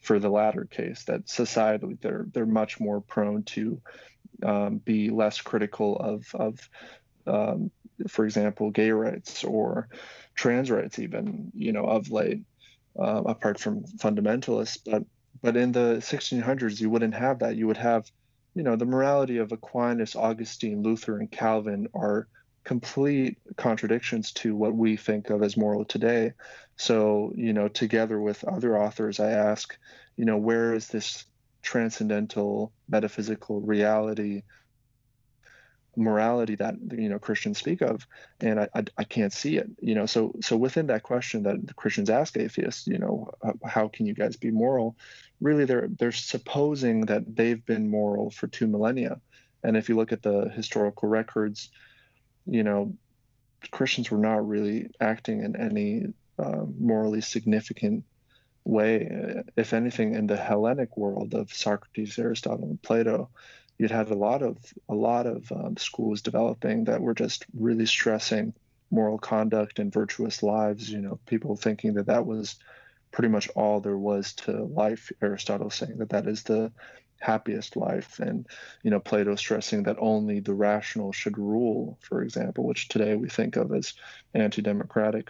for 0.00 0.18
the 0.18 0.30
latter 0.30 0.64
case 0.64 1.04
that 1.04 1.26
societally 1.26 2.00
they're 2.00 2.26
they're 2.32 2.46
much 2.46 2.80
more 2.80 3.00
prone 3.00 3.42
to 3.42 3.80
um, 4.42 4.78
be 4.78 5.10
less 5.10 5.40
critical 5.40 5.96
of 5.96 6.26
of 6.34 6.68
um, 7.26 7.70
for 8.08 8.24
example 8.24 8.70
gay 8.70 8.90
rights 8.90 9.44
or 9.44 9.88
trans 10.34 10.70
rights 10.70 10.98
even 10.98 11.50
you 11.54 11.72
know 11.72 11.84
of 11.84 12.10
late 12.10 12.42
uh, 12.98 13.22
apart 13.26 13.58
from 13.58 13.82
fundamentalists 13.98 14.78
but 14.86 15.02
but 15.42 15.56
in 15.56 15.72
the 15.72 15.96
1600s 15.98 16.80
you 16.80 16.90
wouldn't 16.90 17.14
have 17.14 17.40
that 17.40 17.56
you 17.56 17.66
would 17.66 17.76
have 17.76 18.10
you 18.54 18.62
know 18.62 18.76
the 18.76 18.86
morality 18.86 19.38
of 19.38 19.52
aquinas 19.52 20.14
augustine 20.14 20.82
luther 20.82 21.18
and 21.18 21.30
calvin 21.30 21.88
are 21.94 22.28
complete 22.68 23.38
contradictions 23.56 24.30
to 24.30 24.54
what 24.54 24.74
we 24.74 24.94
think 24.94 25.30
of 25.30 25.42
as 25.42 25.56
moral 25.56 25.86
today. 25.86 26.34
So, 26.76 27.32
you 27.34 27.54
know, 27.54 27.68
together 27.68 28.20
with 28.20 28.44
other 28.44 28.76
authors, 28.76 29.20
I 29.20 29.30
ask, 29.30 29.74
you 30.18 30.26
know, 30.26 30.36
where 30.36 30.74
is 30.74 30.88
this 30.88 31.24
transcendental 31.62 32.74
metaphysical 32.86 33.62
reality, 33.62 34.42
morality 35.96 36.56
that 36.56 36.74
you 36.92 37.08
know 37.08 37.18
Christians 37.18 37.56
speak 37.56 37.80
of, 37.80 38.06
and 38.38 38.60
I, 38.60 38.68
I, 38.74 38.84
I 38.98 39.04
can't 39.04 39.32
see 39.32 39.56
it. 39.56 39.70
You 39.80 39.94
know, 39.94 40.04
so 40.04 40.34
so 40.42 40.54
within 40.58 40.88
that 40.88 41.04
question 41.04 41.44
that 41.44 41.66
the 41.66 41.72
Christians 41.72 42.10
ask 42.10 42.36
atheists, 42.36 42.86
you 42.86 42.98
know, 42.98 43.30
how 43.64 43.88
can 43.88 44.04
you 44.04 44.12
guys 44.12 44.36
be 44.36 44.50
moral? 44.50 44.94
Really, 45.40 45.64
they're 45.64 45.88
they're 45.98 46.12
supposing 46.12 47.06
that 47.06 47.34
they've 47.34 47.64
been 47.64 47.88
moral 47.88 48.30
for 48.30 48.46
two 48.46 48.66
millennia, 48.66 49.22
and 49.64 49.74
if 49.74 49.88
you 49.88 49.96
look 49.96 50.12
at 50.12 50.22
the 50.22 50.50
historical 50.54 51.08
records 51.08 51.70
you 52.48 52.62
know, 52.62 52.94
Christians 53.70 54.10
were 54.10 54.18
not 54.18 54.46
really 54.46 54.90
acting 55.00 55.42
in 55.42 55.56
any 55.56 56.06
uh, 56.38 56.64
morally 56.78 57.20
significant 57.20 58.04
way. 58.64 59.42
If 59.56 59.72
anything, 59.72 60.14
in 60.14 60.26
the 60.26 60.36
Hellenic 60.36 60.96
world 60.96 61.34
of 61.34 61.52
Socrates, 61.52 62.18
Aristotle, 62.18 62.68
and 62.68 62.82
Plato, 62.82 63.30
you'd 63.78 63.90
had 63.90 64.10
a 64.10 64.14
lot 64.14 64.42
of 64.42 64.56
a 64.88 64.94
lot 64.94 65.26
of 65.26 65.50
um, 65.52 65.76
schools 65.76 66.22
developing 66.22 66.84
that 66.84 67.00
were 67.00 67.14
just 67.14 67.46
really 67.54 67.86
stressing 67.86 68.54
moral 68.90 69.18
conduct 69.18 69.78
and 69.78 69.92
virtuous 69.92 70.42
lives. 70.42 70.90
You 70.90 71.00
know, 71.00 71.18
people 71.26 71.56
thinking 71.56 71.94
that 71.94 72.06
that 72.06 72.26
was 72.26 72.56
pretty 73.10 73.28
much 73.28 73.48
all 73.50 73.80
there 73.80 73.98
was 73.98 74.34
to 74.34 74.64
life. 74.64 75.10
Aristotle 75.22 75.70
saying 75.70 75.98
that 75.98 76.10
that 76.10 76.26
is 76.26 76.42
the 76.42 76.72
happiest 77.20 77.76
life. 77.76 78.18
And 78.20 78.46
you 78.82 78.90
know 78.90 79.00
plato 79.00 79.34
stressing 79.36 79.84
that 79.84 79.96
only 79.98 80.40
the 80.40 80.54
rational 80.54 81.12
should 81.12 81.38
rule 81.38 81.98
for 82.00 82.22
example 82.22 82.64
which 82.64 82.88
today 82.88 83.14
we 83.14 83.28
think 83.28 83.56
of 83.56 83.72
as 83.72 83.94
anti-democratic. 84.34 85.28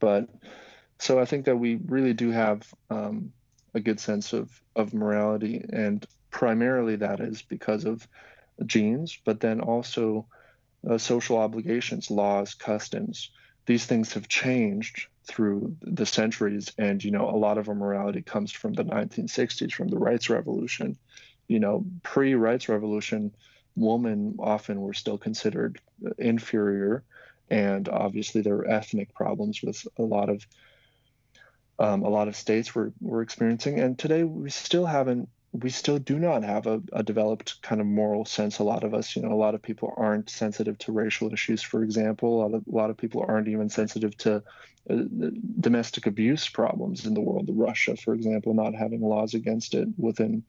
But 0.00 0.28
so 1.00 1.20
i 1.20 1.24
think 1.24 1.44
that 1.44 1.56
we 1.56 1.76
really 1.86 2.12
do 2.12 2.30
have 2.30 2.62
um, 2.90 3.32
a 3.74 3.80
good 3.80 4.00
sense 4.00 4.32
of 4.32 4.50
of 4.74 4.94
morality 4.94 5.64
and 5.72 6.04
primarily 6.30 6.96
that 6.96 7.20
is 7.20 7.42
because 7.42 7.84
of 7.84 8.06
genes 8.66 9.18
but 9.24 9.40
then 9.40 9.60
also 9.60 10.26
uh, 10.88 10.98
social 10.98 11.38
obligations 11.38 12.10
laws 12.10 12.54
customs. 12.54 13.30
These 13.66 13.86
things 13.86 14.12
have 14.14 14.28
changed 14.28 15.08
through 15.28 15.76
the 15.82 16.06
centuries 16.06 16.72
and 16.78 17.04
you 17.04 17.10
know 17.10 17.28
a 17.28 17.36
lot 17.36 17.58
of 17.58 17.68
our 17.68 17.74
morality 17.74 18.22
comes 18.22 18.50
from 18.50 18.72
the 18.72 18.84
1960s 18.84 19.72
from 19.72 19.88
the 19.88 19.98
rights 19.98 20.30
revolution. 20.30 20.96
You 21.46 21.60
know 21.60 21.84
pre-rights 22.02 22.68
revolution 22.68 23.34
women 23.76 24.36
often 24.40 24.80
were 24.80 24.94
still 24.94 25.18
considered 25.18 25.80
inferior 26.16 27.04
and 27.50 27.88
obviously 27.88 28.40
there 28.40 28.56
were 28.56 28.68
ethnic 28.68 29.14
problems 29.14 29.62
with 29.62 29.86
a 29.98 30.02
lot 30.02 30.28
of 30.30 30.46
um, 31.78 32.02
a 32.02 32.08
lot 32.08 32.26
of 32.26 32.34
states 32.34 32.74
were, 32.74 32.92
were 33.00 33.22
experiencing 33.22 33.78
and 33.78 33.98
today 33.98 34.24
we 34.24 34.50
still 34.50 34.86
haven't 34.86 35.28
we 35.52 35.70
still 35.70 35.98
do 35.98 36.18
not 36.18 36.42
have 36.44 36.66
a, 36.66 36.82
a, 36.92 37.02
developed 37.02 37.62
kind 37.62 37.80
of 37.80 37.86
moral 37.86 38.24
sense. 38.24 38.58
A 38.58 38.64
lot 38.64 38.84
of 38.84 38.92
us, 38.92 39.16
you 39.16 39.22
know, 39.22 39.32
a 39.32 39.34
lot 39.34 39.54
of 39.54 39.62
people 39.62 39.94
aren't 39.96 40.28
sensitive 40.28 40.76
to 40.78 40.92
racial 40.92 41.32
issues, 41.32 41.62
for 41.62 41.82
example. 41.82 42.40
A 42.40 42.40
lot 42.42 42.54
of, 42.54 42.64
a 42.66 42.76
lot 42.76 42.90
of 42.90 42.96
people 42.96 43.24
aren't 43.26 43.48
even 43.48 43.70
sensitive 43.70 44.16
to 44.18 44.42
uh, 44.90 44.96
domestic 45.60 46.06
abuse 46.06 46.48
problems 46.48 47.06
in 47.06 47.14
the 47.14 47.20
world. 47.20 47.48
Russia, 47.50 47.96
for 47.96 48.14
example, 48.14 48.52
not 48.52 48.74
having 48.74 49.00
laws 49.00 49.34
against 49.34 49.74
it 49.74 49.88
within 49.96 50.44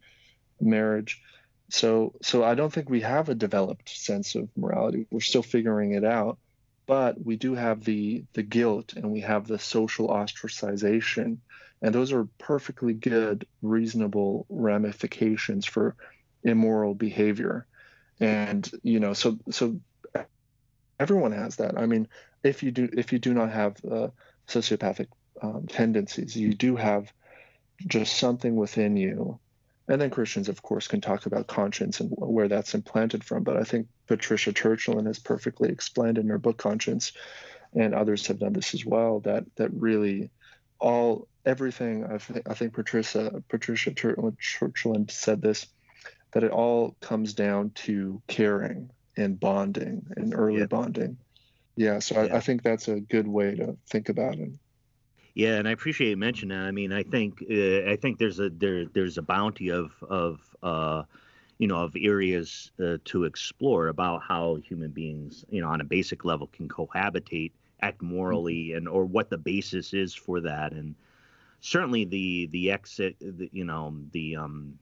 marriage. 0.60 1.22
So, 1.70 2.14
so 2.22 2.44
I 2.44 2.56
don't 2.56 2.74
think 2.74 2.90
we 2.90 3.02
have 3.02 3.30
a 3.30 3.36
developed 3.36 3.90
sense 3.90 4.36
of 4.36 4.50
morality. 4.58 5.06
We're 5.12 5.22
still 5.22 5.44
figuring 5.44 5.94
it 5.94 6.04
out, 6.04 6.38
but 6.88 7.24
we 7.24 7.38
do 7.38 7.54
have 7.54 7.84
the 7.84 8.24
the 8.34 8.44
guilt 8.44 8.94
and 8.94 9.12
we 9.12 9.22
have 9.22 9.48
the 9.48 9.60
social 9.60 10.08
ostracization 10.08 11.38
and 11.82 11.96
those 11.96 12.12
are 12.12 12.28
perfectly 12.38 12.94
good, 12.94 13.48
reasonable 13.62 14.46
ramifications 14.50 15.66
for 15.66 15.96
immoral 16.44 16.94
behavior. 16.94 17.66
And, 18.20 18.70
you 18.84 19.00
know, 19.00 19.14
so, 19.14 19.38
so 19.50 19.80
everyone 21.00 21.32
has 21.32 21.58
that. 21.58 21.78
I 21.78 21.86
mean, 21.86 22.08
if 22.44 22.64
you 22.64 22.72
do, 22.72 22.90
if 22.94 23.14
you 23.14 23.20
do 23.20 23.34
not 23.34 23.52
have 23.52 23.78
uh, 23.90 24.08
sociopathic 24.48 25.08
um, 25.42 25.68
tendencies, 25.68 26.36
you 26.36 26.54
do 26.54 26.76
have 26.76 27.12
just 27.88 28.18
something 28.18 28.56
within 28.56 28.98
you. 28.98 29.40
And 29.88 30.00
then 30.00 30.10
Christians, 30.10 30.50
of 30.50 30.62
course, 30.62 30.88
can 30.88 31.02
talk 31.02 31.26
about 31.26 31.48
conscience 31.48 32.00
and 32.00 32.12
where 32.12 32.48
that's 32.48 32.76
implanted 32.76 33.24
from. 33.24 33.44
But 33.44 33.58
I 33.58 33.64
think 33.64 33.88
Patricia 34.06 34.52
Churchland 34.52 35.08
has 35.08 35.18
perfectly 35.18 35.70
explained 35.70 36.18
in 36.18 36.28
her 36.28 36.38
book 36.38 36.58
Conscience, 36.58 37.14
and 37.74 37.96
others 37.96 38.28
have 38.28 38.40
done 38.40 38.54
this 38.54 38.74
as 38.76 38.86
well. 38.86 39.22
That 39.22 39.46
that 39.56 39.74
really 39.74 40.30
all 40.80 41.28
everything 41.46 42.06
I, 42.06 42.18
th- 42.18 42.44
I 42.48 42.54
think 42.54 42.74
Patricia 42.74 43.44
Patricia 43.50 43.92
Churchland 43.92 45.12
said 45.12 45.42
this 45.42 45.68
that 46.32 46.44
it 46.44 46.52
all 46.52 46.96
comes 47.02 47.34
down 47.34 47.72
to 47.72 48.22
caring 48.28 48.90
and 49.18 49.40
bonding 49.40 50.06
and 50.16 50.34
early 50.36 50.60
yeah. 50.60 50.66
bonding. 50.66 51.18
Yeah, 51.76 52.00
so 52.00 52.22
yeah. 52.22 52.34
I, 52.34 52.38
I, 52.38 52.40
think 52.40 52.62
that's 52.62 52.88
a 52.88 53.00
good 53.00 53.28
way 53.28 53.56
to 53.56 53.78
think 53.90 54.10
about 54.10 54.36
it. 54.36 54.52
Yeah, 55.34 55.56
and 55.56 55.68
I 55.68 55.72
appreciate 55.72 56.10
you 56.10 56.18
mentioning 56.18 56.58
that. 56.58 56.66
I 56.66 56.72
mean, 56.72 56.92
I 56.92 57.04
think 57.04 57.42
uh, 57.50 57.90
I 57.90 57.96
think 57.96 58.20
there's 58.20 58.40
a 58.40 58.50
there 58.50 58.86
there's 58.86 59.18
a 59.18 59.22
bounty 59.22 59.70
of 59.70 59.92
of 60.10 60.42
uh, 60.62 61.04
you 61.58 61.68
know 61.68 61.78
of 61.78 61.96
areas 61.98 62.72
uh, 62.84 62.98
to 63.06 63.24
explore 63.24 63.88
about 63.88 64.22
how 64.22 64.56
human 64.56 64.92
beings 64.92 65.46
you 65.50 65.62
know 65.62 65.70
on 65.70 65.80
a 65.80 65.86
basic 65.86 66.26
level 66.26 66.48
can 66.48 66.68
cohabitate, 66.68 67.54
act 67.82 68.02
morally, 68.02 68.70
mm-hmm. 68.70 68.78
and 68.78 68.90
or 68.90 69.06
what 69.06 69.30
the 69.30 69.38
basis 69.38 69.94
is 69.94 70.14
for 70.14 70.42
that, 70.42 70.74
and 70.74 70.96
certainly 71.62 72.06
the 72.06 72.48
the 72.52 72.72
exit, 72.72 73.16
the, 73.20 73.50
you 73.52 73.66
know, 73.66 73.96
the 74.12 74.36
um, 74.36 74.78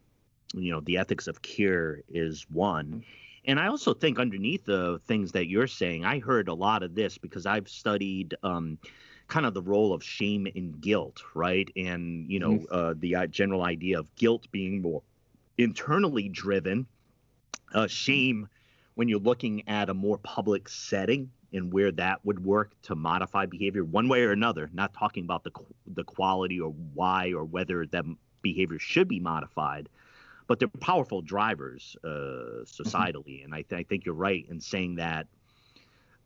you 0.54 0.72
know, 0.72 0.80
the 0.82 0.98
ethics 0.98 1.28
of 1.28 1.42
cure 1.42 2.02
is 2.10 2.46
one. 2.50 3.04
And 3.46 3.60
I 3.60 3.68
also 3.68 3.94
think 3.94 4.20
underneath 4.20 4.66
the 4.66 5.00
things 5.08 5.32
that 5.32 5.48
you're 5.48 5.68
saying, 5.68 6.04
I 6.04 6.20
heard 6.20 6.50
a 6.50 6.54
lot 6.54 6.84
of 6.84 6.96
this 6.96 7.18
because 7.18 7.46
I've 7.46 7.70
studied 7.70 8.36
um, 8.44 8.78
kind 9.28 9.46
of 9.46 9.54
the 9.54 9.62
role 9.62 9.94
of 9.94 10.04
shame 10.04 10.48
and 10.54 10.80
guilt, 10.82 11.22
right? 11.34 11.70
And 11.76 12.30
you 12.30 12.40
know, 12.40 12.52
mm-hmm. 12.52 12.74
uh, 12.74 12.94
the 12.98 13.16
uh, 13.16 13.28
general 13.28 13.64
idea 13.64 14.00
of 14.00 14.14
guilt 14.16 14.48
being 14.52 14.82
more 14.82 15.02
internally 15.58 16.30
driven, 16.30 16.88
uh, 17.74 17.88
shame 17.88 18.48
when 18.96 19.08
you're 19.08 19.20
looking 19.20 19.68
at 19.68 19.90
a 19.90 19.94
more 19.94 20.18
public 20.18 20.68
setting 20.68 21.30
and 21.54 21.72
where 21.72 21.92
that 21.92 22.24
would 22.26 22.44
work 22.44 22.72
to 22.84 22.96
modify 22.96 23.46
behavior 23.46 23.84
one 23.84 24.10
way 24.10 24.24
or 24.24 24.32
another 24.32 24.70
not 24.74 24.94
talking 24.94 25.24
about 25.24 25.44
the 25.44 25.52
the 25.88 26.04
quality 26.04 26.60
or 26.60 26.72
why 26.94 27.32
or 27.34 27.44
whether 27.44 27.86
that 27.86 28.06
behavior 28.42 28.80
should 28.80 29.08
be 29.08 29.20
modified 29.20 29.90
but 30.48 30.60
they're 30.60 30.68
powerful 30.80 31.22
drivers 31.22 31.96
uh, 32.04 32.08
mm-hmm. 32.08 32.64
societally 32.64 33.44
and 33.44 33.54
I, 33.54 33.62
th- 33.62 33.80
I, 33.80 33.84
think 33.84 34.06
you're 34.06 34.16
right 34.16 34.46
in 34.50 34.60
saying 34.60 34.96
that 34.96 35.28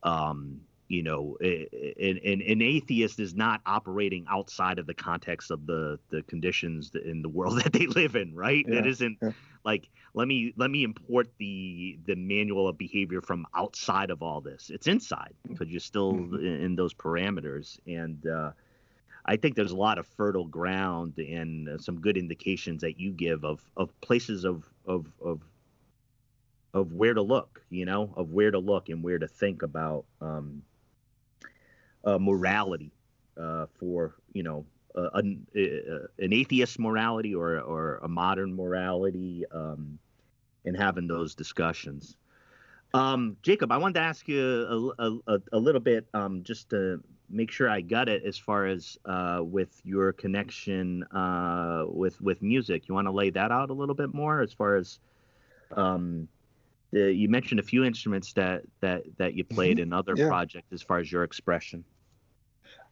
um, 0.04 0.62
you 0.92 1.04
know 1.04 1.38
an, 1.40 2.20
an, 2.24 2.42
an, 2.42 2.62
atheist 2.62 3.20
is 3.20 3.34
not 3.34 3.62
operating 3.66 4.26
outside 4.30 4.78
of 4.78 4.86
the 4.86 4.94
context 4.94 5.50
of 5.50 5.66
the 5.66 5.98
the 6.10 6.22
conditions 6.24 6.92
in 7.06 7.22
the 7.22 7.30
world 7.30 7.60
that 7.64 7.72
they 7.72 7.88
live 7.88 8.16
in 8.16 8.36
right 8.36 8.66
yeah, 8.68 8.80
it 8.80 8.86
isn't 8.86 9.18
yeah. 9.22 9.32
like 9.64 9.88
let 10.14 10.28
me 10.28 10.54
let 10.58 10.70
me 10.70 10.84
import 10.84 11.30
the 11.38 11.98
the 12.06 12.16
manual 12.16 12.68
of 12.68 12.78
behavior 12.78 13.22
from 13.22 13.48
outside 13.56 14.10
of 14.10 14.22
all 14.22 14.42
this 14.42 14.70
it's 14.70 14.88
inside 14.88 15.34
because 15.48 15.70
you're 15.70 15.80
still 15.80 16.14
mm-hmm. 16.14 16.36
in, 16.36 16.62
in, 16.62 16.76
those 16.76 16.94
parameters 16.94 17.80
and 17.88 18.28
uh, 18.28 18.52
I 19.26 19.38
think 19.38 19.56
there's 19.56 19.72
a 19.72 19.78
lot 19.78 19.98
of 19.98 20.08
fertile 20.08 20.48
ground 20.48 21.18
and 21.20 21.70
uh, 21.70 21.78
some 21.78 22.02
good 22.02 22.18
indications 22.18 22.82
that 22.82 23.00
you 23.00 23.12
give 23.12 23.46
of 23.46 23.62
of 23.78 23.90
places 24.02 24.44
of 24.44 24.66
of 24.86 25.06
of 25.24 25.42
of 26.74 26.94
where 26.94 27.14
to 27.14 27.22
look, 27.22 27.62
you 27.70 27.86
know, 27.86 28.14
of 28.16 28.32
where 28.32 28.50
to 28.50 28.60
look 28.60 28.90
and 28.90 29.04
where 29.04 29.20
to 29.20 29.28
think 29.28 29.62
about 29.62 30.06
um, 30.22 30.64
uh, 32.06 32.18
morality 32.18 32.92
uh, 33.40 33.66
for 33.80 34.16
you 34.34 34.44
know 34.44 34.66
uh, 34.96 35.10
an, 35.14 35.46
an 35.56 36.34
atheist 36.34 36.80
morality 36.80 37.34
or 37.34 37.60
or 37.60 38.00
a 38.04 38.08
modern 38.08 38.54
morality, 38.56 39.46
um, 39.52 39.98
and 40.66 40.76
having 40.78 41.08
those 41.08 41.36
discussions. 41.36 42.18
Um, 42.94 43.38
Jacob, 43.42 43.72
I 43.72 43.78
wanted 43.78 43.96
to 43.96 44.02
ask 44.02 44.28
you 44.28 44.94
a, 45.00 45.34
a, 45.34 45.42
a 45.54 45.58
little 45.58 45.80
bit 45.80 46.08
um, 46.14 46.44
just 46.44 46.70
to 46.72 47.02
make 47.30 47.50
sure 47.50 47.70
I 47.70 47.80
got 47.82 48.10
it 48.10 48.24
as 48.26 48.38
far 48.38 48.66
as 48.66 48.98
uh, 49.06 49.40
with 49.42 49.82
your 49.86 50.12
connection 50.12 51.04
uh, 51.06 51.86
with 51.88 52.20
with 52.22 52.42
music. 52.42 52.88
You 52.88 52.96
want 52.96 53.08
to 53.08 53.12
lay 53.12 53.30
that 53.30 53.52
out 53.52 53.70
a 53.70 53.74
little 53.74 53.96
bit 53.96 54.14
more 54.14 54.42
as 54.42 54.52
far 54.52 54.76
as 54.76 55.00
um, 55.76 56.28
the, 56.92 57.14
you 57.14 57.30
mentioned 57.30 57.60
a 57.60 57.64
few 57.64 57.84
instruments 57.84 58.34
that 58.34 58.64
that 58.82 59.04
that 59.18 59.34
you 59.34 59.44
played 59.44 59.78
mm-hmm. 59.78 59.84
in 59.84 59.94
other 59.94 60.14
yeah. 60.16 60.28
projects 60.28 60.72
as 60.74 60.82
far 60.82 61.00
as 61.00 61.12
your 61.12 61.24
expression. 61.24 61.84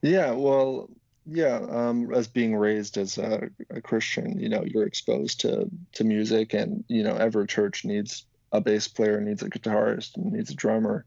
Yeah, 0.02 0.32
well, 0.32 0.90
yeah. 1.26 1.60
Um, 1.70 2.14
as 2.14 2.28
being 2.28 2.56
raised 2.56 2.98
as 2.98 3.18
a, 3.18 3.50
a 3.70 3.82
Christian, 3.82 4.40
you 4.40 4.50
know, 4.50 4.64
you're 4.66 4.88
exposed 4.88 5.42
to 5.42 5.70
to 5.94 6.04
music, 6.04 6.54
and 6.54 6.84
you 6.88 7.04
know, 7.04 7.16
every 7.16 7.48
church 7.48 7.86
needs 7.86 8.26
a 8.52 8.62
bass 8.62 8.88
player, 8.88 9.20
needs 9.22 9.44
a 9.44 9.50
guitarist, 9.50 10.18
needs 10.18 10.50
a 10.50 10.56
drummer, 10.56 11.06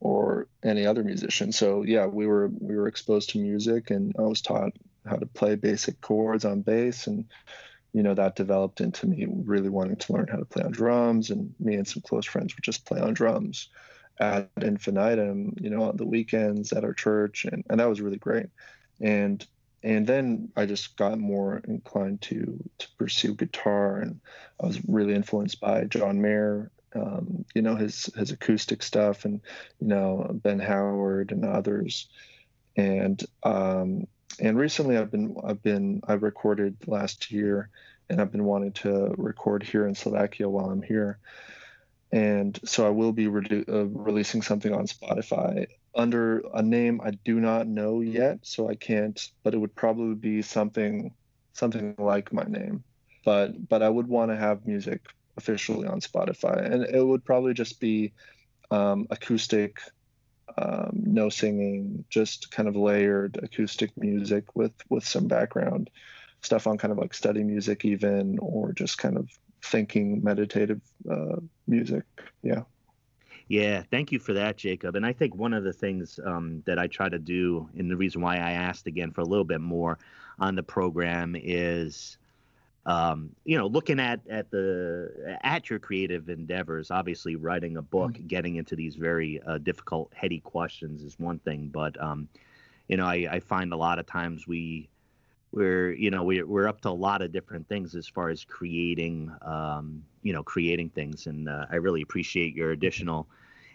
or 0.00 0.48
any 0.64 0.84
other 0.84 1.04
musician. 1.04 1.52
So 1.52 1.82
yeah, 1.82 2.06
we 2.06 2.26
were 2.26 2.48
we 2.58 2.76
were 2.76 2.88
exposed 2.88 3.30
to 3.30 3.38
music, 3.38 3.90
and 3.90 4.14
I 4.18 4.22
was 4.22 4.42
taught 4.42 4.72
how 5.06 5.16
to 5.16 5.26
play 5.26 5.54
basic 5.54 6.00
chords 6.00 6.44
on 6.44 6.62
bass, 6.62 7.06
and 7.06 7.24
you 7.92 8.02
know 8.02 8.14
that 8.14 8.36
developed 8.36 8.80
into 8.80 9.06
me 9.06 9.26
really 9.28 9.68
wanting 9.68 9.96
to 9.96 10.12
learn 10.12 10.28
how 10.28 10.38
to 10.38 10.44
play 10.44 10.62
on 10.62 10.72
drums. 10.72 11.30
And 11.30 11.54
me 11.60 11.74
and 11.74 11.86
some 11.86 12.02
close 12.02 12.26
friends 12.26 12.54
would 12.54 12.64
just 12.64 12.86
play 12.86 13.00
on 13.00 13.14
drums 13.14 13.68
ad 14.20 14.48
infinitum, 14.60 15.54
you 15.60 15.70
know, 15.70 15.84
on 15.84 15.96
the 15.96 16.06
weekends 16.06 16.72
at 16.72 16.84
our 16.84 16.94
church, 16.94 17.44
and 17.44 17.64
and 17.68 17.80
that 17.80 17.88
was 17.88 18.00
really 18.00 18.18
great. 18.18 18.46
And 19.00 19.44
and 19.82 20.06
then 20.06 20.50
I 20.56 20.66
just 20.66 20.96
got 20.96 21.18
more 21.18 21.60
inclined 21.66 22.22
to 22.22 22.58
to 22.78 22.88
pursue 22.98 23.34
guitar, 23.34 23.98
and 23.98 24.20
I 24.62 24.66
was 24.66 24.80
really 24.86 25.14
influenced 25.14 25.60
by 25.60 25.84
John 25.84 26.20
Mayer 26.20 26.70
um, 26.94 27.44
you 27.54 27.62
know 27.62 27.74
his 27.74 28.10
his 28.16 28.30
acoustic 28.30 28.82
stuff 28.82 29.24
and 29.24 29.40
you 29.80 29.86
know 29.88 30.28
Ben 30.32 30.58
Howard 30.58 31.32
and 31.32 31.44
others 31.44 32.08
and 32.76 33.22
um, 33.42 34.06
and 34.40 34.56
recently 34.58 34.96
I've 34.96 35.10
been 35.10 35.36
I've 35.44 35.62
been 35.62 36.02
I 36.06 36.14
recorded 36.14 36.76
last 36.86 37.30
year 37.30 37.70
and 38.08 38.20
I've 38.20 38.32
been 38.32 38.44
wanting 38.44 38.72
to 38.72 39.14
record 39.16 39.62
here 39.62 39.86
in 39.86 39.94
Slovakia 39.94 40.48
while 40.48 40.70
I'm 40.70 40.82
here. 40.82 41.18
And 42.12 42.58
so 42.64 42.86
I 42.86 42.90
will 42.90 43.12
be 43.12 43.26
uh, 43.26 43.84
releasing 43.86 44.42
something 44.42 44.74
on 44.74 44.86
Spotify 44.86 45.66
under 45.94 46.42
a 46.52 46.62
name 46.62 47.00
I 47.02 47.12
do 47.24 47.40
not 47.40 47.66
know 47.66 48.00
yet 48.00 48.38
so 48.42 48.68
I 48.68 48.74
can't 48.74 49.18
but 49.42 49.54
it 49.54 49.58
would 49.58 49.74
probably 49.74 50.14
be 50.14 50.42
something 50.42 51.14
something 51.52 51.94
like 51.98 52.32
my 52.32 52.44
name. 52.44 52.84
But 53.24 53.68
but 53.68 53.82
I 53.82 53.88
would 53.88 54.08
want 54.08 54.30
to 54.30 54.36
have 54.36 54.66
music 54.66 55.02
officially 55.36 55.86
on 55.86 56.00
Spotify, 56.00 56.70
and 56.70 56.82
it 56.84 57.04
would 57.04 57.24
probably 57.24 57.54
just 57.54 57.80
be 57.80 58.12
um, 58.70 59.06
acoustic, 59.10 59.80
um, 60.58 60.90
no 60.94 61.28
singing, 61.28 62.04
just 62.08 62.50
kind 62.50 62.68
of 62.68 62.76
layered 62.76 63.38
acoustic 63.42 63.96
music 63.96 64.44
with 64.54 64.74
with 64.88 65.06
some 65.06 65.28
background 65.28 65.90
stuff 66.42 66.66
on 66.66 66.78
kind 66.78 66.92
of 66.92 66.98
like 66.98 67.14
study 67.14 67.44
music 67.44 67.84
even, 67.84 68.38
or 68.40 68.72
just 68.72 68.98
kind 68.98 69.16
of 69.16 69.30
thinking 69.62 70.22
meditative 70.22 70.80
uh, 71.10 71.36
music. 71.66 72.04
Yeah. 72.42 72.62
Yeah, 73.48 73.82
thank 73.90 74.12
you 74.12 74.18
for 74.18 74.32
that, 74.34 74.56
Jacob. 74.56 74.96
And 74.96 75.04
I 75.04 75.12
think 75.12 75.34
one 75.34 75.52
of 75.52 75.62
the 75.62 75.72
things 75.72 76.18
um, 76.24 76.62
that 76.64 76.78
I 76.78 76.86
try 76.86 77.08
to 77.08 77.18
do, 77.18 77.68
and 77.76 77.90
the 77.90 77.96
reason 77.96 78.22
why 78.22 78.36
I 78.36 78.52
asked 78.52 78.86
again 78.86 79.10
for 79.10 79.20
a 79.20 79.26
little 79.26 79.44
bit 79.44 79.60
more 79.60 79.98
on 80.38 80.54
the 80.54 80.62
program 80.62 81.36
is 81.38 82.16
um, 82.84 83.30
you 83.44 83.56
know, 83.56 83.66
looking 83.66 84.00
at 84.00 84.20
at 84.28 84.50
the 84.50 85.38
at 85.42 85.70
your 85.70 85.78
creative 85.78 86.28
endeavors, 86.28 86.90
obviously 86.90 87.36
writing 87.36 87.76
a 87.76 87.82
book, 87.82 88.12
mm-hmm. 88.12 88.26
getting 88.26 88.56
into 88.56 88.74
these 88.74 88.96
very 88.96 89.40
uh, 89.46 89.58
difficult, 89.58 90.12
heady 90.14 90.40
questions 90.40 91.02
is 91.02 91.18
one 91.18 91.38
thing, 91.40 91.70
but 91.72 92.00
um, 92.02 92.28
you 92.88 92.96
know, 92.96 93.06
I, 93.06 93.28
I 93.30 93.40
find 93.40 93.72
a 93.72 93.76
lot 93.76 93.98
of 93.98 94.06
times 94.06 94.48
we 94.48 94.88
we're 95.52 95.92
you 95.92 96.10
know 96.10 96.24
we're, 96.24 96.46
we're 96.46 96.66
up 96.66 96.80
to 96.80 96.88
a 96.88 96.90
lot 96.90 97.22
of 97.22 97.30
different 97.30 97.68
things 97.68 97.94
as 97.94 98.08
far 98.08 98.30
as 98.30 98.44
creating 98.44 99.30
um, 99.42 100.02
you 100.22 100.32
know 100.32 100.42
creating 100.42 100.88
things, 100.90 101.26
and 101.26 101.48
uh, 101.48 101.66
I 101.70 101.76
really 101.76 102.02
appreciate 102.02 102.54
your 102.54 102.72
additional. 102.72 103.28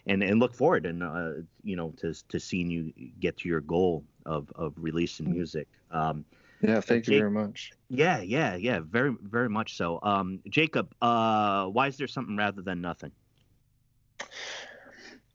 And, 0.10 0.24
and 0.24 0.40
look 0.40 0.54
forward 0.54 0.86
and 0.86 1.04
uh, 1.04 1.32
you 1.66 1.76
know 1.76 1.94
to 1.98 2.14
to 2.30 2.40
seeing 2.40 2.70
you 2.70 2.94
get 3.20 3.36
to 3.38 3.50
your 3.50 3.60
goal 3.60 4.06
of 4.26 4.50
of 4.56 4.74
releasing 4.78 5.26
mm-hmm. 5.26 5.36
music. 5.36 5.68
Um, 5.92 6.24
yeah, 6.62 6.82
thank 6.82 7.06
Jake, 7.06 7.14
you 7.14 7.20
very 7.20 7.32
much. 7.32 7.72
Yeah, 7.90 8.22
yeah, 8.22 8.56
yeah, 8.56 8.80
very, 8.84 9.16
very 9.22 9.50
much 9.50 9.78
so. 9.78 10.00
Um, 10.02 10.40
Jacob, 10.50 10.94
uh, 11.02 11.66
why 11.66 11.88
is 11.88 11.98
there 11.98 12.08
something 12.08 12.36
rather 12.36 12.62
than 12.62 12.82
nothing? 12.82 13.12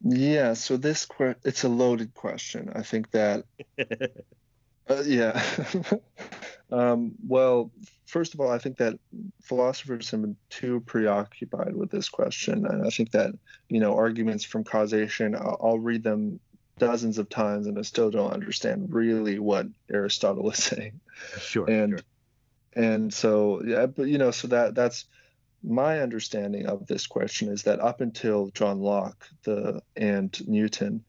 Yeah, 0.02 0.54
so 0.54 0.76
this 0.76 1.06
que- 1.06 1.36
it's 1.44 1.62
a 1.62 1.68
loaded 1.68 2.12
question. 2.14 2.72
I 2.74 2.82
think 2.82 3.10
that, 3.12 3.44
uh, 4.88 5.02
yeah. 5.06 5.40
um, 6.72 7.12
well, 7.26 7.70
first 8.06 8.34
of 8.34 8.40
all, 8.40 8.50
I 8.50 8.58
think 8.58 8.78
that 8.78 8.98
philosophers 9.42 10.10
have 10.10 10.22
been 10.22 10.36
too 10.50 10.80
preoccupied 10.80 11.76
with 11.76 11.90
this 11.90 12.08
question, 12.08 12.66
and 12.66 12.84
I 12.84 12.90
think 12.90 13.12
that 13.12 13.30
you 13.68 13.78
know 13.78 13.96
arguments 13.96 14.44
from 14.44 14.64
causation. 14.64 15.36
I'll, 15.36 15.58
I'll 15.62 15.78
read 15.78 16.02
them 16.02 16.40
dozens 16.78 17.18
of 17.18 17.28
times 17.28 17.66
and 17.66 17.78
I 17.78 17.82
still 17.82 18.10
don't 18.10 18.32
understand 18.32 18.92
really 18.92 19.38
what 19.38 19.66
Aristotle 19.90 20.50
is 20.50 20.58
saying. 20.64 21.00
Sure. 21.38 21.68
And 21.68 21.90
sure. 21.98 22.84
and 22.84 23.12
so 23.12 23.62
yeah, 23.64 23.86
but 23.86 24.04
you 24.04 24.18
know, 24.18 24.30
so 24.30 24.48
that 24.48 24.74
that's 24.74 25.06
my 25.62 26.00
understanding 26.00 26.66
of 26.66 26.86
this 26.86 27.06
question 27.06 27.48
is 27.48 27.62
that 27.62 27.80
up 27.80 28.00
until 28.00 28.48
John 28.48 28.80
Locke 28.80 29.28
the 29.44 29.82
and 29.96 30.36
Newton, 30.48 31.04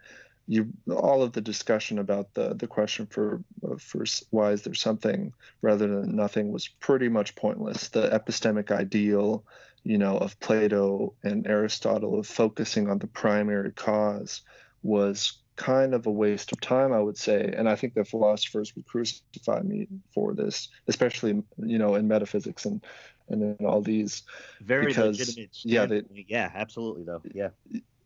you 0.47 0.68
all 0.93 1.24
of 1.24 1.32
the 1.32 1.41
discussion 1.41 1.99
about 1.99 2.34
the 2.34 2.53
the 2.53 2.68
question 2.68 3.07
for 3.07 3.41
for 3.80 4.05
why 4.30 4.51
is 4.51 4.61
there 4.64 4.74
something 4.74 5.34
rather 5.61 5.88
than 5.88 6.16
nothing 6.16 6.51
was 6.51 6.68
pretty 6.68 7.07
much 7.07 7.36
pointless. 7.36 7.89
The 7.89 8.09
epistemic 8.09 8.70
ideal, 8.70 9.43
you 9.84 9.97
know, 9.97 10.18
of 10.18 10.39
Plato 10.39 11.14
and 11.24 11.47
Aristotle 11.47 12.20
of 12.20 12.28
focusing 12.28 12.89
on 12.89 12.99
the 12.99 13.07
primary 13.07 13.72
cause 13.72 14.41
was 14.84 15.39
kind 15.55 15.93
of 15.93 16.05
a 16.07 16.11
waste 16.11 16.51
of 16.51 16.61
time, 16.61 16.91
I 16.93 16.99
would 16.99 17.17
say. 17.17 17.53
And 17.55 17.69
I 17.69 17.75
think 17.75 17.93
that 17.95 18.07
philosophers 18.07 18.75
would 18.75 18.85
crucify 18.85 19.61
me 19.61 19.87
for 20.13 20.33
this, 20.33 20.69
especially 20.87 21.43
you 21.57 21.77
know 21.77 21.95
in 21.95 22.07
metaphysics 22.07 22.65
and 22.65 22.83
and 23.29 23.57
in 23.59 23.65
all 23.65 23.81
these. 23.81 24.23
Very 24.61 24.87
because, 24.87 25.19
legitimate. 25.19 25.57
Yeah, 25.63 25.85
they, 25.85 26.03
yeah, 26.27 26.51
absolutely 26.53 27.03
though. 27.03 27.21
Yeah. 27.33 27.49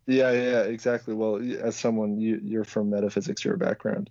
Yeah, 0.10 0.32
yeah, 0.32 0.62
exactly. 0.62 1.14
Well, 1.14 1.42
as 1.62 1.76
someone 1.76 2.18
you 2.20 2.40
you're 2.42 2.64
from 2.64 2.90
metaphysics, 2.90 3.44
your 3.44 3.58
background. 3.58 4.10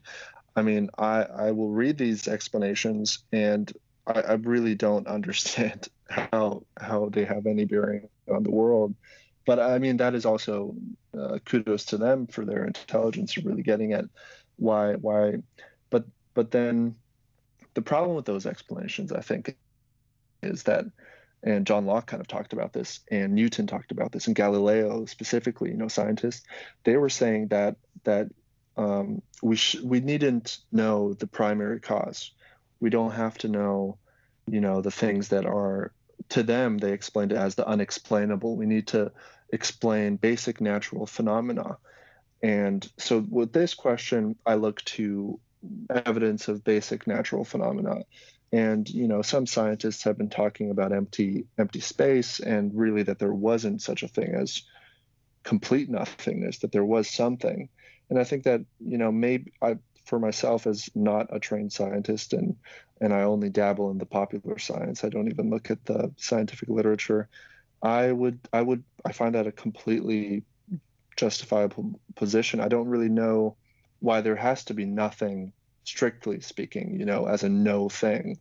I 0.55 0.62
mean, 0.62 0.91
I 0.99 1.22
I 1.22 1.51
will 1.53 1.70
read 1.70 1.97
these 1.99 2.28
explanations 2.28 3.24
and 3.32 3.72
I, 4.07 4.20
I 4.20 4.32
really 4.34 4.74
don't 4.74 5.07
understand 5.18 5.89
how 6.09 6.64
how 6.78 7.09
they 7.11 7.24
have 7.24 7.47
any 7.47 7.64
bearing 7.64 8.09
on 8.30 8.43
the 8.43 8.51
world 8.51 8.95
but 9.47 9.59
I 9.59 9.79
mean 9.79 9.97
that 9.99 10.15
is 10.15 10.27
also 10.27 10.75
uh, 11.19 11.39
kudos 11.45 11.87
to 11.87 11.97
them 11.97 12.27
for 12.27 12.45
their 12.45 12.65
intelligence 12.65 13.37
of 13.37 13.47
really 13.47 13.63
getting 13.63 13.93
at 13.93 14.05
why 14.57 14.95
why 14.95 15.37
but 15.91 16.05
but 16.35 16.51
then 16.51 16.97
the 17.75 17.83
problem 17.83 18.17
with 18.17 18.27
those 18.27 18.47
explanations 18.47 19.13
I 19.13 19.21
think 19.21 19.57
is 20.43 20.65
that 20.65 20.85
and 21.43 21.67
John 21.67 21.87
Locke 21.87 22.07
kind 22.07 22.21
of 22.21 22.27
talked 22.27 22.53
about 22.53 22.73
this 22.73 23.01
and 23.11 23.35
Newton 23.35 23.67
talked 23.67 23.93
about 23.93 24.13
this 24.13 24.27
and 24.27 24.37
Galileo 24.37 25.07
specifically 25.07 25.71
you 25.71 25.77
know 25.77 25.89
scientists 25.89 26.43
they 26.85 26.97
were 26.97 27.09
saying 27.09 27.49
that 27.49 27.77
that 28.05 28.29
um, 28.77 29.23
we 29.43 29.57
sh- 29.57 29.81
we 29.83 30.01
needn't 30.01 30.59
know 30.71 31.15
the 31.15 31.27
primary 31.27 31.81
cause. 31.81 32.33
We 32.81 32.91
don't 32.91 33.13
have 33.13 33.39
to 33.39 33.49
know 33.49 33.99
you 34.47 34.61
know 34.61 34.81
the 34.81 34.91
things 34.91 35.29
that 35.29 35.47
are 35.47 35.93
to 36.31 36.43
them 36.43 36.79
they 36.79 36.93
explained 36.93 37.33
it 37.33 37.39
as 37.39 37.55
the 37.55 37.67
unexplainable. 37.67 38.57
We 38.57 38.67
need 38.67 38.89
to 38.89 39.13
explain 39.51 40.17
basic 40.17 40.61
natural 40.61 41.07
phenomena. 41.07 41.77
And 42.43 42.87
so 42.99 43.25
with 43.29 43.53
this 43.53 43.75
question, 43.75 44.37
I 44.45 44.55
look 44.55 44.83
to 44.85 45.41
evidence 45.91 46.49
of 46.49 46.65
basic 46.65 47.07
natural 47.07 47.45
phenomena. 47.45 48.05
And 48.53 48.89
you 48.89 49.09
know, 49.09 49.23
some 49.23 49.47
scientists 49.47 50.05
have 50.05 50.17
been 50.17 50.31
talking 50.31 50.71
about 50.71 50.93
empty 50.93 51.47
empty 51.59 51.81
space 51.81 52.41
and 52.41 52.73
really 52.75 53.03
that 53.05 53.19
there 53.19 53.33
wasn't 53.33 53.83
such 53.83 54.03
a 54.03 54.09
thing 54.09 54.35
as 54.35 54.63
complete 55.43 55.89
nothingness, 55.89 56.59
that 56.59 56.73
there 56.73 56.85
was 56.85 57.09
something. 57.09 57.69
And 58.09 58.19
I 58.19 58.25
think 58.25 58.45
that, 58.45 58.61
you 58.79 58.99
know, 58.99 59.11
maybe 59.11 59.53
I 59.61 59.79
for 60.05 60.21
myself 60.21 60.67
as 60.69 60.89
not 60.95 61.27
a 61.35 61.41
trained 61.41 61.73
scientist 61.73 62.33
and 62.33 62.57
and 63.01 63.13
I 63.13 63.23
only 63.23 63.51
dabble 63.51 63.91
in 63.91 63.99
the 63.99 64.07
popular 64.07 64.59
science. 64.59 65.05
I 65.05 65.09
don't 65.09 65.29
even 65.29 65.51
look 65.51 65.71
at 65.71 65.85
the 65.85 66.13
scientific 66.17 66.69
literature. 66.69 67.29
I 67.87 68.11
would 68.11 68.41
I 68.53 68.62
would 68.62 68.82
I 69.05 69.12
find 69.12 69.37
that 69.37 69.47
a 69.47 69.53
completely 69.53 70.43
justifiable 71.16 72.01
position. 72.16 72.59
I 72.59 72.68
don't 72.68 72.89
really 72.89 73.09
know 73.09 73.57
why 74.01 74.20
there 74.20 74.34
has 74.34 74.64
to 74.64 74.74
be 74.74 74.84
nothing 74.84 75.53
strictly 75.84 76.41
speaking, 76.41 76.99
you 76.99 77.07
know, 77.07 77.26
as 77.26 77.45
a 77.45 77.49
no 77.49 77.89
thing. 77.89 78.39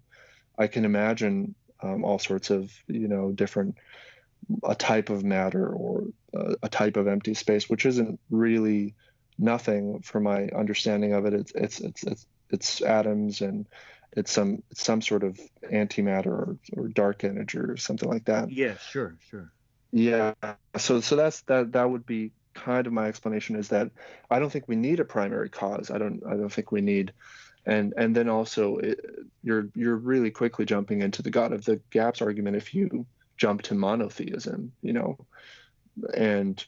I 0.57 0.65
can 0.65 0.83
imagine 0.83 1.53
um, 1.83 2.03
all 2.03 2.17
sorts 2.17 2.49
of, 2.49 2.71
you 2.87 3.07
know, 3.07 3.31
different 3.31 3.75
a 4.63 4.73
type 4.73 5.11
of 5.11 5.23
matter 5.23 5.67
or 5.69 6.05
uh, 6.35 6.55
a 6.63 6.69
type 6.69 6.97
of 6.97 7.07
empty 7.07 7.35
space, 7.35 7.69
which 7.69 7.85
isn't 7.85 8.19
really 8.31 8.95
nothing 9.37 10.01
for 10.01 10.19
my 10.19 10.47
understanding 10.55 11.13
of 11.13 11.25
it. 11.27 11.33
It's 11.33 11.51
it's 11.53 11.79
it's 11.81 12.03
it's, 12.03 12.25
it's 12.49 12.81
atoms 12.81 13.41
and 13.41 13.67
it's 14.16 14.32
some 14.32 14.63
it's 14.72 14.84
some 14.84 15.01
sort 15.01 15.24
of 15.24 15.39
antimatter 15.72 16.28
or, 16.28 16.57
or 16.76 16.88
dark 16.88 17.24
energy 17.24 17.57
or 17.57 17.78
something 17.78 18.09
like 18.09 18.26
that. 18.26 18.51
Yeah, 18.51 18.78
sure, 18.78 19.18
sure. 19.30 19.51
Yeah. 19.91 20.34
So 20.78 21.01
so 21.01 21.16
that's 21.16 21.41
that 21.43 21.74
that 21.74 21.89
would 21.89 22.05
be 22.05 22.32
kind 22.53 22.88
of 22.88 22.93
my 22.93 23.07
explanation 23.07 23.55
is 23.55 23.70
that 23.70 23.91
I 24.30 24.39
don't 24.39 24.49
think 24.49 24.68
we 24.68 24.76
need 24.76 24.99
a 24.99 25.05
primary 25.05 25.49
cause. 25.49 25.91
I 25.91 25.97
don't 25.97 26.24
I 26.26 26.32
don't 26.32 26.51
think 26.51 26.72
we 26.72 26.82
need 26.82 27.13
and 27.66 27.93
and 27.97 28.16
then 28.16 28.30
also 28.30 28.78
it, 28.78 28.99
you're 29.43 29.70
you're 29.76 29.97
really 29.97 30.32
quickly 30.32 30.66
jumping 30.66 31.01
into 31.01 31.22
the 31.22 31.32
god 31.32 31.51
of 31.51 31.66
the 31.66 31.82
gaps 31.89 32.22
argument 32.22 32.55
if 32.55 32.74
you 32.74 33.05
jump 33.38 33.61
to 33.63 33.76
monotheism, 33.76 34.72
you 34.82 34.93
know, 34.93 35.18
and 36.16 36.63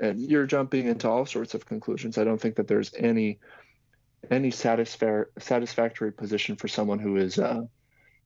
and 0.00 0.20
you're 0.20 0.46
jumping 0.46 0.86
into 0.86 1.08
all 1.08 1.26
sorts 1.26 1.54
of 1.54 1.66
conclusions. 1.66 2.18
I 2.18 2.24
don't 2.24 2.40
think 2.40 2.56
that 2.56 2.68
there's 2.68 2.94
any 2.94 3.38
any 4.30 4.50
satisfa- 4.50 5.26
satisfactory 5.38 6.12
position 6.12 6.56
for 6.56 6.68
someone 6.68 6.98
who 6.98 7.16
is, 7.16 7.38
uh, 7.38 7.62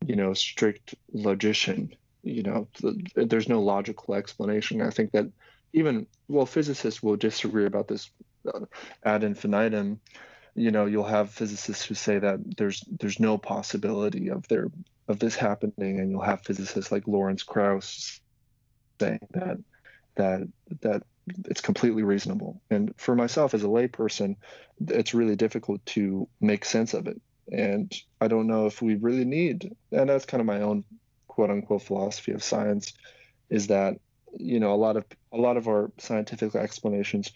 you 0.07 0.17
know, 0.17 0.35
strict 0.35 0.95
logician. 1.13 1.95
You 2.23 2.43
know, 2.43 2.69
there's 3.15 3.49
no 3.49 3.61
logical 3.61 4.15
explanation. 4.15 4.81
I 4.81 4.91
think 4.91 5.13
that 5.13 5.27
even 5.73 6.07
well, 6.29 6.47
physicists 6.47 7.03
will 7.03 7.17
disagree 7.17 7.67
about 7.67 7.89
this 7.89 8.11
uh, 8.53 8.61
ad 9.05 9.25
infinitum. 9.25 10.01
You 10.55 10.71
know, 10.71 10.87
you'll 10.87 11.05
have 11.05 11.31
physicists 11.31 11.85
who 11.85 11.95
say 11.95 12.19
that 12.19 12.57
there's 12.57 12.85
there's 13.01 13.19
no 13.19 13.39
possibility 13.39 14.29
of 14.29 14.47
there 14.49 14.69
of 15.09 15.19
this 15.19 15.35
happening, 15.35 15.99
and 15.99 16.11
you'll 16.11 16.23
have 16.23 16.43
physicists 16.43 16.93
like 16.93 17.09
Lawrence 17.09 17.43
Krauss 17.43 18.21
saying 19.01 19.27
that 19.33 19.59
that 20.17 20.49
that 20.83 21.03
it's 21.27 21.61
completely 21.61 22.03
reasonable. 22.03 22.61
And 22.70 22.93
for 22.97 23.14
myself 23.14 23.55
as 23.55 23.62
a 23.62 23.68
layperson, 23.68 24.37
it's 24.89 25.14
really 25.14 25.37
difficult 25.37 25.85
to 25.87 26.29
make 26.41 26.64
sense 26.64 26.95
of 26.95 27.07
it. 27.07 27.20
And 27.51 27.93
I 28.20 28.29
don't 28.29 28.47
know 28.47 28.66
if 28.66 28.83
we 28.83 28.97
really 28.97 29.25
need, 29.25 29.75
and 29.91 30.09
that's 30.09 30.25
kind 30.27 30.41
of 30.41 30.47
my 30.47 30.62
own 30.62 30.85
quote 31.29 31.51
unquote 31.51 31.83
philosophy 31.83 32.33
of 32.33 32.43
science, 32.43 32.95
is 33.51 33.68
that 33.68 33.97
you 34.39 34.61
know 34.61 34.73
a 34.73 34.77
lot 34.77 34.97
of 34.97 35.05
a 35.33 35.37
lot 35.37 35.57
of 35.57 35.68
our 35.68 35.91
scientific 35.99 36.55
explanations, 36.55 37.33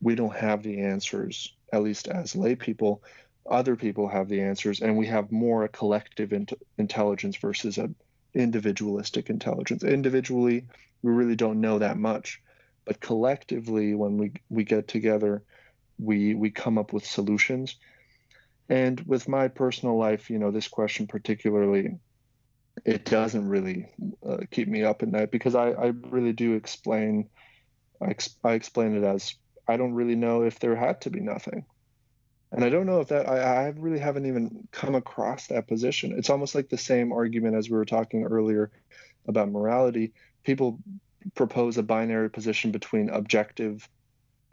we 0.00 0.14
don't 0.14 0.34
have 0.34 0.62
the 0.62 0.80
answers. 0.80 1.54
At 1.72 1.82
least 1.82 2.08
as 2.08 2.34
lay 2.34 2.56
people, 2.56 3.02
other 3.48 3.76
people 3.76 4.08
have 4.08 4.28
the 4.28 4.40
answers, 4.40 4.80
and 4.80 4.96
we 4.96 5.06
have 5.06 5.30
more 5.30 5.64
a 5.64 5.68
collective 5.68 6.32
int- 6.32 6.52
intelligence 6.78 7.36
versus 7.36 7.78
a 7.78 7.90
individualistic 8.34 9.28
intelligence. 9.30 9.84
Individually, 9.84 10.66
we 11.02 11.12
really 11.12 11.36
don't 11.36 11.60
know 11.60 11.78
that 11.78 11.98
much 11.98 12.40
but 12.84 13.00
collectively 13.00 13.94
when 13.94 14.16
we 14.16 14.32
we 14.48 14.64
get 14.64 14.88
together 14.88 15.42
we 15.98 16.34
we 16.34 16.50
come 16.50 16.78
up 16.78 16.92
with 16.92 17.04
solutions. 17.04 17.76
And 18.68 19.00
with 19.00 19.28
my 19.28 19.48
personal 19.48 19.98
life 19.98 20.30
you 20.30 20.38
know 20.38 20.50
this 20.50 20.68
question 20.68 21.06
particularly 21.06 21.98
it 22.84 23.04
doesn't 23.04 23.48
really 23.48 23.86
uh, 24.26 24.38
keep 24.50 24.68
me 24.68 24.84
up 24.84 25.02
at 25.02 25.08
night 25.08 25.30
because 25.30 25.54
I, 25.54 25.70
I 25.70 25.86
really 26.10 26.32
do 26.32 26.54
explain 26.54 27.28
I, 28.00 28.14
I 28.44 28.52
explain 28.52 28.96
it 28.96 29.04
as 29.04 29.34
I 29.68 29.76
don't 29.76 29.94
really 29.94 30.16
know 30.16 30.42
if 30.42 30.58
there 30.58 30.76
had 30.76 31.02
to 31.02 31.10
be 31.10 31.20
nothing. 31.20 31.64
And 32.52 32.64
I 32.64 32.70
don't 32.70 32.86
know 32.86 33.00
if 33.00 33.08
that 33.08 33.28
I, 33.28 33.66
I 33.66 33.68
really 33.76 34.00
haven't 34.00 34.26
even 34.26 34.66
come 34.72 34.94
across 34.94 35.46
that 35.46 35.68
position. 35.68 36.14
It's 36.16 36.30
almost 36.30 36.54
like 36.54 36.68
the 36.68 36.78
same 36.78 37.12
argument 37.12 37.56
as 37.56 37.70
we 37.70 37.76
were 37.76 37.84
talking 37.84 38.24
earlier 38.24 38.72
about 39.28 39.50
morality. 39.50 40.12
People 40.42 40.80
propose 41.34 41.78
a 41.78 41.82
binary 41.82 42.30
position 42.30 42.70
between 42.70 43.10
objective 43.10 43.88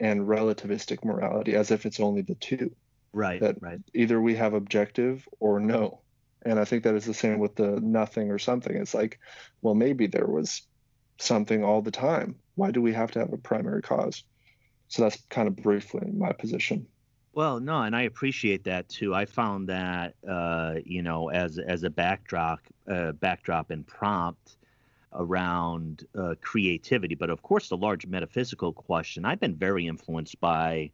and 0.00 0.22
relativistic 0.22 1.04
morality 1.04 1.54
as 1.54 1.70
if 1.70 1.86
it's 1.86 2.00
only 2.00 2.22
the 2.22 2.34
two. 2.36 2.74
Right. 3.12 3.40
That 3.40 3.56
right. 3.60 3.80
either 3.94 4.20
we 4.20 4.34
have 4.36 4.54
objective 4.54 5.26
or 5.40 5.60
no. 5.60 6.00
And 6.42 6.58
I 6.58 6.64
think 6.64 6.84
that 6.84 6.94
is 6.94 7.04
the 7.04 7.14
same 7.14 7.38
with 7.38 7.56
the 7.56 7.80
nothing 7.80 8.30
or 8.30 8.38
something. 8.38 8.76
It's 8.76 8.94
like, 8.94 9.18
well, 9.60 9.74
maybe 9.74 10.06
there 10.06 10.26
was 10.26 10.62
something 11.18 11.64
all 11.64 11.82
the 11.82 11.90
time. 11.90 12.36
Why 12.54 12.70
do 12.70 12.80
we 12.80 12.92
have 12.92 13.10
to 13.12 13.18
have 13.18 13.32
a 13.32 13.38
primary 13.38 13.82
cause? 13.82 14.22
So 14.88 15.02
that's 15.02 15.20
kind 15.28 15.48
of 15.48 15.56
briefly 15.56 16.08
my 16.12 16.32
position. 16.32 16.86
Well, 17.32 17.60
no, 17.60 17.82
and 17.82 17.94
I 17.94 18.02
appreciate 18.02 18.64
that 18.64 18.88
too. 18.88 19.14
I 19.14 19.26
found 19.26 19.68
that, 19.68 20.14
uh, 20.28 20.74
you 20.84 21.02
know, 21.02 21.28
as 21.28 21.58
as 21.58 21.84
a 21.84 21.90
backdrop, 21.90 22.60
uh, 22.90 23.12
backdrop 23.12 23.70
and 23.70 23.86
prompt, 23.86 24.56
around 25.12 26.06
uh, 26.16 26.34
creativity. 26.40 27.14
But 27.14 27.30
of 27.30 27.42
course, 27.42 27.68
the 27.68 27.76
large 27.76 28.06
metaphysical 28.06 28.72
question, 28.72 29.24
I've 29.24 29.40
been 29.40 29.56
very 29.56 29.86
influenced 29.86 30.40
by 30.40 30.90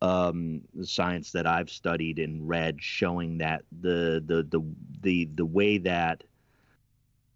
um, 0.00 0.62
the 0.74 0.86
science 0.86 1.32
that 1.32 1.46
I've 1.46 1.70
studied 1.70 2.18
and 2.18 2.48
read, 2.48 2.82
showing 2.82 3.38
that 3.38 3.64
the 3.80 4.22
the 4.24 4.42
the 4.44 4.62
the 5.02 5.28
the 5.34 5.46
way 5.46 5.78
that 5.78 6.22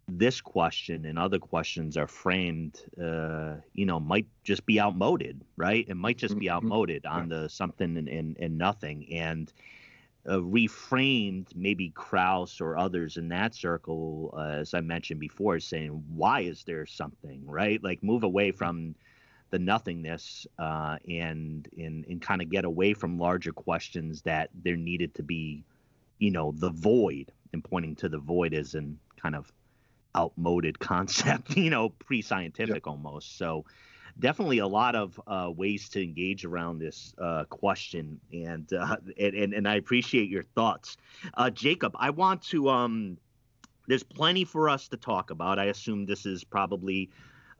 this 0.07 0.41
question 0.41 1.05
and 1.05 1.17
other 1.17 1.39
questions 1.39 1.97
are 1.97 2.07
framed, 2.07 2.81
uh, 3.01 3.55
you 3.73 3.85
know, 3.85 3.99
might 3.99 4.27
just 4.43 4.65
be 4.65 4.79
outmoded, 4.79 5.41
right? 5.55 5.85
It 5.87 5.95
might 5.95 6.17
just 6.17 6.37
be 6.37 6.47
mm-hmm. 6.47 6.55
outmoded 6.55 7.05
on 7.05 7.29
the 7.29 7.47
something 7.49 7.97
and, 7.97 8.07
and, 8.09 8.37
and 8.39 8.57
nothing. 8.57 9.07
And 9.13 9.51
uh, 10.27 10.37
reframed 10.37 11.47
maybe 11.55 11.89
Krauss 11.89 12.61
or 12.61 12.77
others 12.77 13.17
in 13.17 13.27
that 13.29 13.53
circle, 13.53 14.33
uh, 14.37 14.59
as 14.59 14.73
I 14.73 14.81
mentioned 14.81 15.19
before, 15.19 15.59
saying, 15.59 16.03
why 16.15 16.41
is 16.41 16.63
there 16.63 16.85
something, 16.85 17.43
right? 17.45 17.83
Like 17.83 18.01
move 18.03 18.23
away 18.23 18.51
from 18.51 18.95
the 19.49 19.59
nothingness 19.59 20.47
uh, 20.57 20.97
and, 21.07 21.67
and, 21.77 22.05
and 22.05 22.21
kind 22.21 22.41
of 22.41 22.49
get 22.49 22.65
away 22.65 22.93
from 22.93 23.19
larger 23.19 23.51
questions 23.51 24.21
that 24.21 24.49
there 24.63 24.77
needed 24.77 25.13
to 25.15 25.23
be, 25.23 25.63
you 26.19 26.31
know, 26.31 26.53
the 26.53 26.71
void 26.71 27.31
and 27.51 27.63
pointing 27.63 27.95
to 27.97 28.09
the 28.09 28.17
void 28.17 28.53
as 28.53 28.75
an 28.75 28.97
kind 29.21 29.35
of 29.35 29.51
outmoded 30.15 30.79
concept, 30.79 31.55
you 31.57 31.69
know, 31.69 31.89
pre-scientific 31.89 32.75
yep. 32.75 32.87
almost. 32.87 33.37
So, 33.37 33.65
definitely 34.19 34.59
a 34.59 34.67
lot 34.67 34.95
of 34.95 35.19
uh, 35.27 35.51
ways 35.55 35.89
to 35.89 36.03
engage 36.03 36.45
around 36.45 36.79
this 36.79 37.13
uh, 37.17 37.45
question, 37.45 38.19
and, 38.31 38.71
uh, 38.73 38.97
and, 39.19 39.53
and 39.53 39.67
I 39.67 39.75
appreciate 39.75 40.29
your 40.29 40.43
thoughts, 40.43 40.97
uh, 41.35 41.49
Jacob. 41.49 41.93
I 41.95 42.09
want 42.09 42.41
to. 42.43 42.69
Um, 42.69 43.17
there's 43.87 44.03
plenty 44.03 44.45
for 44.45 44.69
us 44.69 44.87
to 44.89 44.97
talk 44.97 45.29
about. 45.29 45.59
I 45.59 45.65
assume 45.65 46.05
this 46.05 46.25
is 46.25 46.43
probably 46.43 47.09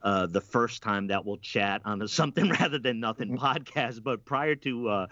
uh, 0.04 0.28
the 0.28 0.42
first 0.42 0.82
time 0.82 1.08
that 1.08 1.26
we'll 1.26 1.38
chat 1.38 1.82
on 1.86 2.02
a 2.02 2.08
something 2.20 2.50
rather 2.50 2.80
than 2.80 3.00
nothing 3.00 3.38
mm-hmm. 3.38 3.46
podcast. 3.46 4.04
But 4.04 4.26
prior 4.26 4.56
to 4.56 4.90
uh, 4.90 5.08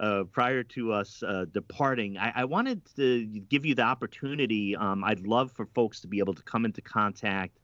uh, 0.00 0.24
prior 0.24 0.62
to 0.62 0.92
us 0.92 1.22
uh, 1.22 1.44
departing, 1.52 2.16
I, 2.18 2.32
I, 2.36 2.44
wanted 2.44 2.82
to 2.94 3.26
give 3.26 3.66
you 3.66 3.74
the 3.74 3.82
opportunity. 3.82 4.76
Um, 4.76 5.02
I'd 5.02 5.26
love 5.26 5.50
for 5.50 5.66
folks 5.66 6.00
to 6.02 6.06
be 6.06 6.20
able 6.20 6.34
to 6.34 6.42
come 6.42 6.64
into 6.64 6.80
contact 6.80 7.57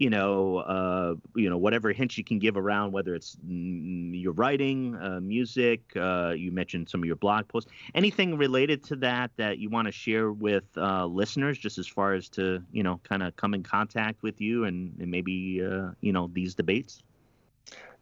you 0.00 0.08
know, 0.08 0.56
uh, 0.56 1.14
you 1.36 1.50
know, 1.50 1.58
whatever 1.58 1.92
hints 1.92 2.16
you 2.16 2.24
can 2.24 2.38
give 2.38 2.56
around, 2.56 2.90
whether 2.90 3.14
it's 3.14 3.36
your 3.46 4.32
writing, 4.32 4.96
uh, 4.96 5.20
music. 5.20 5.82
Uh, 5.94 6.32
you 6.34 6.50
mentioned 6.50 6.88
some 6.88 7.00
of 7.00 7.04
your 7.04 7.16
blog 7.16 7.46
posts. 7.46 7.70
Anything 7.94 8.38
related 8.38 8.82
to 8.84 8.96
that 8.96 9.30
that 9.36 9.58
you 9.58 9.68
want 9.68 9.86
to 9.88 9.92
share 9.92 10.32
with 10.32 10.64
uh, 10.78 11.04
listeners, 11.04 11.58
just 11.58 11.76
as 11.76 11.86
far 11.86 12.14
as 12.14 12.30
to 12.30 12.62
you 12.72 12.82
know, 12.82 12.98
kind 13.04 13.22
of 13.22 13.36
come 13.36 13.52
in 13.52 13.62
contact 13.62 14.22
with 14.22 14.40
you 14.40 14.64
and, 14.64 14.96
and 14.98 15.10
maybe 15.10 15.62
uh, 15.62 15.90
you 16.00 16.14
know 16.14 16.30
these 16.32 16.54
debates. 16.54 17.02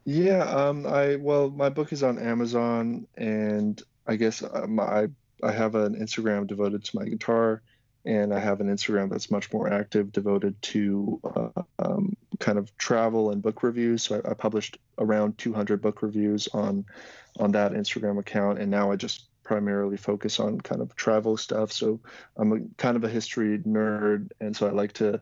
Yeah, 0.04 0.44
um, 0.44 0.86
I 0.86 1.16
well, 1.16 1.50
my 1.50 1.68
book 1.68 1.92
is 1.92 2.04
on 2.04 2.16
Amazon, 2.20 3.08
and 3.16 3.82
I 4.06 4.14
guess 4.14 4.44
um, 4.44 4.78
I 4.78 5.08
I 5.42 5.50
have 5.50 5.74
an 5.74 5.96
Instagram 5.96 6.46
devoted 6.46 6.84
to 6.84 6.96
my 6.96 7.06
guitar 7.06 7.60
and 8.04 8.32
I 8.32 8.38
have 8.38 8.60
an 8.60 8.68
Instagram 8.68 9.10
that's 9.10 9.30
much 9.30 9.52
more 9.52 9.72
active, 9.72 10.12
devoted 10.12 10.60
to 10.62 11.20
uh, 11.24 11.62
um, 11.78 12.16
kind 12.38 12.58
of 12.58 12.76
travel 12.78 13.30
and 13.30 13.42
book 13.42 13.62
reviews. 13.62 14.04
So 14.04 14.22
I, 14.24 14.30
I, 14.30 14.34
published 14.34 14.78
around 14.98 15.38
200 15.38 15.82
book 15.82 16.02
reviews 16.02 16.48
on 16.48 16.84
on 17.38 17.52
that 17.52 17.72
Instagram 17.72 18.18
account, 18.18 18.58
and 18.58 18.70
now 18.70 18.90
I 18.90 18.96
just 18.96 19.26
primarily 19.42 19.96
focus 19.96 20.40
on 20.40 20.60
kind 20.60 20.82
of 20.82 20.94
travel 20.94 21.36
stuff. 21.36 21.72
So 21.72 22.00
I'm 22.36 22.52
a, 22.52 22.60
kind 22.76 22.96
of 22.96 23.04
a 23.04 23.08
history 23.08 23.58
nerd, 23.58 24.30
and 24.40 24.56
so 24.56 24.66
I 24.66 24.70
like 24.70 24.92
to 24.94 25.20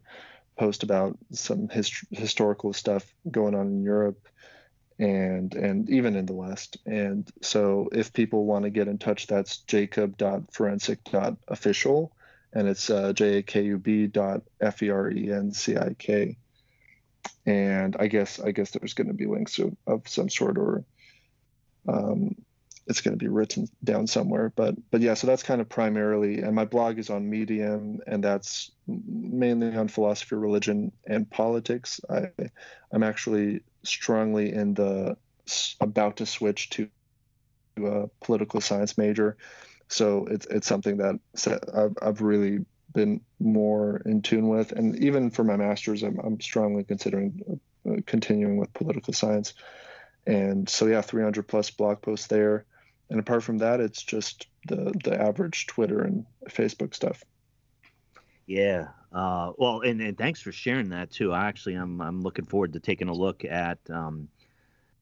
post 0.56 0.82
about 0.82 1.18
some 1.32 1.68
hist- 1.68 2.06
historical 2.10 2.72
stuff 2.72 3.14
going 3.30 3.54
on 3.54 3.66
in 3.68 3.82
Europe 3.82 4.26
and 4.98 5.54
and 5.54 5.90
even 5.90 6.16
in 6.16 6.24
the 6.26 6.32
West. 6.32 6.78
And 6.86 7.30
so 7.42 7.88
if 7.92 8.12
people 8.12 8.46
want 8.46 8.64
to 8.64 8.70
get 8.70 8.88
in 8.88 8.98
touch, 8.98 9.26
that's 9.26 9.58
jacob.ferencik.official 9.58 12.12
and 12.56 12.68
it's 12.68 12.88
uh, 12.88 13.12
jakub 13.12 14.10
dot 14.12 14.40
f 14.62 14.82
e 14.82 14.88
r 14.88 15.10
e 15.10 15.30
n 15.30 15.52
c 15.52 15.76
i 15.76 15.94
k. 15.98 16.38
And 17.44 17.94
I 18.00 18.06
guess 18.06 18.40
I 18.40 18.52
guess 18.52 18.70
there's 18.70 18.94
going 18.94 19.08
to 19.08 19.14
be 19.14 19.26
links 19.26 19.58
of, 19.58 19.76
of 19.86 20.08
some 20.08 20.30
sort 20.30 20.56
or 20.56 20.84
um, 21.86 22.34
it's 22.86 23.02
going 23.02 23.12
to 23.12 23.22
be 23.22 23.28
written 23.28 23.68
down 23.84 24.06
somewhere. 24.06 24.52
But 24.56 24.74
but 24.90 25.02
yeah, 25.02 25.14
so 25.14 25.26
that's 25.26 25.42
kind 25.42 25.60
of 25.60 25.68
primarily, 25.68 26.40
and 26.40 26.54
my 26.54 26.64
blog 26.64 26.98
is 26.98 27.10
on 27.10 27.28
Medium, 27.28 28.00
and 28.06 28.24
that's 28.24 28.70
mainly 28.86 29.76
on 29.76 29.88
philosophy, 29.88 30.36
religion, 30.36 30.92
and 31.06 31.30
politics. 31.30 32.00
I 32.08 32.30
I'm 32.90 33.02
actually 33.02 33.60
strongly 33.82 34.50
in 34.54 34.72
the 34.72 35.18
about 35.78 36.16
to 36.16 36.26
switch 36.26 36.70
to 36.70 36.88
a 37.84 38.08
political 38.22 38.62
science 38.62 38.96
major, 38.96 39.36
so 39.88 40.26
it's 40.30 40.46
it's 40.46 40.66
something 40.66 40.98
that 40.98 41.18
I've 41.74 41.96
I've 42.02 42.20
really 42.20 42.64
been 42.92 43.20
more 43.38 44.02
in 44.06 44.22
tune 44.22 44.48
with, 44.48 44.72
and 44.72 44.96
even 45.02 45.30
for 45.30 45.44
my 45.44 45.56
master's, 45.56 46.02
I'm 46.02 46.18
I'm 46.18 46.40
strongly 46.40 46.84
considering 46.84 47.60
uh, 47.88 47.96
continuing 48.06 48.56
with 48.56 48.72
political 48.74 49.12
science. 49.12 49.54
And 50.28 50.68
so 50.68 50.86
yeah, 50.86 51.02
300 51.02 51.46
plus 51.46 51.70
blog 51.70 52.02
posts 52.02 52.26
there 52.26 52.66
and 53.10 53.20
apart 53.20 53.42
from 53.42 53.58
that, 53.58 53.80
it's 53.80 54.02
just 54.02 54.46
the 54.66 54.92
the 55.04 55.20
average 55.20 55.66
Twitter 55.66 56.02
and 56.02 56.26
Facebook 56.48 56.94
stuff. 56.94 57.22
Yeah. 58.46 58.88
Uh, 59.12 59.52
well, 59.56 59.80
and, 59.80 60.00
and 60.00 60.18
thanks 60.18 60.40
for 60.40 60.52
sharing 60.52 60.90
that 60.90 61.10
too. 61.10 61.32
I 61.32 61.46
actually, 61.46 61.74
I'm 61.74 62.00
I'm 62.00 62.20
looking 62.20 62.46
forward 62.46 62.72
to 62.72 62.80
taking 62.80 63.08
a 63.08 63.14
look 63.14 63.44
at, 63.44 63.78
um, 63.90 64.28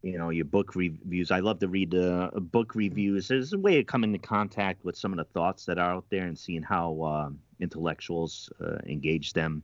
you 0.05 0.19
know, 0.19 0.29
your 0.29 0.45
book 0.45 0.77
reviews. 0.77 1.31
I 1.31 1.41
love 1.41 1.59
to 1.61 1.69
read 1.69 1.95
uh, 1.95 2.31
book 2.35 2.75
reviews. 2.75 3.31
It's 3.31 3.55
a 3.55 3.59
way 3.59 3.79
of 3.81 3.87
coming 3.87 4.13
into 4.13 4.27
contact 4.27 4.85
with 4.85 4.99
some 4.99 5.13
of 5.13 5.17
the 5.17 5.25
thoughts 5.25 5.65
that 5.65 5.79
are 5.79 5.95
out 5.95 6.05
there 6.11 6.27
and 6.27 6.39
seeing 6.39 6.63
how 6.63 7.01
uh, 7.01 7.31
intellectuals 7.59 8.51
uh, 8.61 8.77
engage 8.87 9.33
them. 9.33 9.63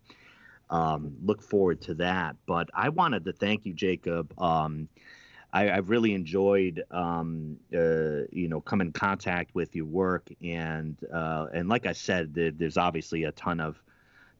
Um, 0.70 1.14
look 1.22 1.42
forward 1.42 1.82
to 1.82 1.94
that. 1.96 2.36
But 2.46 2.70
I 2.72 2.88
wanted 2.88 3.26
to 3.26 3.32
thank 3.32 3.66
you, 3.66 3.74
Jacob. 3.74 4.32
Um, 4.40 4.88
I, 5.52 5.78
really 5.78 6.14
enjoyed, 6.14 6.84
um, 6.92 7.58
uh, 7.74 8.22
you 8.30 8.48
know, 8.48 8.60
come 8.60 8.80
in 8.80 8.92
contact 8.92 9.52
with 9.52 9.74
your 9.74 9.84
work, 9.84 10.28
and 10.44 10.96
uh, 11.12 11.46
and 11.52 11.68
like 11.68 11.86
I 11.86 11.92
said, 11.92 12.32
there, 12.34 12.52
there's 12.52 12.76
obviously 12.76 13.24
a 13.24 13.32
ton 13.32 13.58
of 13.58 13.82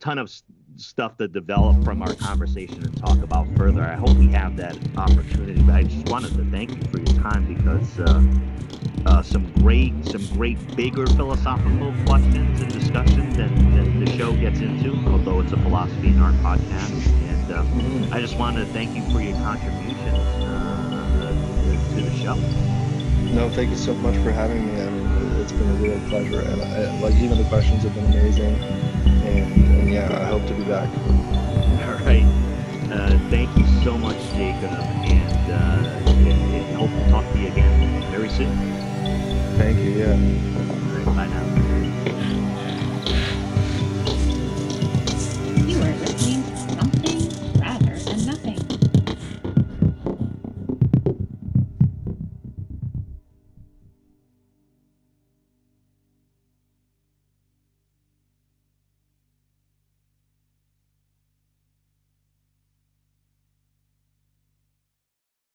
ton 0.01 0.19
of 0.19 0.33
stuff 0.77 1.17
to 1.19 1.29
develop 1.29 1.85
from 1.85 2.03
our 2.03 2.15
conversation 2.15 2.83
and 2.83 2.97
talk 2.97 3.23
about 3.23 3.47
further. 3.57 3.83
I 3.83 3.95
hope 3.95 4.17
we 4.17 4.29
have 4.29 4.57
that 4.57 4.77
opportunity. 4.97 5.61
But 5.63 5.75
I 5.75 5.83
just 5.83 6.09
wanted 6.09 6.35
to 6.35 6.45
thank 6.51 6.71
you 6.71 6.83
for 6.91 6.99
your 6.99 7.23
time 7.23 7.55
because 7.55 8.01
uh, 8.01 8.23
uh, 9.07 9.23
some 9.23 9.53
great, 9.53 9.93
some 10.07 10.25
great 10.29 10.59
bigger 10.75 11.07
philosophical 11.07 11.93
questions 12.07 12.61
and 12.61 12.73
discussions 12.73 13.37
that, 13.37 13.55
that 13.75 14.05
the 14.05 14.17
show 14.17 14.33
gets 14.33 14.61
into, 14.61 14.97
although 15.07 15.41
it's 15.41 15.53
a 15.53 15.59
philosophy 15.59 16.09
in 16.09 16.21
our 16.21 16.33
podcast. 16.33 17.07
And 17.29 18.11
uh, 18.11 18.15
I 18.15 18.21
just 18.21 18.39
wanted 18.39 18.67
to 18.67 18.73
thank 18.73 18.97
you 18.97 19.03
for 19.13 19.21
your 19.21 19.37
contributions 19.37 20.01
to 21.95 22.01
the 22.01 22.17
show. 22.17 22.35
No, 23.35 23.51
thank 23.51 23.71
you 23.71 23.77
so 23.77 23.95
much 23.95 24.17
for 24.25 24.33
having 24.33 24.67
me. 24.67 24.81
I 24.81 24.91
mean, 24.91 25.41
it's 25.41 25.53
been 25.53 25.69
a 25.69 25.75
real 25.75 26.01
pleasure, 26.09 26.41
and 26.41 26.63
I, 26.63 27.01
like 27.01 27.15
even 27.17 27.39
the 27.39 27.45
questions 27.45 27.83
have 27.85 27.95
been 27.95 28.07
amazing 28.07 28.90
and, 29.31 29.81
and 29.81 29.91
yeah, 29.91 30.09
I 30.11 30.25
hope 30.27 30.47
to 30.47 30.55
be 30.55 30.65
back. 30.65 30.89
All 31.87 32.05
right. 32.05 32.25
Uh, 32.91 33.19
thank 33.31 33.57
you 33.57 33.67
so 33.85 33.97
much, 33.97 34.19
Jacob, 34.33 34.71
and, 34.73 35.53
uh, 35.53 36.11
and, 36.11 36.27
and 36.29 36.77
hope 36.77 36.91
to 36.91 37.11
talk 37.11 37.33
to 37.33 37.39
you 37.39 37.49
again 37.49 38.03
very 38.11 38.29
soon. 38.29 38.57
Thank 39.57 39.79
you. 39.79 39.91
Yeah. 39.91 40.13
All 40.13 40.97
right, 40.97 41.07
bye 41.07 41.27
now. 41.27 41.50